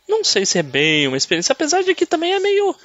não 0.08 0.24
sei 0.24 0.46
se 0.46 0.58
é 0.58 0.64
bem 0.64 1.08
uma 1.08 1.18
experiência, 1.18 1.54
apesar 1.54 1.84
de 1.84 1.94
que 1.94 2.06
também 2.06 2.34
é 2.34 2.40
meio. 2.40 2.76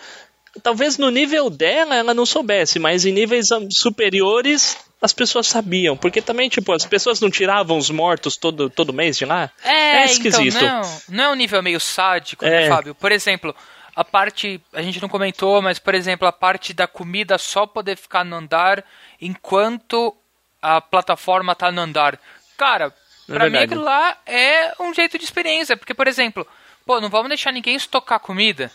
Talvez 0.62 0.98
no 0.98 1.10
nível 1.10 1.48
dela 1.48 1.94
ela 1.94 2.14
não 2.14 2.26
soubesse, 2.26 2.78
mas 2.78 3.04
em 3.04 3.12
níveis 3.12 3.48
superiores 3.70 4.76
as 5.00 5.12
pessoas 5.12 5.46
sabiam. 5.46 5.96
Porque 5.96 6.20
também, 6.20 6.48
tipo, 6.48 6.72
as 6.72 6.84
pessoas 6.86 7.20
não 7.20 7.30
tiravam 7.30 7.76
os 7.78 7.90
mortos 7.90 8.36
todo, 8.36 8.68
todo 8.68 8.92
mês 8.92 9.16
de 9.16 9.24
lá. 9.24 9.50
É, 9.62 10.04
esquisito. 10.04 10.56
então, 10.56 10.82
não, 10.82 11.00
não 11.08 11.24
é 11.24 11.28
um 11.30 11.34
nível 11.34 11.62
meio 11.62 11.80
sádico, 11.80 12.44
É. 12.44 12.50
né, 12.62 12.68
Fábio? 12.68 12.94
Por 12.94 13.12
exemplo, 13.12 13.54
a 13.94 14.04
parte, 14.04 14.60
a 14.72 14.82
gente 14.82 15.00
não 15.02 15.08
comentou, 15.08 15.60
mas, 15.62 15.78
por 15.78 15.94
exemplo, 15.94 16.26
a 16.26 16.32
parte 16.32 16.72
da 16.72 16.86
comida 16.86 17.38
só 17.38 17.66
poder 17.66 17.96
ficar 17.96 18.24
no 18.24 18.36
andar 18.36 18.84
enquanto 19.20 20.16
a 20.60 20.80
plataforma 20.80 21.54
tá 21.54 21.70
no 21.70 21.80
andar. 21.80 22.18
Cara, 22.56 22.92
É 23.28 23.32
pra 23.32 23.50
mim 23.50 23.58
aquilo 23.58 23.82
lá 23.82 24.16
é 24.26 24.72
um 24.80 24.92
jeito 24.94 25.18
de 25.18 25.24
experiência, 25.24 25.76
porque, 25.76 25.94
por 25.94 26.08
exemplo, 26.08 26.46
pô, 26.86 27.00
não 27.00 27.08
vamos 27.08 27.28
deixar 27.28 27.52
ninguém 27.52 27.76
estocar 27.76 28.18
comida. 28.18 28.70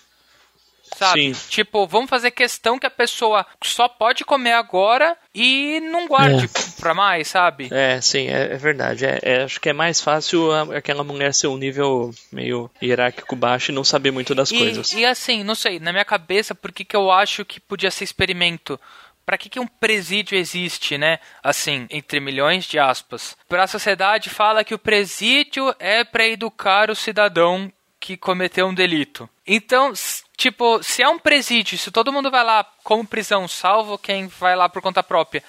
Sabe? 0.96 1.34
Sim. 1.34 1.50
Tipo, 1.50 1.86
vamos 1.88 2.10
fazer 2.10 2.32
questão 2.32 2.78
que 2.80 2.86
a 2.86 2.92
pessoa 2.92 3.46
só 3.64 3.88
pode 3.88 4.24
comer 4.24 4.54
agora 4.54 5.18
e 5.34 5.80
não 5.82 6.08
guarde 6.08 6.48
pra 6.80 6.94
mais, 6.94 7.28
sabe? 7.28 7.70
É, 7.72 8.00
sim, 8.02 8.28
é, 8.28 8.54
é 8.54 8.58
verdade. 8.58 9.06
É, 9.06 9.20
é, 9.22 9.44
acho 9.44 9.60
que 9.60 9.70
é 9.70 9.74
mais 9.74 10.00
fácil 10.02 10.52
a- 10.52 10.78
aquela 10.78 11.04
mulher 11.04 11.34
ser 11.34 11.48
um 11.48 11.58
nível 11.58 12.12
meio 12.32 12.70
hierárquico 12.82 13.36
baixo 13.36 13.72
e 13.72 13.76
não 13.76 13.84
saber 13.84 14.12
muito 14.12 14.34
das 14.36 14.52
coisas. 14.52 14.92
E, 14.94 15.00
e 15.00 15.06
assim, 15.06 15.44
não 15.44 15.56
sei, 15.56 15.80
na 15.80 15.92
minha 15.92 16.06
cabeça, 16.06 16.54
por 16.54 16.72
que, 16.72 16.86
que 16.86 16.96
eu 16.96 17.12
acho 17.12 17.44
que 17.46 17.60
podia 17.60 17.90
ser 17.92 18.04
experimento? 18.04 18.80
Pra 19.26 19.38
que, 19.38 19.50
que 19.50 19.60
um 19.60 19.66
presídio 19.68 20.38
existe, 20.38 20.98
né? 20.98 21.18
Assim, 21.42 21.88
entre 21.90 22.20
milhões 22.20 22.66
de 22.66 22.78
aspas. 22.78 23.38
Pra 23.48 23.66
sociedade 23.68 24.30
fala 24.30 24.66
que 24.66 24.74
o 24.76 24.80
presídio 24.80 25.74
é 25.80 26.04
pra 26.04 26.28
educar 26.28 26.90
o 26.92 26.96
cidadão 26.96 27.72
que 28.02 28.18
cometeu 28.18 28.68
um 28.68 28.74
delito. 28.74 29.30
Então, 29.46 29.92
tipo, 30.38 30.82
se 30.82 31.04
é 31.04 31.10
um 31.10 31.20
presídio, 31.20 31.78
se 31.78 31.92
todo 31.92 32.14
mundo 32.14 32.32
vai 32.32 32.44
lá 32.44 32.66
como 32.84 33.06
prisão, 33.06 33.48
salvo 33.48 33.98
quem 33.98 34.28
vai 34.28 34.56
lá 34.56 34.70
por 34.70 34.82
conta 34.82 35.04
própria, 35.04 35.44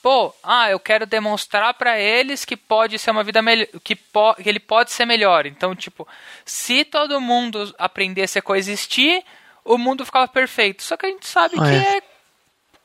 pô, 0.00 0.32
ah, 0.42 0.70
eu 0.70 0.78
quero 0.78 1.04
demonstrar 1.04 1.74
pra 1.74 1.98
eles 1.98 2.44
que 2.44 2.56
pode 2.56 2.98
ser 2.98 3.10
uma 3.10 3.24
vida 3.24 3.42
melhor, 3.42 3.66
que, 3.82 3.96
po 3.96 4.34
que 4.34 4.48
ele 4.48 4.60
pode 4.60 4.92
ser 4.92 5.04
melhor. 5.04 5.46
Então, 5.46 5.74
tipo, 5.74 6.06
se 6.44 6.84
todo 6.84 7.20
mundo 7.20 7.74
aprendesse 7.76 8.38
a 8.38 8.42
coexistir, 8.42 9.24
o 9.64 9.76
mundo 9.76 10.06
ficava 10.06 10.28
perfeito. 10.28 10.82
Só 10.82 10.96
que 10.96 11.06
a 11.06 11.10
gente 11.10 11.26
sabe 11.26 11.56
Ah, 11.58 11.64
que 11.64 11.74
é. 11.74 11.96
é, 11.98 12.02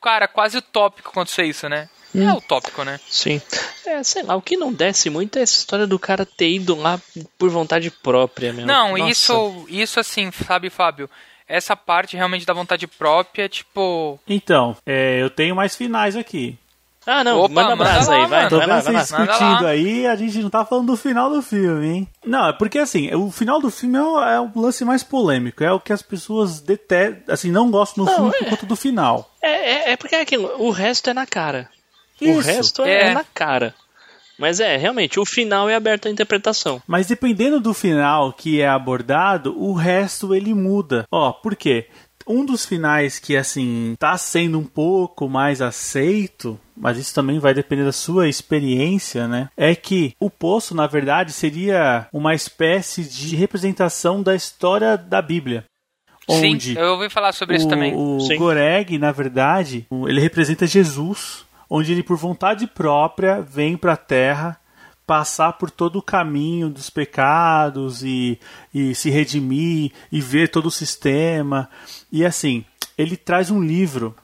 cara, 0.02 0.28
quase 0.28 0.58
utópico 0.58 1.10
acontecer 1.10 1.44
isso, 1.46 1.70
né? 1.70 1.90
É 2.16 2.32
utópico, 2.34 2.84
né? 2.84 3.00
Sim. 3.10 3.42
É, 3.86 4.04
sei 4.04 4.24
lá, 4.24 4.36
o 4.36 4.42
que 4.42 4.56
não 4.58 4.72
desce 4.72 5.10
muito 5.10 5.38
é 5.38 5.42
essa 5.42 5.58
história 5.58 5.88
do 5.88 5.98
cara 5.98 6.26
ter 6.26 6.50
ido 6.50 6.76
lá 6.76 7.00
por 7.38 7.50
vontade 7.50 7.90
própria, 7.90 8.54
meu. 8.54 8.66
Não, 8.66 8.98
Nossa. 8.98 9.12
isso, 9.12 9.66
isso 9.68 10.00
assim, 10.00 10.32
sabe, 10.32 10.70
Fábio? 10.70 11.10
Essa 11.48 11.76
parte 11.76 12.16
realmente 12.16 12.46
da 12.46 12.54
vontade 12.54 12.88
própria, 12.88 13.50
tipo. 13.50 14.20
Então, 14.28 14.76
é, 14.86 15.22
eu 15.22 15.30
tenho 15.30 15.56
mais 15.56 15.76
finais 15.76 16.16
aqui. 16.16 16.58
Ah, 17.06 17.22
não, 17.22 17.42
Opa, 17.42 17.54
manda 17.54 17.76
brasa 17.76 18.12
lá, 18.12 18.18
aí, 18.24 18.28
vai. 18.28 18.48
Tô 18.48 18.58
Vai 18.58 18.66
lá, 18.66 18.76
vendo 18.76 18.84
vai 18.86 18.94
lá. 18.94 19.00
vocês 19.04 19.12
Manda 19.20 19.32
discutindo 19.34 19.64
lá. 19.64 19.70
aí, 19.70 20.08
a 20.08 20.16
gente 20.16 20.38
não 20.38 20.50
tá 20.50 20.64
falando 20.64 20.88
do 20.88 20.96
final 20.96 21.30
do 21.30 21.42
filme, 21.42 21.86
hein? 21.86 22.08
Não, 22.26 22.48
é 22.48 22.54
porque 22.54 22.80
assim, 22.80 23.14
o 23.14 23.30
final 23.30 23.60
do 23.60 23.70
filme 23.70 23.98
é 23.98 24.02
o, 24.02 24.24
é 24.24 24.40
o 24.40 24.50
lance 24.56 24.86
mais 24.86 25.04
polêmico, 25.04 25.62
é 25.66 25.72
o 25.74 25.82
que 25.82 25.92
as 25.92 26.02
pessoas 26.02 26.62
detestam, 26.62 27.34
assim, 27.34 27.52
não 27.52 27.70
gostam 27.70 28.06
do 28.06 28.10
Não, 28.10 28.16
filme 28.16 28.32
é. 28.36 28.40
por 28.40 28.50
conta 28.52 28.66
do 28.66 28.76
final. 28.78 29.30
É, 29.42 29.50
é, 29.52 29.92
é 29.92 29.98
porque 29.98 30.16
é 30.16 30.22
aquilo, 30.22 30.50
o 30.60 30.72
resto 30.72 31.10
é 31.10 31.14
na 31.14 31.26
cara. 31.26 31.70
O 32.28 32.40
Isso. 32.40 32.48
resto 32.50 32.84
é, 32.84 33.10
É. 33.10 33.14
na 33.14 33.24
cara. 33.24 33.74
Mas 34.38 34.60
é, 34.60 34.76
realmente, 34.78 35.20
o 35.20 35.26
final 35.26 35.70
é 35.70 35.76
aberto 35.76 36.08
à 36.08 36.12
interpretação. 36.12 36.82
Mas 36.88 37.06
dependendo 37.08 37.60
do 37.60 37.74
final 37.74 38.34
que 38.34 38.60
é 38.62 38.68
abordado, 38.68 39.56
o 39.58 39.74
resto 39.74 40.34
ele 40.34 40.54
muda. 40.54 41.06
Ó, 41.12 41.32
por 41.32 41.56
quê? 41.56 41.88
Um 42.26 42.46
dos 42.46 42.66
finais 42.66 43.20
que, 43.20 43.36
assim, 43.36 43.96
tá 44.00 44.18
sendo 44.18 44.58
um 44.58 44.64
pouco 44.64 45.28
mais 45.28 45.62
aceito, 45.62 46.58
mas 46.76 46.98
isso 46.98 47.14
também 47.14 47.38
vai 47.38 47.54
depender 47.54 47.84
da 47.84 47.92
sua 47.92 48.28
experiência, 48.30 49.28
né? 49.28 49.50
É 49.58 49.76
que 49.76 50.14
o 50.20 50.30
poço, 50.30 50.74
na 50.74 50.88
verdade, 50.88 51.32
seria 51.34 52.08
uma 52.14 52.34
espécie 52.34 53.04
de 53.04 53.36
representação 53.36 54.24
da 54.24 54.34
história 54.34 54.98
da 54.98 55.22
Bíblia. 55.22 55.66
Onde 56.28 56.74
Sim, 56.74 56.80
eu 56.80 56.94
ouvi 56.94 57.10
falar 57.10 57.34
sobre 57.34 57.58
isso 57.58 57.68
o, 57.68 57.70
também. 57.70 57.94
O 57.94 58.20
Sim. 58.22 58.38
Goreg, 58.38 58.98
na 58.98 59.12
verdade, 59.12 59.86
o- 59.90 60.08
ele 60.08 60.22
representa 60.22 60.66
Jesus, 60.66 61.46
onde 61.70 61.92
ele, 61.92 62.04
por 62.04 62.18
vontade 62.18 62.68
própria, 62.68 63.42
vem 63.42 63.78
para 63.78 63.94
a 63.94 63.98
Terra 63.98 64.60
passar 65.06 65.54
por 65.54 65.70
todo 65.70 66.00
o 66.00 66.02
caminho 66.02 66.70
dos 66.70 66.90
pecados 66.90 68.04
e, 68.04 68.40
e 68.74 68.96
se 68.96 69.10
redimir 69.10 69.92
e 70.12 70.22
ver 70.22 70.50
todo 70.50 70.68
o 70.68 70.72
sistema. 70.72 71.70
E 72.12 72.26
assim, 72.26 72.64
ele 72.98 73.18
traz 73.18 73.52
um 73.52 73.62
livro 73.62 74.16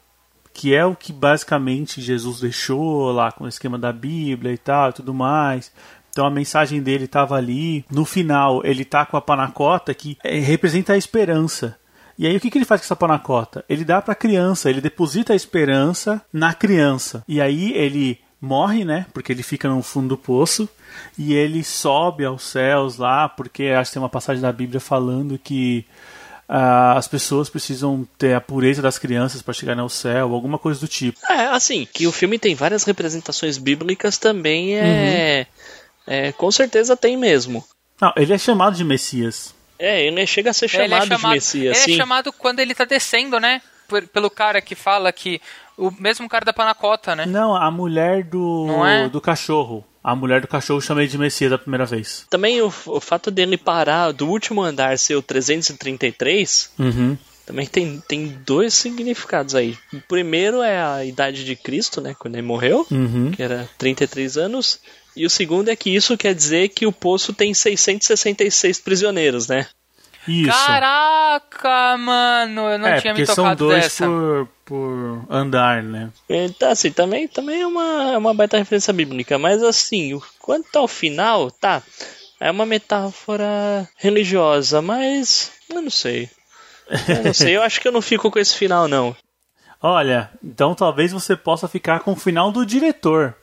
que 0.54 0.74
é 0.74 0.86
o 0.86 0.96
que 0.96 1.14
basicamente 1.14 2.02
Jesus 2.02 2.42
deixou 2.42 3.12
lá 3.12 3.32
com 3.32 3.46
o 3.46 3.48
esquema 3.48 3.78
da 3.78 3.94
Bíblia 3.94 4.52
e 4.52 4.58
tal 4.58 4.90
e 4.90 4.94
tudo 4.94 5.14
mais. 5.14 5.72
Então 6.12 6.26
a 6.26 6.32
mensagem 6.32 6.82
dele 6.82 7.06
estava 7.06 7.36
ali. 7.36 7.86
No 7.90 8.04
final, 8.04 8.62
ele 8.66 8.84
tá 8.84 9.06
com 9.06 9.16
a 9.16 9.22
panacota 9.22 9.94
que 9.94 10.18
eh, 10.24 10.40
representa 10.40 10.94
a 10.94 10.98
esperança. 10.98 11.78
E 12.20 12.28
aí 12.28 12.36
o 12.36 12.40
que, 12.42 12.52
que 12.52 12.58
ele 12.58 12.66
faz 12.66 12.82
com 12.82 12.86
essa 12.86 12.98
panacota? 12.98 13.64
Ele 13.70 13.86
dá 13.86 14.02
para 14.02 14.12
a 14.12 14.16
criança, 14.16 14.70
ele 14.70 14.82
deposita 14.82 15.32
a 15.32 15.36
esperança 15.38 16.22
na 16.34 16.54
criança. 16.54 17.24
E 17.26 17.40
aí 17.40 17.72
ele 17.72 18.20
morre, 18.42 18.84
né? 18.84 19.06
Porque 19.14 19.32
ele 19.32 19.42
fica 19.42 19.70
no 19.70 19.82
fundo 19.82 20.10
do 20.10 20.18
poço 20.18 20.68
e 21.18 21.34
ele 21.34 21.64
sobe 21.64 22.26
aos 22.26 22.44
céus 22.44 22.98
lá, 22.98 23.30
porque 23.30 23.68
acho 23.68 23.92
que 23.92 23.94
tem 23.94 24.04
uma 24.04 24.10
passagem 24.10 24.42
da 24.42 24.52
Bíblia 24.52 24.82
falando 24.82 25.40
que 25.40 25.86
ah, 26.50 26.98
as 26.98 27.08
pessoas 27.08 27.50
precisam 27.50 28.06
ter 28.18 28.34
a 28.34 28.42
pureza 28.42 28.82
das 28.82 29.00
crianças 29.00 29.42
para 29.42 29.54
chegar 29.54 29.80
ao 29.80 29.88
céu, 29.88 30.34
alguma 30.34 30.58
coisa 30.58 30.78
do 30.82 30.90
tipo. 30.90 31.18
É, 31.32 31.46
assim, 31.46 31.88
que 31.94 32.06
o 32.06 32.12
filme 32.12 32.38
tem 32.38 32.54
várias 32.54 32.84
representações 32.84 33.58
bíblicas 33.58 34.18
também 34.18 34.76
é. 34.76 35.48
é 36.06 36.34
com 36.34 36.52
certeza 36.52 36.98
tem 36.98 37.16
mesmo. 37.16 37.64
Não, 38.02 38.12
ele 38.18 38.34
é 38.34 38.38
chamado 38.38 38.76
de 38.76 38.84
Messias. 38.84 39.58
É, 39.80 40.06
ele 40.06 40.26
chega 40.28 40.50
a 40.50 40.54
ser 40.54 40.68
chamado, 40.68 41.04
é 41.04 41.08
chamado, 41.08 41.22
de 41.32 41.36
Messias, 41.36 41.78
ele 41.78 41.86
sim. 41.86 41.94
é 41.94 41.98
chamado 41.98 42.34
quando 42.34 42.60
ele 42.60 42.76
tá 42.76 42.84
descendo, 42.86 43.40
né? 43.40 43.62
Por- 43.88 44.06
pelo 44.08 44.30
cara 44.30 44.62
que 44.62 44.76
fala 44.76 45.12
que. 45.12 45.42
O 45.78 45.90
mesmo 45.98 46.28
cara 46.28 46.44
da 46.44 46.52
Panacota, 46.52 47.16
né? 47.16 47.26
Não, 47.26 47.56
a 47.56 47.72
mulher 47.72 48.24
do, 48.24 48.66
Não 48.68 48.86
é? 48.86 49.08
do 49.08 49.22
cachorro. 49.22 49.86
A 50.04 50.14
mulher 50.16 50.42
do 50.42 50.48
cachorro 50.48 50.82
chama 50.82 51.02
ele 51.02 51.10
de 51.10 51.18
Messias 51.18 51.52
a 51.54 51.58
primeira 51.58 51.86
vez. 51.86 52.26
Também 52.30 52.62
o, 52.62 52.68
o 52.68 53.00
fato 53.00 53.32
dele 53.32 53.58
parar 53.58 54.12
do 54.12 54.28
último 54.28 54.62
andar 54.62 54.98
ser 55.00 55.16
o 55.16 55.22
333 55.22 56.72
Uhum. 56.78 57.18
Também 57.50 57.66
tem, 57.66 58.00
tem 58.08 58.28
dois 58.46 58.76
significados 58.76 59.56
aí. 59.56 59.76
O 59.92 60.00
primeiro 60.02 60.62
é 60.62 60.80
a 60.80 61.04
idade 61.04 61.44
de 61.44 61.56
Cristo, 61.56 62.00
né? 62.00 62.16
Quando 62.20 62.36
ele 62.36 62.46
morreu, 62.46 62.86
Uhum. 62.92 63.32
que 63.32 63.42
era 63.42 63.68
33 63.76 64.38
anos. 64.38 64.80
E 65.16 65.26
o 65.26 65.30
segundo 65.32 65.70
é 65.70 65.76
que 65.76 65.90
isso 65.90 66.16
quer 66.16 66.36
dizer 66.36 66.70
que 66.70 66.86
o 66.86 66.92
poço 66.92 67.34
tem 67.34 67.52
666 67.52 68.80
prisioneiros, 68.80 69.48
né? 69.48 69.66
Isso. 70.28 70.52
Caraca, 70.52 71.98
mano, 71.98 72.70
eu 72.70 72.78
não 72.78 72.88
é, 72.88 73.02
tinha 73.02 73.14
porque 73.14 73.22
me 73.22 73.26
são 73.26 73.36
tocado 73.46 73.66
dois 73.66 73.84
dessa. 73.86 74.06
por, 74.06 74.48
por 74.66 75.26
andar, 75.28 75.82
né? 75.82 76.12
Então, 76.30 76.70
assim, 76.70 76.92
também, 76.92 77.28
também 77.28 77.62
é 77.62 77.66
uma, 77.66 78.12
é 78.14 78.18
uma 78.18 78.34
baita 78.36 78.60
referência 78.60 78.94
bíblica. 78.94 79.40
Mas, 79.40 79.64
assim, 79.64 80.14
o- 80.14 80.22
quanto 80.40 80.76
ao 80.78 80.88
final, 80.88 81.50
tá. 81.50 81.82
é 82.40 82.52
uma 82.52 82.66
metáfora 82.66 83.90
religiosa, 83.98 84.82
mas 84.84 85.52
eu 85.68 85.82
não 85.82 85.90
sei. 85.90 86.30
Eu 87.08 87.24
não 87.24 87.34
sei, 87.34 87.56
eu 87.56 87.62
acho 87.62 87.80
que 87.80 87.88
eu 87.88 87.92
não 87.92 88.02
fico 88.02 88.30
com 88.32 88.40
esse 88.40 88.56
final, 88.56 88.88
não. 88.88 89.16
Olha, 89.82 90.30
então 90.44 90.76
talvez 90.76 91.12
você 91.12 91.36
possa 91.36 91.68
ficar 91.68 92.00
com 92.02 92.12
o 92.12 92.16
final 92.16 92.52
do 92.52 92.66
diretor. 92.66 93.36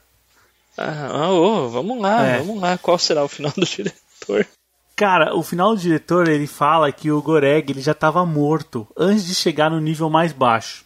Ah, 0.76 1.30
ô, 1.30 1.68
vamos 1.68 2.01
lá, 2.01 2.26
É. 2.26 2.38
vamos 2.38 2.61
lá. 2.61 2.76
Qual 2.76 2.99
será 2.99 3.24
o 3.24 3.28
final 3.28 3.53
do 3.57 3.64
diretor? 3.64 4.47
Cara, 4.94 5.34
o 5.36 5.42
final 5.42 5.74
do 5.74 5.80
diretor 5.80 6.26
ele 6.28 6.47
fala 6.47 6.90
que 6.90 7.11
o 7.11 7.20
Goreg 7.20 7.70
ele 7.70 7.80
já 7.82 7.92
estava 7.92 8.24
morto 8.24 8.86
antes 8.97 9.26
de 9.26 9.34
chegar 9.34 9.70
no 9.70 9.80
nível 9.80 10.09
mais 10.09 10.32
baixo. 10.32 10.86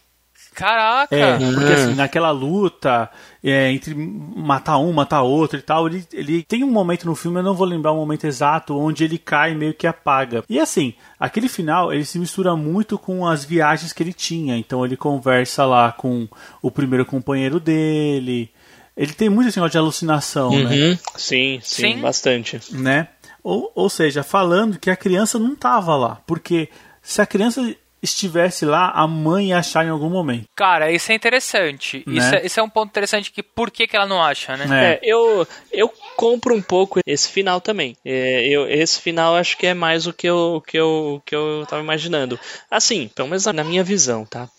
Caraca! 0.61 1.15
É, 1.15 1.37
porque 1.53 1.73
assim, 1.73 1.95
naquela 1.95 2.31
luta 2.31 3.09
é, 3.43 3.71
entre 3.71 3.93
matar 3.95 4.77
um, 4.77 4.93
matar 4.93 5.21
outro 5.23 5.57
e 5.57 5.61
tal, 5.61 5.87
ele, 5.87 6.05
ele 6.13 6.43
tem 6.43 6.63
um 6.63 6.69
momento 6.71 7.05
no 7.05 7.15
filme, 7.15 7.39
eu 7.39 7.43
não 7.43 7.53
vou 7.55 7.65
lembrar 7.67 7.91
o 7.91 7.95
momento 7.95 8.25
exato, 8.25 8.77
onde 8.77 9.03
ele 9.03 9.17
cai 9.17 9.51
e 9.51 9.55
meio 9.55 9.73
que 9.73 9.87
apaga. 9.87 10.43
E 10.49 10.59
assim, 10.59 10.93
aquele 11.19 11.49
final, 11.49 11.91
ele 11.91 12.05
se 12.05 12.19
mistura 12.19 12.55
muito 12.55 12.97
com 12.97 13.25
as 13.27 13.43
viagens 13.43 13.91
que 13.91 14.03
ele 14.03 14.13
tinha. 14.13 14.57
Então 14.57 14.85
ele 14.85 14.95
conversa 14.95 15.65
lá 15.65 15.91
com 15.91 16.27
o 16.61 16.69
primeiro 16.69 17.05
companheiro 17.05 17.59
dele. 17.59 18.51
Ele 18.95 19.13
tem 19.13 19.29
muito 19.29 19.47
esse 19.47 19.57
negócio 19.57 19.71
de 19.71 19.77
alucinação, 19.77 20.51
né? 20.51 20.75
Uhum. 20.75 20.97
Sim, 21.15 21.59
sim, 21.63 21.93
Sim. 21.93 22.01
bastante. 22.01 22.59
né? 22.71 23.07
Ou, 23.43 23.71
ou 23.73 23.89
seja, 23.89 24.21
falando 24.21 24.77
que 24.77 24.89
a 24.91 24.95
criança 24.95 25.39
não 25.39 25.53
estava 25.53 25.95
lá. 25.95 26.19
Porque 26.27 26.69
se 27.01 27.21
a 27.21 27.25
criança 27.25 27.73
estivesse 28.01 28.65
lá, 28.65 28.89
a 28.91 29.07
mãe 29.07 29.53
achar 29.53 29.85
em 29.85 29.89
algum 29.89 30.09
momento. 30.09 30.45
Cara, 30.55 30.91
isso 30.91 31.11
é 31.11 31.15
interessante. 31.15 32.03
Né? 32.07 32.17
Isso, 32.17 32.35
é, 32.35 32.45
isso 32.45 32.59
é 32.59 32.63
um 32.63 32.69
ponto 32.69 32.89
interessante 32.89 33.31
que 33.31 33.43
por 33.43 33.69
que, 33.69 33.87
que 33.87 33.95
ela 33.95 34.07
não 34.07 34.21
acha, 34.21 34.57
né? 34.57 34.65
É. 34.71 34.93
É, 34.93 34.99
eu, 35.03 35.47
eu 35.71 35.93
compro 36.15 36.55
um 36.55 36.61
pouco 36.61 36.99
esse 37.05 37.29
final 37.29 37.61
também. 37.61 37.95
É, 38.03 38.47
eu, 38.47 38.67
esse 38.69 38.99
final 38.99 39.35
acho 39.35 39.57
que 39.57 39.67
é 39.67 39.73
mais 39.73 40.07
o 40.07 40.13
que 40.13 40.27
eu, 40.27 40.63
que 40.65 40.77
eu, 40.77 41.15
o 41.17 41.21
que 41.21 41.35
eu 41.35 41.65
tava 41.69 41.81
imaginando. 41.81 42.39
Assim, 42.69 43.09
pelo 43.13 43.27
menos 43.27 43.45
na 43.45 43.63
minha 43.63 43.83
visão, 43.83 44.25
tá? 44.25 44.49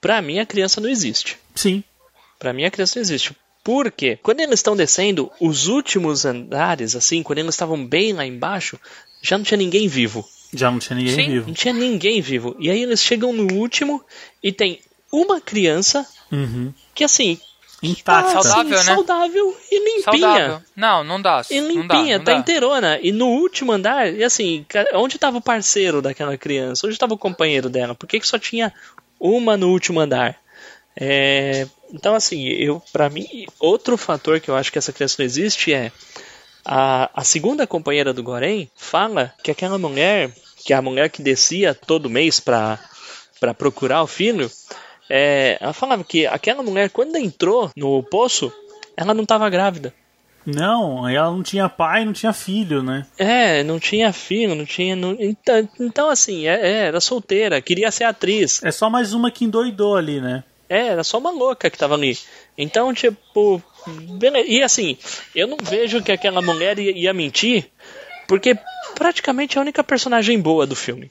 Pra 0.00 0.20
mim 0.20 0.38
a 0.38 0.46
criança 0.46 0.80
não 0.80 0.88
existe. 0.88 1.38
Sim. 1.54 1.82
Pra 2.38 2.52
mim 2.52 2.64
a 2.64 2.70
criança 2.70 2.98
não 2.98 3.02
existe. 3.02 3.34
Por 3.62 3.92
quê? 3.92 4.18
Quando 4.22 4.40
eles 4.40 4.60
estão 4.60 4.74
descendo, 4.74 5.30
os 5.38 5.68
últimos 5.68 6.24
andares, 6.24 6.96
assim, 6.96 7.22
quando 7.22 7.38
eles 7.38 7.54
estavam 7.54 7.86
bem 7.86 8.12
lá 8.12 8.24
embaixo, 8.24 8.80
já 9.20 9.36
não 9.36 9.44
tinha 9.44 9.58
ninguém 9.58 9.86
vivo. 9.86 10.26
Já 10.52 10.70
não 10.70 10.78
tinha 10.78 10.96
ninguém 10.96 11.14
Sim. 11.14 11.30
vivo. 11.30 11.46
Não 11.48 11.54
tinha 11.54 11.74
ninguém 11.74 12.20
vivo. 12.20 12.56
E 12.58 12.70
aí 12.70 12.82
eles 12.82 13.02
chegam 13.02 13.32
no 13.32 13.52
último 13.54 14.02
e 14.42 14.52
tem 14.52 14.80
uma 15.12 15.40
criança 15.40 16.06
Uhum. 16.30 16.72
que, 16.94 17.02
assim, 17.04 17.38
Intacta. 17.82 18.32
tá, 18.34 18.42
Saudável, 18.42 18.78
assim, 18.78 18.88
né? 18.90 18.94
saudável 18.94 19.56
e 19.70 19.78
limpinha. 19.78 20.02
Saudável. 20.20 20.62
Não, 20.76 21.02
não 21.04 21.20
dá. 21.22 21.42
E 21.50 21.60
não 21.60 21.86
dá, 21.86 21.94
limpinha, 21.96 22.18
não 22.18 22.24
tá 22.24 22.32
dá. 22.32 22.38
inteirona. 22.38 22.98
E 23.02 23.10
no 23.10 23.26
último 23.26 23.72
andar, 23.72 24.12
e 24.12 24.22
assim, 24.22 24.66
onde 24.94 25.18
tava 25.18 25.38
o 25.38 25.42
parceiro 25.42 26.02
daquela 26.02 26.36
criança? 26.36 26.86
Onde 26.86 26.98
tava 26.98 27.14
o 27.14 27.18
companheiro 27.18 27.68
dela? 27.70 27.94
Por 27.94 28.06
que, 28.06 28.20
que 28.20 28.26
só 28.28 28.38
tinha 28.38 28.72
uma 29.18 29.56
no 29.56 29.70
último 29.70 29.98
andar? 29.98 30.36
É, 30.96 31.66
então, 31.92 32.14
assim, 32.14 32.46
eu 32.48 32.82
para 32.92 33.08
mim, 33.08 33.46
outro 33.58 33.96
fator 33.96 34.40
que 34.40 34.50
eu 34.50 34.56
acho 34.56 34.70
que 34.70 34.78
essa 34.78 34.92
criança 34.92 35.16
não 35.18 35.24
existe 35.24 35.72
é 35.72 35.90
a, 36.64 37.10
a 37.14 37.24
segunda 37.24 37.66
companheira 37.66 38.12
do 38.12 38.22
Gorém 38.22 38.70
fala 38.76 39.32
que 39.42 39.50
aquela 39.50 39.78
mulher, 39.78 40.30
que 40.64 40.72
é 40.72 40.76
a 40.76 40.82
mulher 40.82 41.08
que 41.10 41.22
descia 41.22 41.74
todo 41.74 42.10
mês 42.10 42.40
pra, 42.40 42.78
pra 43.38 43.54
procurar 43.54 44.02
o 44.02 44.06
filho, 44.06 44.50
é, 45.08 45.58
ela 45.60 45.72
falava 45.72 46.04
que 46.04 46.26
aquela 46.26 46.62
mulher, 46.62 46.90
quando 46.90 47.16
entrou 47.16 47.70
no 47.76 48.02
poço, 48.02 48.52
ela 48.96 49.14
não 49.14 49.22
estava 49.22 49.48
grávida. 49.50 49.92
Não, 50.46 51.06
ela 51.08 51.30
não 51.30 51.42
tinha 51.42 51.68
pai, 51.68 52.04
não 52.04 52.12
tinha 52.14 52.32
filho, 52.32 52.82
né? 52.82 53.06
É, 53.18 53.62
não 53.62 53.78
tinha 53.78 54.10
filho, 54.12 54.54
não 54.54 54.64
tinha. 54.64 54.96
não- 54.96 55.16
então, 55.20 55.68
então, 55.78 56.08
assim, 56.10 56.46
é, 56.48 56.54
é, 56.60 56.76
era 56.86 57.00
solteira, 57.00 57.60
queria 57.60 57.90
ser 57.90 58.04
atriz. 58.04 58.62
É 58.64 58.70
só 58.70 58.88
mais 58.88 59.12
uma 59.12 59.30
que 59.30 59.44
endoidou 59.44 59.96
ali, 59.96 60.20
né? 60.20 60.42
É, 60.68 60.86
era 60.88 61.04
só 61.04 61.18
uma 61.18 61.30
louca 61.30 61.68
que 61.68 61.76
tava 61.76 61.94
ali. 61.94 62.16
Então, 62.56 62.92
tipo. 62.94 63.62
Bele- 63.86 64.44
E 64.46 64.62
assim, 64.62 64.96
eu 65.34 65.46
não 65.46 65.56
vejo 65.62 66.02
que 66.02 66.12
aquela 66.12 66.40
mulher 66.42 66.78
ia, 66.78 66.90
ia 66.96 67.12
mentir, 67.12 67.68
porque 68.28 68.56
praticamente 68.94 69.56
é 69.56 69.58
a 69.58 69.62
única 69.62 69.82
personagem 69.84 70.40
boa 70.40 70.66
do 70.66 70.76
filme. 70.76 71.10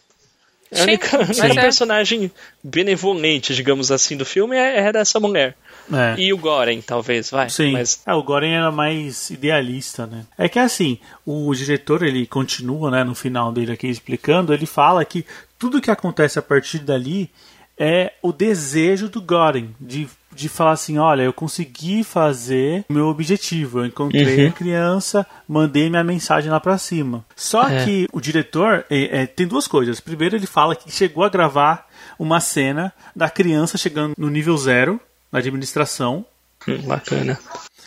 A 0.71 0.75
Sim, 0.77 0.83
única, 0.83 1.17
a 1.23 1.25
mas 1.27 1.39
única 1.39 1.59
é. 1.59 1.63
personagem 1.63 2.31
benevolente, 2.63 3.55
digamos 3.55 3.91
assim, 3.91 4.15
do 4.15 4.25
filme 4.25 4.55
é- 4.55 4.77
era 4.79 4.99
essa 4.99 5.19
mulher. 5.19 5.55
É. 5.91 6.21
E 6.21 6.31
o 6.31 6.37
Goren, 6.37 6.81
talvez, 6.81 7.31
vai. 7.31 7.49
Sim. 7.49 7.71
Mas 7.71 8.01
É, 8.05 8.13
o 8.13 8.21
Goren 8.21 8.53
era 8.53 8.71
mais 8.71 9.31
idealista, 9.31 10.05
né? 10.05 10.25
É 10.37 10.47
que 10.47 10.59
assim, 10.59 10.99
o 11.25 11.51
diretor, 11.55 12.03
ele 12.03 12.27
continua, 12.27 12.91
né, 12.91 13.03
no 13.03 13.15
final 13.15 13.51
dele 13.51 13.71
aqui 13.71 13.87
explicando, 13.87 14.53
ele 14.53 14.67
fala 14.67 15.03
que 15.03 15.25
tudo 15.57 15.81
que 15.81 15.89
acontece 15.89 16.37
a 16.37 16.43
partir 16.43 16.79
dali 16.79 17.29
é 17.75 18.13
o 18.21 18.31
desejo 18.31 19.09
do 19.09 19.19
Goren 19.21 19.73
de, 19.79 20.07
de 20.39 20.47
falar 20.49 20.71
assim, 20.71 20.97
olha, 20.97 21.23
eu 21.23 21.33
consegui 21.33 22.03
fazer 22.03 22.85
o 22.89 22.93
meu 22.93 23.07
objetivo, 23.07 23.79
eu 23.79 23.85
encontrei 23.87 24.47
a 24.47 24.51
criança, 24.51 25.25
mandei 25.47 25.89
minha 25.89 26.03
mensagem 26.03 26.49
lá 26.49 26.59
pra 26.59 26.77
cima. 26.77 27.25
Só 27.35 27.67
É. 27.67 27.83
que 27.83 28.07
o 28.13 28.21
diretor 28.21 28.85
é, 28.89 29.23
é, 29.23 29.25
tem 29.27 29.45
duas 29.45 29.67
coisas. 29.67 29.99
Primeiro, 29.99 30.35
ele 30.35 30.47
fala 30.47 30.75
que 30.75 30.89
chegou 30.91 31.23
a 31.23 31.29
gravar 31.29 31.87
uma 32.17 32.39
cena 32.39 32.93
da 33.15 33.29
criança 33.29 33.77
chegando 33.77 34.13
no 34.17 34.29
nível 34.29 34.55
zero 34.57 34.99
na 35.31 35.39
administração, 35.39 36.25
hum, 36.67 36.77
bacana. 36.83 37.37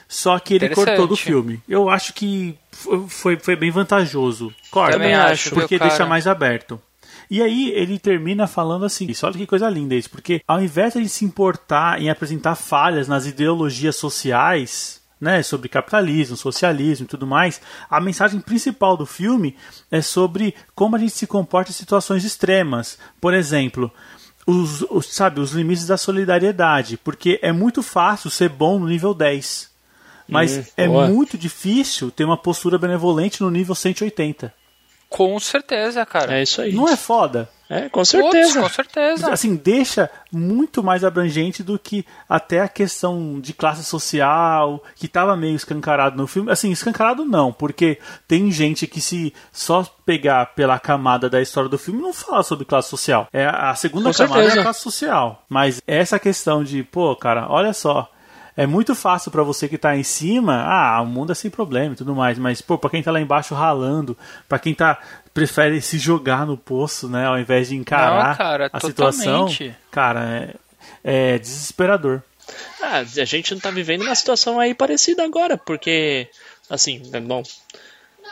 só 0.08 0.38
que 0.38 0.54
ele 0.54 0.68
cortou 0.68 1.06
do 1.06 1.16
filme. 1.16 1.60
Eu 1.68 1.88
acho 1.88 2.12
que 2.14 2.54
fo- 2.70 3.06
foi, 3.08 3.38
foi 3.38 3.56
bem 3.56 3.70
vantajoso. 3.70 4.52
Corta, 4.70 4.92
Também 4.98 5.14
acho, 5.14 5.50
porque 5.50 5.78
cara? 5.78 5.88
deixa 5.90 6.06
mais 6.06 6.26
aberto. 6.26 6.80
E 7.34 7.40
aí 7.42 7.70
ele 7.70 7.98
termina 7.98 8.46
falando 8.46 8.84
assim, 8.84 9.10
olha 9.22 9.32
que 9.32 9.46
coisa 9.46 9.70
linda 9.70 9.94
isso, 9.94 10.10
porque 10.10 10.42
ao 10.46 10.60
invés 10.60 10.92
de 10.92 10.98
ele 10.98 11.08
se 11.08 11.24
importar 11.24 11.98
em 11.98 12.10
apresentar 12.10 12.54
falhas 12.54 13.08
nas 13.08 13.24
ideologias 13.26 13.96
sociais, 13.96 15.00
né, 15.18 15.42
sobre 15.42 15.68
capitalismo, 15.68 16.36
socialismo 16.36 17.04
e 17.04 17.08
tudo 17.08 17.26
mais, 17.26 17.58
a 17.88 18.00
mensagem 18.00 18.38
principal 18.40 18.96
do 18.98 19.06
filme 19.06 19.56
é 19.90 20.02
sobre 20.02 20.54
como 20.74 20.94
a 20.94 20.98
gente 20.98 21.12
se 21.12 21.26
comporta 21.26 21.70
em 21.70 21.74
situações 21.74 22.22
extremas. 22.22 22.98
Por 23.20 23.32
exemplo, 23.32 23.90
os, 24.46 24.82
os- 24.90 25.06
sabe, 25.06 25.40
os 25.40 25.52
limites 25.52 25.86
da 25.86 25.96
solidariedade, 25.96 26.98
porque 26.98 27.38
é 27.40 27.50
muito 27.52 27.82
fácil 27.82 28.28
ser 28.30 28.48
bom 28.50 28.78
no 28.78 28.86
nível 28.88 29.14
10. 29.14 29.70
Mas 30.28 30.72
é 30.76 30.86
muito 31.10 31.38
difícil 31.38 32.10
ter 32.10 32.24
uma 32.24 32.36
postura 32.36 32.76
benevolente 32.78 33.40
no 33.42 33.50
nível 33.50 33.74
180. 33.74 34.52
Com 35.12 35.38
certeza, 35.38 36.04
cara. 36.06 36.38
É 36.38 36.42
isso 36.42 36.62
aí. 36.62 36.72
Não 36.72 36.88
é 36.88 36.96
foda? 36.96 37.48
É, 37.68 37.88
com 37.88 38.00
Putz, 38.00 38.08
certeza. 38.10 38.60
com 38.60 38.68
certeza. 38.68 39.32
Assim, 39.32 39.56
deixa 39.56 40.10
muito 40.30 40.82
mais 40.82 41.04
abrangente 41.04 41.62
do 41.62 41.78
que 41.78 42.04
até 42.28 42.60
a 42.60 42.68
questão 42.68 43.40
de 43.40 43.54
classe 43.54 43.82
social, 43.84 44.82
que 44.94 45.08
tava 45.08 45.34
meio 45.36 45.54
escancarado 45.56 46.16
no 46.16 46.26
filme. 46.26 46.50
Assim, 46.50 46.70
escancarado 46.70 47.24
não, 47.24 47.50
porque 47.52 47.98
tem 48.28 48.50
gente 48.50 48.86
que 48.86 49.00
se 49.00 49.32
só 49.50 49.84
pegar 50.04 50.54
pela 50.54 50.78
camada 50.78 51.30
da 51.30 51.40
história 51.40 51.68
do 51.70 51.78
filme 51.78 52.02
não 52.02 52.12
fala 52.12 52.42
sobre 52.42 52.66
classe 52.66 52.90
social. 52.90 53.26
É 53.32 53.46
a 53.46 53.74
segunda 53.74 54.10
Com 54.10 54.18
camada 54.18 54.40
é 54.40 54.42
a 54.42 54.46
certeza. 54.48 54.62
classe 54.64 54.80
social. 54.80 55.42
Mas 55.48 55.80
essa 55.86 56.18
questão 56.18 56.62
de, 56.62 56.82
pô, 56.82 57.16
cara, 57.16 57.46
olha 57.48 57.72
só, 57.72 58.10
é 58.56 58.66
muito 58.66 58.94
fácil 58.94 59.30
pra 59.30 59.42
você 59.42 59.68
que 59.68 59.78
tá 59.78 59.96
em 59.96 60.02
cima, 60.02 60.62
ah, 60.64 61.00
o 61.00 61.06
mundo 61.06 61.32
é 61.32 61.34
sem 61.34 61.50
problema 61.50 61.94
e 61.94 61.96
tudo 61.96 62.14
mais, 62.14 62.38
mas 62.38 62.60
pô, 62.60 62.76
para 62.76 62.90
quem 62.90 63.02
tá 63.02 63.10
lá 63.10 63.20
embaixo 63.20 63.54
ralando, 63.54 64.16
pra 64.48 64.58
quem 64.58 64.74
tá 64.74 64.98
prefere 65.32 65.80
se 65.80 65.98
jogar 65.98 66.46
no 66.46 66.56
poço, 66.56 67.08
né, 67.08 67.26
ao 67.26 67.38
invés 67.38 67.68
de 67.68 67.76
encarar 67.76 68.28
Não, 68.30 68.36
cara, 68.36 68.70
a 68.72 68.80
situação, 68.80 69.46
totalmente. 69.46 69.74
cara, 69.90 70.54
é, 71.04 71.34
é 71.34 71.38
desesperador. 71.38 72.22
Ah, 72.82 72.98
a 72.98 73.24
gente 73.24 73.54
não 73.54 73.60
tá 73.60 73.70
vivendo 73.70 74.02
uma 74.02 74.14
situação 74.14 74.60
aí 74.60 74.74
parecida 74.74 75.24
agora, 75.24 75.56
porque, 75.56 76.28
assim, 76.68 77.00
é 77.12 77.20
bom, 77.20 77.42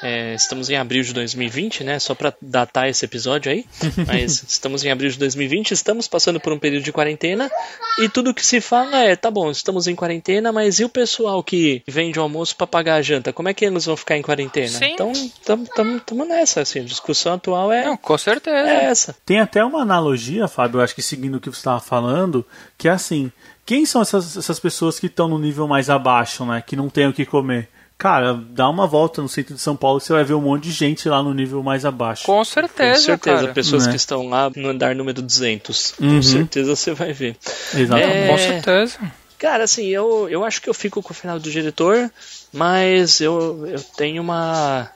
é, 0.02 0.34
estamos 0.34 0.70
em 0.70 0.76
abril 0.76 1.02
de 1.02 1.12
2020, 1.12 1.84
né? 1.84 1.98
Só 1.98 2.14
pra 2.14 2.32
datar 2.40 2.88
esse 2.88 3.04
episódio 3.04 3.52
aí, 3.52 3.64
mas 4.06 4.42
estamos 4.48 4.84
em 4.84 4.90
abril 4.90 5.10
de 5.10 5.18
2020, 5.18 5.72
estamos 5.72 6.08
passando 6.08 6.40
por 6.40 6.52
um 6.52 6.58
período 6.58 6.82
de 6.82 6.92
quarentena 6.92 7.50
e 7.98 8.08
tudo 8.08 8.34
que 8.34 8.44
se 8.44 8.60
fala 8.60 9.04
é, 9.04 9.16
tá 9.16 9.30
bom, 9.30 9.50
estamos 9.50 9.86
em 9.86 9.94
quarentena, 9.94 10.52
mas 10.52 10.80
e 10.80 10.84
o 10.84 10.88
pessoal 10.88 11.42
que 11.42 11.82
vende 11.86 12.18
o 12.18 12.22
almoço 12.22 12.56
pra 12.56 12.66
pagar 12.66 12.96
a 12.96 13.02
janta? 13.02 13.32
Como 13.32 13.48
é 13.48 13.54
que 13.54 13.64
eles 13.64 13.86
vão 13.86 13.96
ficar 13.96 14.16
em 14.16 14.22
quarentena? 14.22 14.68
Sim. 14.68 14.94
Então, 14.94 15.12
estamos 15.12 16.28
nessa, 16.28 16.60
assim, 16.62 16.80
a 16.80 16.84
discussão 16.84 17.34
atual 17.34 17.72
é, 17.72 17.84
Não, 17.84 17.96
com 17.96 18.16
certeza. 18.18 18.56
é 18.56 18.84
essa. 18.84 19.16
Tem 19.24 19.40
até 19.40 19.64
uma 19.64 19.82
analogia, 19.82 20.48
Fábio, 20.48 20.80
acho 20.80 20.94
que 20.94 21.02
seguindo 21.02 21.36
o 21.36 21.40
que 21.40 21.50
você 21.50 21.58
estava 21.58 21.80
falando, 21.80 22.44
que 22.78 22.88
é 22.88 22.90
assim, 22.90 23.30
quem 23.66 23.84
são 23.86 24.02
essas, 24.02 24.36
essas 24.36 24.58
pessoas 24.58 24.98
que 24.98 25.06
estão 25.06 25.28
no 25.28 25.38
nível 25.38 25.68
mais 25.68 25.90
abaixo, 25.90 26.44
né, 26.44 26.62
que 26.66 26.76
não 26.76 26.88
tem 26.88 27.06
o 27.06 27.12
que 27.12 27.24
comer? 27.24 27.68
Cara, 28.00 28.32
dá 28.48 28.66
uma 28.66 28.86
volta 28.86 29.20
no 29.20 29.28
centro 29.28 29.54
de 29.54 29.60
São 29.60 29.76
Paulo 29.76 30.00
que 30.00 30.06
você 30.06 30.14
vai 30.14 30.24
ver 30.24 30.32
um 30.32 30.40
monte 30.40 30.62
de 30.64 30.72
gente 30.72 31.06
lá 31.06 31.22
no 31.22 31.34
nível 31.34 31.62
mais 31.62 31.84
abaixo. 31.84 32.24
Com 32.24 32.42
certeza, 32.42 32.94
Com 32.98 33.04
certeza, 33.04 33.40
cara. 33.42 33.52
pessoas 33.52 33.84
Né? 33.84 33.90
que 33.90 33.96
estão 33.98 34.26
lá 34.26 34.50
no 34.56 34.70
andar 34.70 34.94
número 34.96 35.20
200. 35.20 35.96
Uhum. 36.00 36.16
Com 36.16 36.22
certeza 36.22 36.74
você 36.74 36.94
vai 36.94 37.12
ver. 37.12 37.36
Exatamente. 37.74 38.16
É, 38.16 38.28
Com 38.28 38.38
certeza. 38.38 38.98
Cara, 39.38 39.64
assim, 39.64 39.86
eu, 39.88 40.26
eu 40.30 40.42
acho 40.46 40.62
que 40.62 40.70
eu 40.70 40.72
fico 40.72 41.02
com 41.02 41.12
o 41.12 41.14
final 41.14 41.38
do 41.38 41.50
diretor, 41.50 42.10
mas 42.50 43.20
eu, 43.20 43.66
eu 43.66 43.80
tenho 43.96 44.22
uma. 44.22 44.88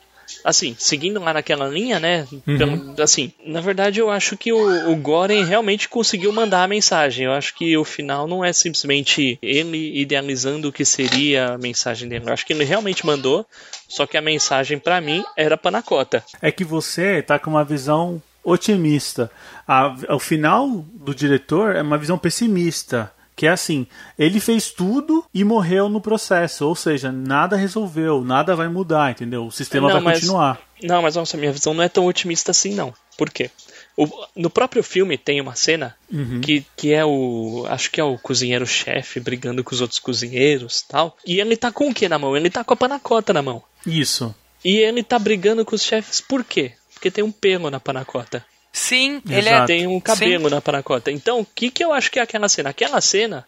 Assim, 0.45 0.77
seguindo 0.79 1.19
lá 1.19 1.33
naquela 1.33 1.67
linha, 1.67 1.99
né? 1.99 2.27
Uhum. 2.47 2.59
pelo- 2.59 2.95
assim, 3.03 3.33
na 3.45 3.61
verdade 3.61 3.99
eu 3.99 4.11
acho 4.11 4.37
que 4.37 4.53
o, 4.53 4.93
o 4.93 4.97
Goren 4.97 5.45
realmente 5.45 5.89
conseguiu 5.89 6.31
mandar 6.33 6.63
a 6.63 6.69
mensagem. 6.69 7.25
Eu 7.25 7.33
acho 7.33 7.55
que 7.55 7.77
o 7.77 7.85
final 7.85 8.27
não 8.29 8.45
é 8.45 8.53
simplesmente 8.53 9.39
ele 9.43 9.99
idealizando 9.99 10.69
o 10.69 10.73
que 10.73 10.85
seria 10.85 11.55
a 11.55 11.59
mensagem 11.59 12.09
dele. 12.09 12.25
Eu 12.29 12.33
acho 12.33 12.45
que 12.45 12.53
ele 12.53 12.65
realmente 12.65 13.07
mandou, 13.07 13.47
só 13.89 14.07
que 14.07 14.17
a 14.17 14.23
mensagem 14.23 14.79
pra 14.79 15.01
mim 15.01 15.25
era 15.37 15.57
panacota. 15.57 16.23
É 16.43 16.53
que 16.53 16.65
você 16.65 17.23
tá 17.23 17.39
com 17.39 17.51
uma 17.51 17.65
visão 17.65 18.23
otimista. 18.43 19.31
A, 19.67 19.95
o 20.11 20.19
final 20.19 20.69
do 20.93 21.15
diretor 21.15 21.75
é 21.75 21.81
uma 21.81 21.97
visão 21.97 22.19
pessimista. 22.19 23.11
Que 23.37 23.47
é 23.47 23.51
assim, 23.51 23.87
ele 24.19 24.39
fez 24.39 24.71
tudo 24.71 25.25
e 25.35 25.43
morreu 25.43 25.89
no 25.89 26.01
processo. 26.01 26.67
Ou 26.69 26.77
seja, 26.77 27.11
nada 27.11 27.57
resolveu, 27.57 28.25
nada 28.25 28.55
vai 28.55 28.69
mudar, 28.69 29.11
entendeu? 29.11 29.47
O 29.47 29.51
sistema 29.53 29.89
Não, 29.89 29.95
vai 29.95 30.03
mas- 30.03 30.21
continuar. 30.21 30.61
Não, 30.83 31.03
mas 31.03 31.17
nossa, 31.17 31.37
minha 31.37 31.51
visão 31.53 31.75
não 31.75 31.83
é 31.83 31.89
tão 31.89 32.07
otimista 32.07 32.53
assim, 32.53 32.75
não. 32.75 32.95
Por 33.19 33.31
quê? 33.31 33.51
O- 33.97 34.09
no 34.37 34.51
próprio 34.51 34.83
filme 34.83 35.17
tem 35.19 35.41
uma 35.41 35.55
cena 35.57 35.97
Uhum. 36.13 36.41
que, 36.41 36.65
que 36.77 36.93
é 36.93 37.05
o. 37.05 37.65
Acho 37.69 37.91
que 37.91 38.01
é 38.01 38.05
o 38.05 38.19
cozinheiro-chefe 38.19 39.19
brigando 39.21 39.63
com 39.65 39.75
os 39.75 39.81
outros 39.81 39.99
cozinheiros 40.01 40.83
tal. 40.83 41.17
E 41.27 41.41
ele 41.41 41.57
tá 41.57 41.71
com 41.73 41.91
o 41.91 41.95
que 41.95 42.09
na 42.09 42.19
mão? 42.19 42.37
Ele 42.37 42.51
tá 42.51 42.63
com 42.65 42.75
a 42.75 42.77
panacota 42.77 43.33
na 43.33 43.43
mão. 43.43 43.63
Isso. 43.87 44.35
E 44.65 44.77
ele 44.79 45.03
tá 45.03 45.19
brigando 45.19 45.65
com 45.65 45.75
os 45.77 45.83
chefes 45.83 46.21
por 46.21 46.43
quê? 46.45 46.73
Porque 46.93 47.11
tem 47.11 47.23
um 47.23 47.31
pelo 47.33 47.71
na 47.71 47.79
panacota. 47.81 48.45
Sim, 48.75 49.23
Exato. 49.25 49.33
ele 49.33 49.49
é. 49.49 49.65
Tem 49.67 49.87
um 49.87 50.01
cabelo 50.01 50.51
na 50.51 50.61
panacota. 50.61 51.09
Então, 51.13 51.39
o 51.39 51.47
que, 51.47 51.71
que 51.71 51.85
eu 51.85 51.93
acho 51.93 52.11
que 52.11 52.19
é 52.19 52.23
aquela 52.23 52.49
cena? 52.49 52.71
Aquela 52.71 53.01
cena 53.01 53.47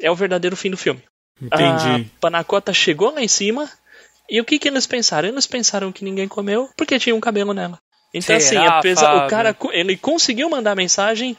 é 0.00 0.10
o 0.10 0.16
verdadeiro 0.16 0.56
fim 0.56 0.70
do 0.70 0.76
filme. 0.76 1.00
Entendi. 1.40 2.10
A 2.16 2.20
panacota 2.20 2.72
chegou 2.72 3.14
lá 3.14 3.22
em 3.22 3.28
cima 3.28 3.70
e 4.28 4.40
o 4.40 4.44
que, 4.44 4.58
que 4.58 4.66
eles 4.66 4.84
pensaram? 4.84 5.28
Eles 5.28 5.46
pensaram 5.46 5.92
que 5.92 6.02
ninguém 6.02 6.26
comeu 6.26 6.68
porque 6.76 6.98
tinha 6.98 7.14
um 7.14 7.20
cabelo 7.20 7.54
nela. 7.54 7.78
Então, 8.12 8.40
Será, 8.40 8.60
assim, 8.60 8.66
apesar, 8.66 9.24
o 9.24 9.28
cara 9.28 9.56
ele 9.70 9.96
conseguiu 9.96 10.50
mandar 10.50 10.72
a 10.72 10.76
mensagem 10.76 11.36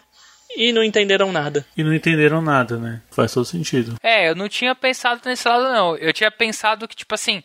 e 0.55 0.71
não 0.71 0.81
entenderam 0.81 1.33
nada. 1.33 1.65
E 1.75 1.83
não 1.83 1.93
entenderam 1.93 2.41
nada, 2.41 2.77
né? 2.77 3.01
Faz 3.11 3.33
todo 3.33 3.45
sentido. 3.45 3.97
É, 4.01 4.29
eu 4.29 4.35
não 4.35 4.47
tinha 4.47 4.73
pensado 4.73 5.19
nesse 5.25 5.45
lado, 5.49 5.63
não. 5.65 5.97
Eu 5.97 6.13
tinha 6.13 6.31
pensado 6.31 6.87
que, 6.87 6.95
tipo 6.95 7.13
assim, 7.13 7.43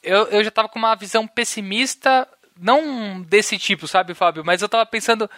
eu, 0.00 0.28
eu 0.28 0.44
já 0.44 0.50
tava 0.50 0.68
com 0.68 0.78
uma 0.78 0.94
visão 0.94 1.26
pessimista, 1.26 2.28
não 2.60 3.20
desse 3.22 3.58
tipo, 3.58 3.86
sabe, 3.88 4.14
Fábio? 4.14 4.44
Mas 4.44 4.62
eu 4.62 4.68
tava 4.68 4.84
pensando, 4.86 5.30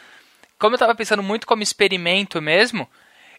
como 0.58 0.74
eu 0.74 0.78
tava 0.78 0.94
pensando 0.94 1.22
muito 1.22 1.46
como 1.46 1.62
experimento 1.62 2.40
mesmo, 2.40 2.88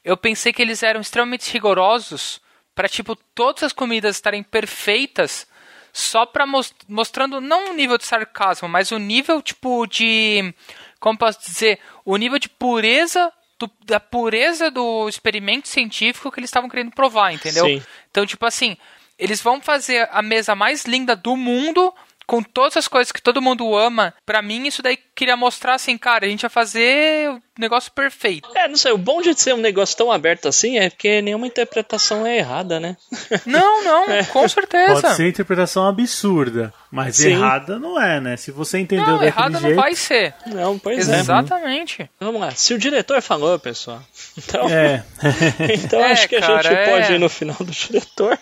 eu 0.03 0.15
pensei 0.17 0.51
que 0.53 0.61
eles 0.61 0.81
eram 0.83 1.01
extremamente 1.01 1.51
rigorosos 1.51 2.41
pra, 2.73 2.87
tipo, 2.89 3.15
todas 3.35 3.63
as 3.63 3.73
comidas 3.73 4.15
estarem 4.15 4.43
perfeitas 4.43 5.47
só 5.93 6.25
pra 6.25 6.45
mos- 6.47 6.73
mostrando 6.87 7.41
não 7.41 7.71
o 7.71 7.73
nível 7.73 7.97
de 7.97 8.05
sarcasmo, 8.05 8.67
mas 8.69 8.91
o 8.91 8.97
nível, 8.97 9.41
tipo, 9.41 9.85
de. 9.87 10.53
Como 10.99 11.17
posso 11.17 11.39
dizer? 11.41 11.79
O 12.05 12.15
nível 12.17 12.39
de 12.39 12.47
pureza. 12.49 13.31
do- 13.59 13.69
da 13.85 13.99
pureza 13.99 14.71
do 14.71 15.07
experimento 15.07 15.67
científico 15.67 16.31
que 16.31 16.39
eles 16.39 16.47
estavam 16.49 16.67
querendo 16.67 16.89
provar, 16.95 17.31
entendeu? 17.31 17.63
Sim. 17.65 17.83
Então, 18.09 18.25
tipo 18.25 18.43
assim, 18.43 18.75
eles 19.19 19.39
vão 19.39 19.61
fazer 19.61 20.09
a 20.11 20.19
mesa 20.23 20.55
mais 20.55 20.85
linda 20.85 21.15
do 21.15 21.37
mundo 21.37 21.93
com 22.31 22.41
todas 22.41 22.77
as 22.77 22.87
coisas 22.87 23.11
que 23.11 23.21
todo 23.21 23.41
mundo 23.41 23.75
ama. 23.75 24.13
Pra 24.25 24.41
mim, 24.41 24.65
isso 24.65 24.81
daí 24.81 24.97
queria 25.13 25.35
mostrar 25.35 25.75
assim, 25.75 25.97
cara, 25.97 26.25
a 26.25 26.29
gente 26.29 26.39
vai 26.43 26.49
fazer 26.49 27.29
o 27.29 27.41
negócio 27.59 27.91
perfeito. 27.91 28.47
É, 28.55 28.69
não 28.69 28.77
sei, 28.77 28.93
o 28.93 28.97
bom 28.97 29.21
de 29.21 29.37
ser 29.37 29.53
um 29.53 29.57
negócio 29.57 29.97
tão 29.97 30.09
aberto 30.09 30.47
assim 30.47 30.79
é 30.79 30.89
que 30.89 31.21
nenhuma 31.21 31.45
interpretação 31.45 32.25
é 32.25 32.37
errada, 32.37 32.79
né? 32.79 32.95
Não, 33.45 33.83
não, 33.83 34.05
com 34.25 34.47
certeza. 34.47 35.01
Pode 35.01 35.15
ser 35.15 35.27
interpretação 35.27 35.85
absurda, 35.85 36.73
mas 36.89 37.17
Sim. 37.17 37.31
errada 37.31 37.77
não 37.79 38.01
é, 38.01 38.21
né? 38.21 38.37
Se 38.37 38.51
você 38.51 38.79
entendeu 38.79 39.05
Não, 39.05 39.13
daquele 39.13 39.31
errado 39.31 39.59
jeito... 39.59 39.75
não 39.75 39.81
vai 39.81 39.95
ser. 39.95 40.33
Não, 40.45 40.79
pois 40.79 41.09
é. 41.09 41.19
Exatamente. 41.19 42.09
Vamos 42.19 42.39
lá, 42.39 42.51
se 42.51 42.73
o 42.73 42.77
diretor 42.77 43.21
falou, 43.21 43.59
pessoal, 43.59 44.01
então, 44.37 44.69
É. 44.69 45.03
então 45.83 45.99
É, 45.99 46.11
acho 46.11 46.29
que 46.29 46.35
a 46.35 46.41
cara, 46.41 46.63
gente 46.63 46.73
é. 46.73 46.89
pode 46.91 47.13
ir 47.13 47.19
no 47.19 47.29
final 47.29 47.57
do 47.57 47.71
diretor. 47.71 48.39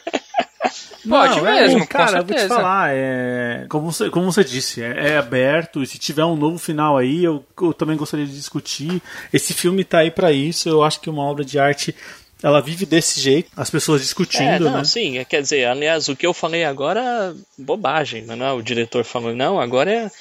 Pode 1.10 1.42
Não, 1.42 1.48
é, 1.48 1.62
mesmo, 1.62 1.80
com 1.82 1.88
cara, 1.88 2.20
eu 2.20 2.26
vou 2.26 2.36
te 2.36 2.48
falar, 2.48 2.92
é, 2.94 3.66
como, 3.68 3.92
você, 3.92 4.10
como 4.10 4.32
você 4.32 4.44
disse, 4.44 4.82
é, 4.82 5.10
é 5.14 5.18
aberto, 5.18 5.82
e 5.82 5.88
se 5.88 5.98
tiver 5.98 6.24
um 6.24 6.36
novo 6.36 6.58
final 6.58 6.98
aí, 6.98 7.24
eu, 7.24 7.44
eu 7.62 7.74
também 7.74 7.98
gostaria 7.98 8.26
de 8.26 8.34
discutir. 8.34 9.02
Esse 9.34 9.54
filme 9.54 9.84
tá 9.84 10.00
aí 10.00 10.12
pra 10.12 10.32
isso, 10.32 10.70
eu 10.70 10.84
acho 10.84 11.02
que 11.02 11.10
uma 11.10 11.24
obra 11.24 11.44
de 11.44 11.60
arte, 11.60 11.96
ela 12.42 12.62
vive 12.62 12.86
desse 12.86 13.20
jeito, 13.20 13.50
as 13.58 13.70
pessoas 13.70 14.02
É, 14.02 14.04
discutindo, 14.04 14.66
não, 14.66 14.78
né? 14.78 14.84
sim, 14.84 15.18
é, 15.18 15.26
quer 15.26 15.42
dizer, 15.42 15.66
aliás, 15.66 16.08
o 16.08 16.16
que 16.16 16.26
eu 16.26 16.34
falei 16.34 16.64
agora, 16.64 17.36
bobagem, 17.58 18.24
não 18.26 18.46
é? 18.46 18.54
O 18.54 18.62
diretor 18.62 19.04
falou, 19.04 19.36
não, 19.36 19.60
agora 19.60 19.92
é. 19.92 20.12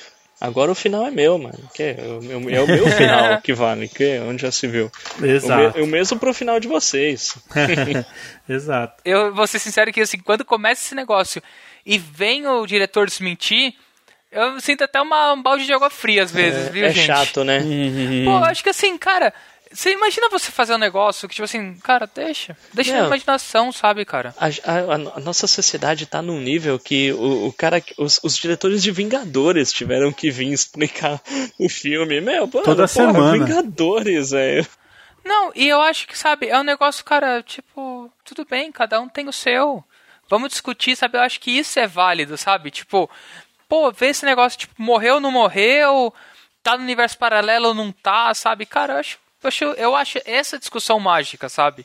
Agora 0.41 0.71
o 0.71 0.75
final 0.75 1.05
é 1.07 1.11
meu, 1.11 1.37
mano. 1.39 1.59
Que 1.75 1.83
é, 1.83 1.97
o 2.19 2.23
meu- 2.23 2.51
é 2.55 2.61
o 2.63 2.67
meu 2.67 2.87
final 2.93 3.41
que 3.43 3.53
vale, 3.53 3.89
que 3.89 4.19
onde 4.21 4.43
já 4.43 4.53
se 4.53 4.67
viu. 4.69 4.91
O, 5.19 5.23
me, 5.23 5.29
Exato. 5.31 5.83
o 5.83 5.87
mesmo 5.87 6.19
pro 6.19 6.33
final 6.33 6.61
de 6.61 6.69
vocês. 6.69 7.37
Exato. 8.49 9.03
Eu 9.05 9.35
vou 9.35 9.47
ser 9.47 9.59
sincero 9.59 9.93
que 9.93 10.01
assim, 10.01 10.19
quando 10.19 10.45
começa 10.45 10.83
esse 10.83 10.95
negócio 10.95 11.43
e 11.85 11.99
vem 11.99 12.47
o 12.47 12.67
diretor 12.67 13.07
desmentir, 13.07 13.75
eu 14.31 14.61
sinto 14.61 14.85
até 14.85 15.01
uma, 15.01 15.33
um 15.33 15.43
balde 15.43 15.65
de 15.67 15.73
água 15.73 15.91
fria 15.91 16.23
às 16.23 16.31
vezes, 16.31 16.69
viu, 16.69 16.85
é 16.87 16.91
gente? 16.91 17.07
chato, 17.07 17.43
né? 17.45 17.61
Pô, 18.25 18.31
eu 18.33 18.45
acho 18.45 18.63
que 18.63 18.69
assim, 18.71 18.97
cara, 18.99 19.33
você 19.73 19.93
imagina 19.93 20.29
você 20.29 20.51
fazer 20.51 20.75
um 20.75 20.79
negócio 20.79 21.29
que, 21.29 21.35
tipo 21.35 21.45
assim, 21.45 21.75
cara, 21.79 22.09
deixa. 22.13 22.57
Deixa 22.73 22.93
na 22.93 22.99
Não. 23.01 23.07
imaginação, 23.09 23.71
sabe, 23.73 24.05
cara? 24.05 24.35
A, 24.39 24.47
a- 24.47 24.95
a 25.17 25.21
nossa 25.21 25.47
sociedade 25.47 26.07
tá 26.07 26.21
num 26.23 26.41
nível 26.41 26.79
que 26.79 27.13
o, 27.13 27.47
o 27.49 27.53
cara, 27.53 27.83
os, 27.97 28.21
os 28.23 28.37
diretores 28.37 28.83
de 28.83 28.91
Vingadores 28.91 29.73
tiveram 29.73 30.13
que 30.13 30.31
vir 30.31 30.53
explicar 30.53 31.21
o 31.59 31.69
filme. 31.69 32.21
Meu, 32.21 32.47
pô, 32.49 32.63
Toda 32.63 32.89
porra, 32.89 33.13
semana. 33.13 33.33
Vingadores, 33.47 34.31
velho. 34.31 34.67
Não, 35.25 35.53
e 35.55 35.69
eu 35.69 35.81
acho 35.83 36.07
que, 36.07 36.17
sabe, 36.17 36.49
é 36.49 36.59
um 36.59 36.63
negócio, 36.65 37.05
cara, 37.05 37.43
tipo, 37.43 38.11
tudo 38.25 38.47
bem, 38.49 38.73
cada 38.73 38.99
um 39.01 39.09
tem 39.09 39.29
o 39.29 39.33
seu. 39.33 39.85
Vamos 40.31 40.49
discutir, 40.51 40.97
sabe? 40.97 41.19
Eu 41.19 41.23
acho 41.23 41.41
que 41.41 41.51
isso 41.51 41.79
é 41.79 41.87
válido, 41.87 42.37
sabe? 42.39 42.71
Tipo, 42.71 43.11
pô, 43.69 43.91
ver 43.93 44.09
esse 44.09 44.25
negócio, 44.25 44.59
tipo, 44.59 44.75
morreu 44.79 45.15
ou 45.17 45.21
não 45.21 45.31
morreu, 45.31 46.15
tá 46.63 46.77
no 46.77 46.83
universo 46.83 47.19
paralelo 47.19 47.69
ou 47.69 47.75
não 47.75 47.93
tá, 47.93 48.33
sabe? 48.35 48.65
Cara, 48.65 48.95
eu 48.95 48.99
acho, 48.99 49.19
eu 49.43 49.49
acho, 49.49 49.65
eu 49.65 49.97
acho 49.97 50.19
essa 50.25 50.59
discussão 50.59 50.99
mágica, 50.99 51.49
sabe? 51.49 51.85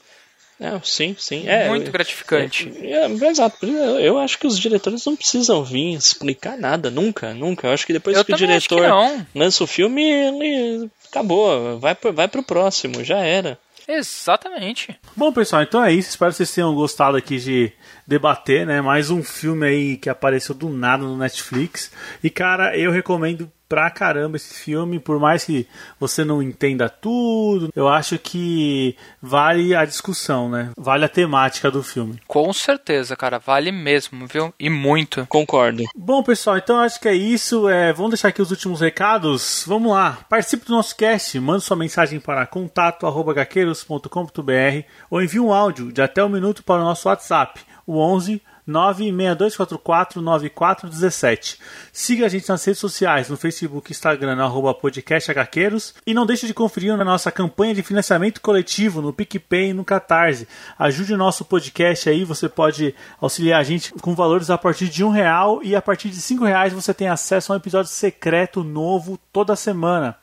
É, 0.59 0.79
sim, 0.83 1.15
sim. 1.17 1.47
É, 1.47 1.67
Muito 1.67 1.91
gratificante. 1.91 2.71
É, 2.81 3.05
é, 3.05 3.27
exato. 3.27 3.65
Eu, 3.65 3.99
eu 3.99 4.19
acho 4.19 4.37
que 4.37 4.47
os 4.47 4.57
diretores 4.57 5.05
não 5.05 5.15
precisam 5.15 5.63
vir 5.63 5.93
explicar 5.93 6.57
nada, 6.57 6.89
nunca, 6.89 7.33
nunca. 7.33 7.67
Eu 7.67 7.73
acho 7.73 7.85
que 7.85 7.93
depois 7.93 8.15
Eu 8.15 8.23
que 8.23 8.31
o 8.31 8.35
que 8.35 8.45
diretor 8.45 8.87
não. 8.87 9.25
lança 9.35 9.63
o 9.63 9.67
filme, 9.67 10.01
ele 10.03 10.89
acabou. 11.09 11.79
Vai 11.79 11.95
pro, 11.95 12.13
vai 12.13 12.27
pro 12.27 12.43
próximo, 12.43 13.03
já 13.03 13.17
era. 13.17 13.57
Exatamente. 13.87 14.97
Bom, 15.15 15.33
pessoal, 15.33 15.63
então 15.63 15.83
é 15.83 15.91
isso. 15.91 16.11
Espero 16.11 16.31
que 16.31 16.37
vocês 16.37 16.53
tenham 16.53 16.73
gostado 16.73 17.17
aqui 17.17 17.37
de 17.37 17.71
debater, 18.07 18.65
né? 18.65 18.79
Mais 18.79 19.09
um 19.09 19.21
filme 19.21 19.67
aí 19.67 19.97
que 19.97 20.09
apareceu 20.09 20.55
do 20.55 20.69
nada 20.69 21.03
no 21.03 21.17
Netflix. 21.17 21.91
E, 22.23 22.29
cara, 22.29 22.77
eu 22.77 22.91
recomendo 22.91 23.51
pra 23.67 23.89
caramba 23.89 24.37
esse 24.37 24.53
filme, 24.53 24.99
por 24.99 25.19
mais 25.19 25.43
que 25.43 25.67
você 25.99 26.23
não 26.23 26.43
entenda 26.43 26.87
tudo, 26.89 27.71
eu 27.75 27.87
acho 27.87 28.19
que 28.19 28.95
vale 29.21 29.75
a 29.75 29.85
discussão, 29.85 30.49
né? 30.49 30.71
Vale 30.77 31.05
a 31.05 31.09
temática 31.09 31.71
do 31.71 31.81
filme. 31.81 32.21
Com 32.27 32.53
certeza, 32.53 33.15
cara, 33.15 33.39
vale 33.39 33.71
mesmo, 33.71 34.27
viu? 34.27 34.53
E 34.59 34.69
muito. 34.69 35.25
Concordo. 35.27 35.83
Bom, 35.95 36.21
pessoal, 36.21 36.57
então 36.57 36.77
acho 36.79 36.99
que 36.99 37.07
é 37.07 37.15
isso. 37.15 37.69
É, 37.69 37.93
vamos 37.93 38.11
deixar 38.11 38.27
aqui 38.27 38.41
os 38.41 38.51
últimos 38.51 38.81
recados. 38.81 39.63
Vamos 39.67 39.91
lá. 39.91 40.19
Participe 40.29 40.65
do 40.65 40.73
nosso 40.73 40.95
cast. 40.95 41.39
Mande 41.39 41.63
sua 41.63 41.77
mensagem 41.77 42.19
para 42.19 42.45
contato.gaqueiros.com.br 42.45 44.87
ou 45.09 45.21
envie 45.21 45.39
um 45.39 45.51
áudio 45.51 45.91
de 45.91 46.01
até 46.01 46.23
um 46.23 46.29
minuto 46.29 46.63
para 46.63 46.81
o 46.81 46.85
nosso 46.85 47.07
WhatsApp, 47.07 47.61
o 47.85 47.97
11 47.97 48.41
96244 48.65 50.21
9417. 50.21 51.59
Siga 51.91 52.25
a 52.25 52.29
gente 52.29 52.47
nas 52.49 52.63
redes 52.63 52.79
sociais, 52.79 53.29
no 53.29 53.37
Facebook 53.37 53.91
e 53.91 53.93
Instagram, 53.93 54.35
no 54.35 54.43
arroba 54.43 54.73
podcast 54.73 55.31
HQueiros. 55.31 55.93
E 56.05 56.13
não 56.13 56.25
deixe 56.25 56.47
de 56.47 56.53
conferir 56.53 56.95
na 56.95 57.03
nossa 57.03 57.31
campanha 57.31 57.73
de 57.73 57.83
financiamento 57.83 58.41
coletivo 58.41 59.01
no 59.01 59.13
PicPay 59.13 59.69
e 59.69 59.73
no 59.73 59.83
Catarse. 59.83 60.47
Ajude 60.77 61.13
o 61.13 61.17
nosso 61.17 61.45
podcast 61.45 62.09
aí, 62.09 62.23
você 62.23 62.47
pode 62.47 62.95
auxiliar 63.19 63.59
a 63.59 63.63
gente 63.63 63.93
com 63.93 64.15
valores 64.15 64.49
a 64.49 64.57
partir 64.57 64.89
de 64.89 65.03
um 65.03 65.09
real 65.09 65.61
e 65.63 65.75
a 65.75 65.81
partir 65.81 66.09
de 66.09 66.21
cinco 66.21 66.45
reais 66.45 66.73
você 66.73 66.93
tem 66.93 67.07
acesso 67.07 67.51
a 67.51 67.55
um 67.55 67.57
episódio 67.57 67.91
secreto 67.91 68.63
novo 68.63 69.19
toda 69.31 69.55
semana. 69.55 70.17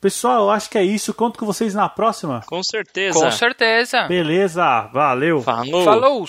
Pessoal, 0.00 0.44
eu 0.44 0.50
acho 0.50 0.70
que 0.70 0.78
é 0.78 0.82
isso. 0.82 1.12
Conto 1.12 1.38
com 1.38 1.44
vocês 1.44 1.74
na 1.74 1.86
próxima. 1.86 2.40
Com 2.46 2.62
certeza. 2.62 3.18
Com 3.18 3.30
certeza. 3.30 4.04
Beleza, 4.04 4.88
valeu. 4.92 5.42
Falou. 5.42 5.84
Falou! 5.84 6.26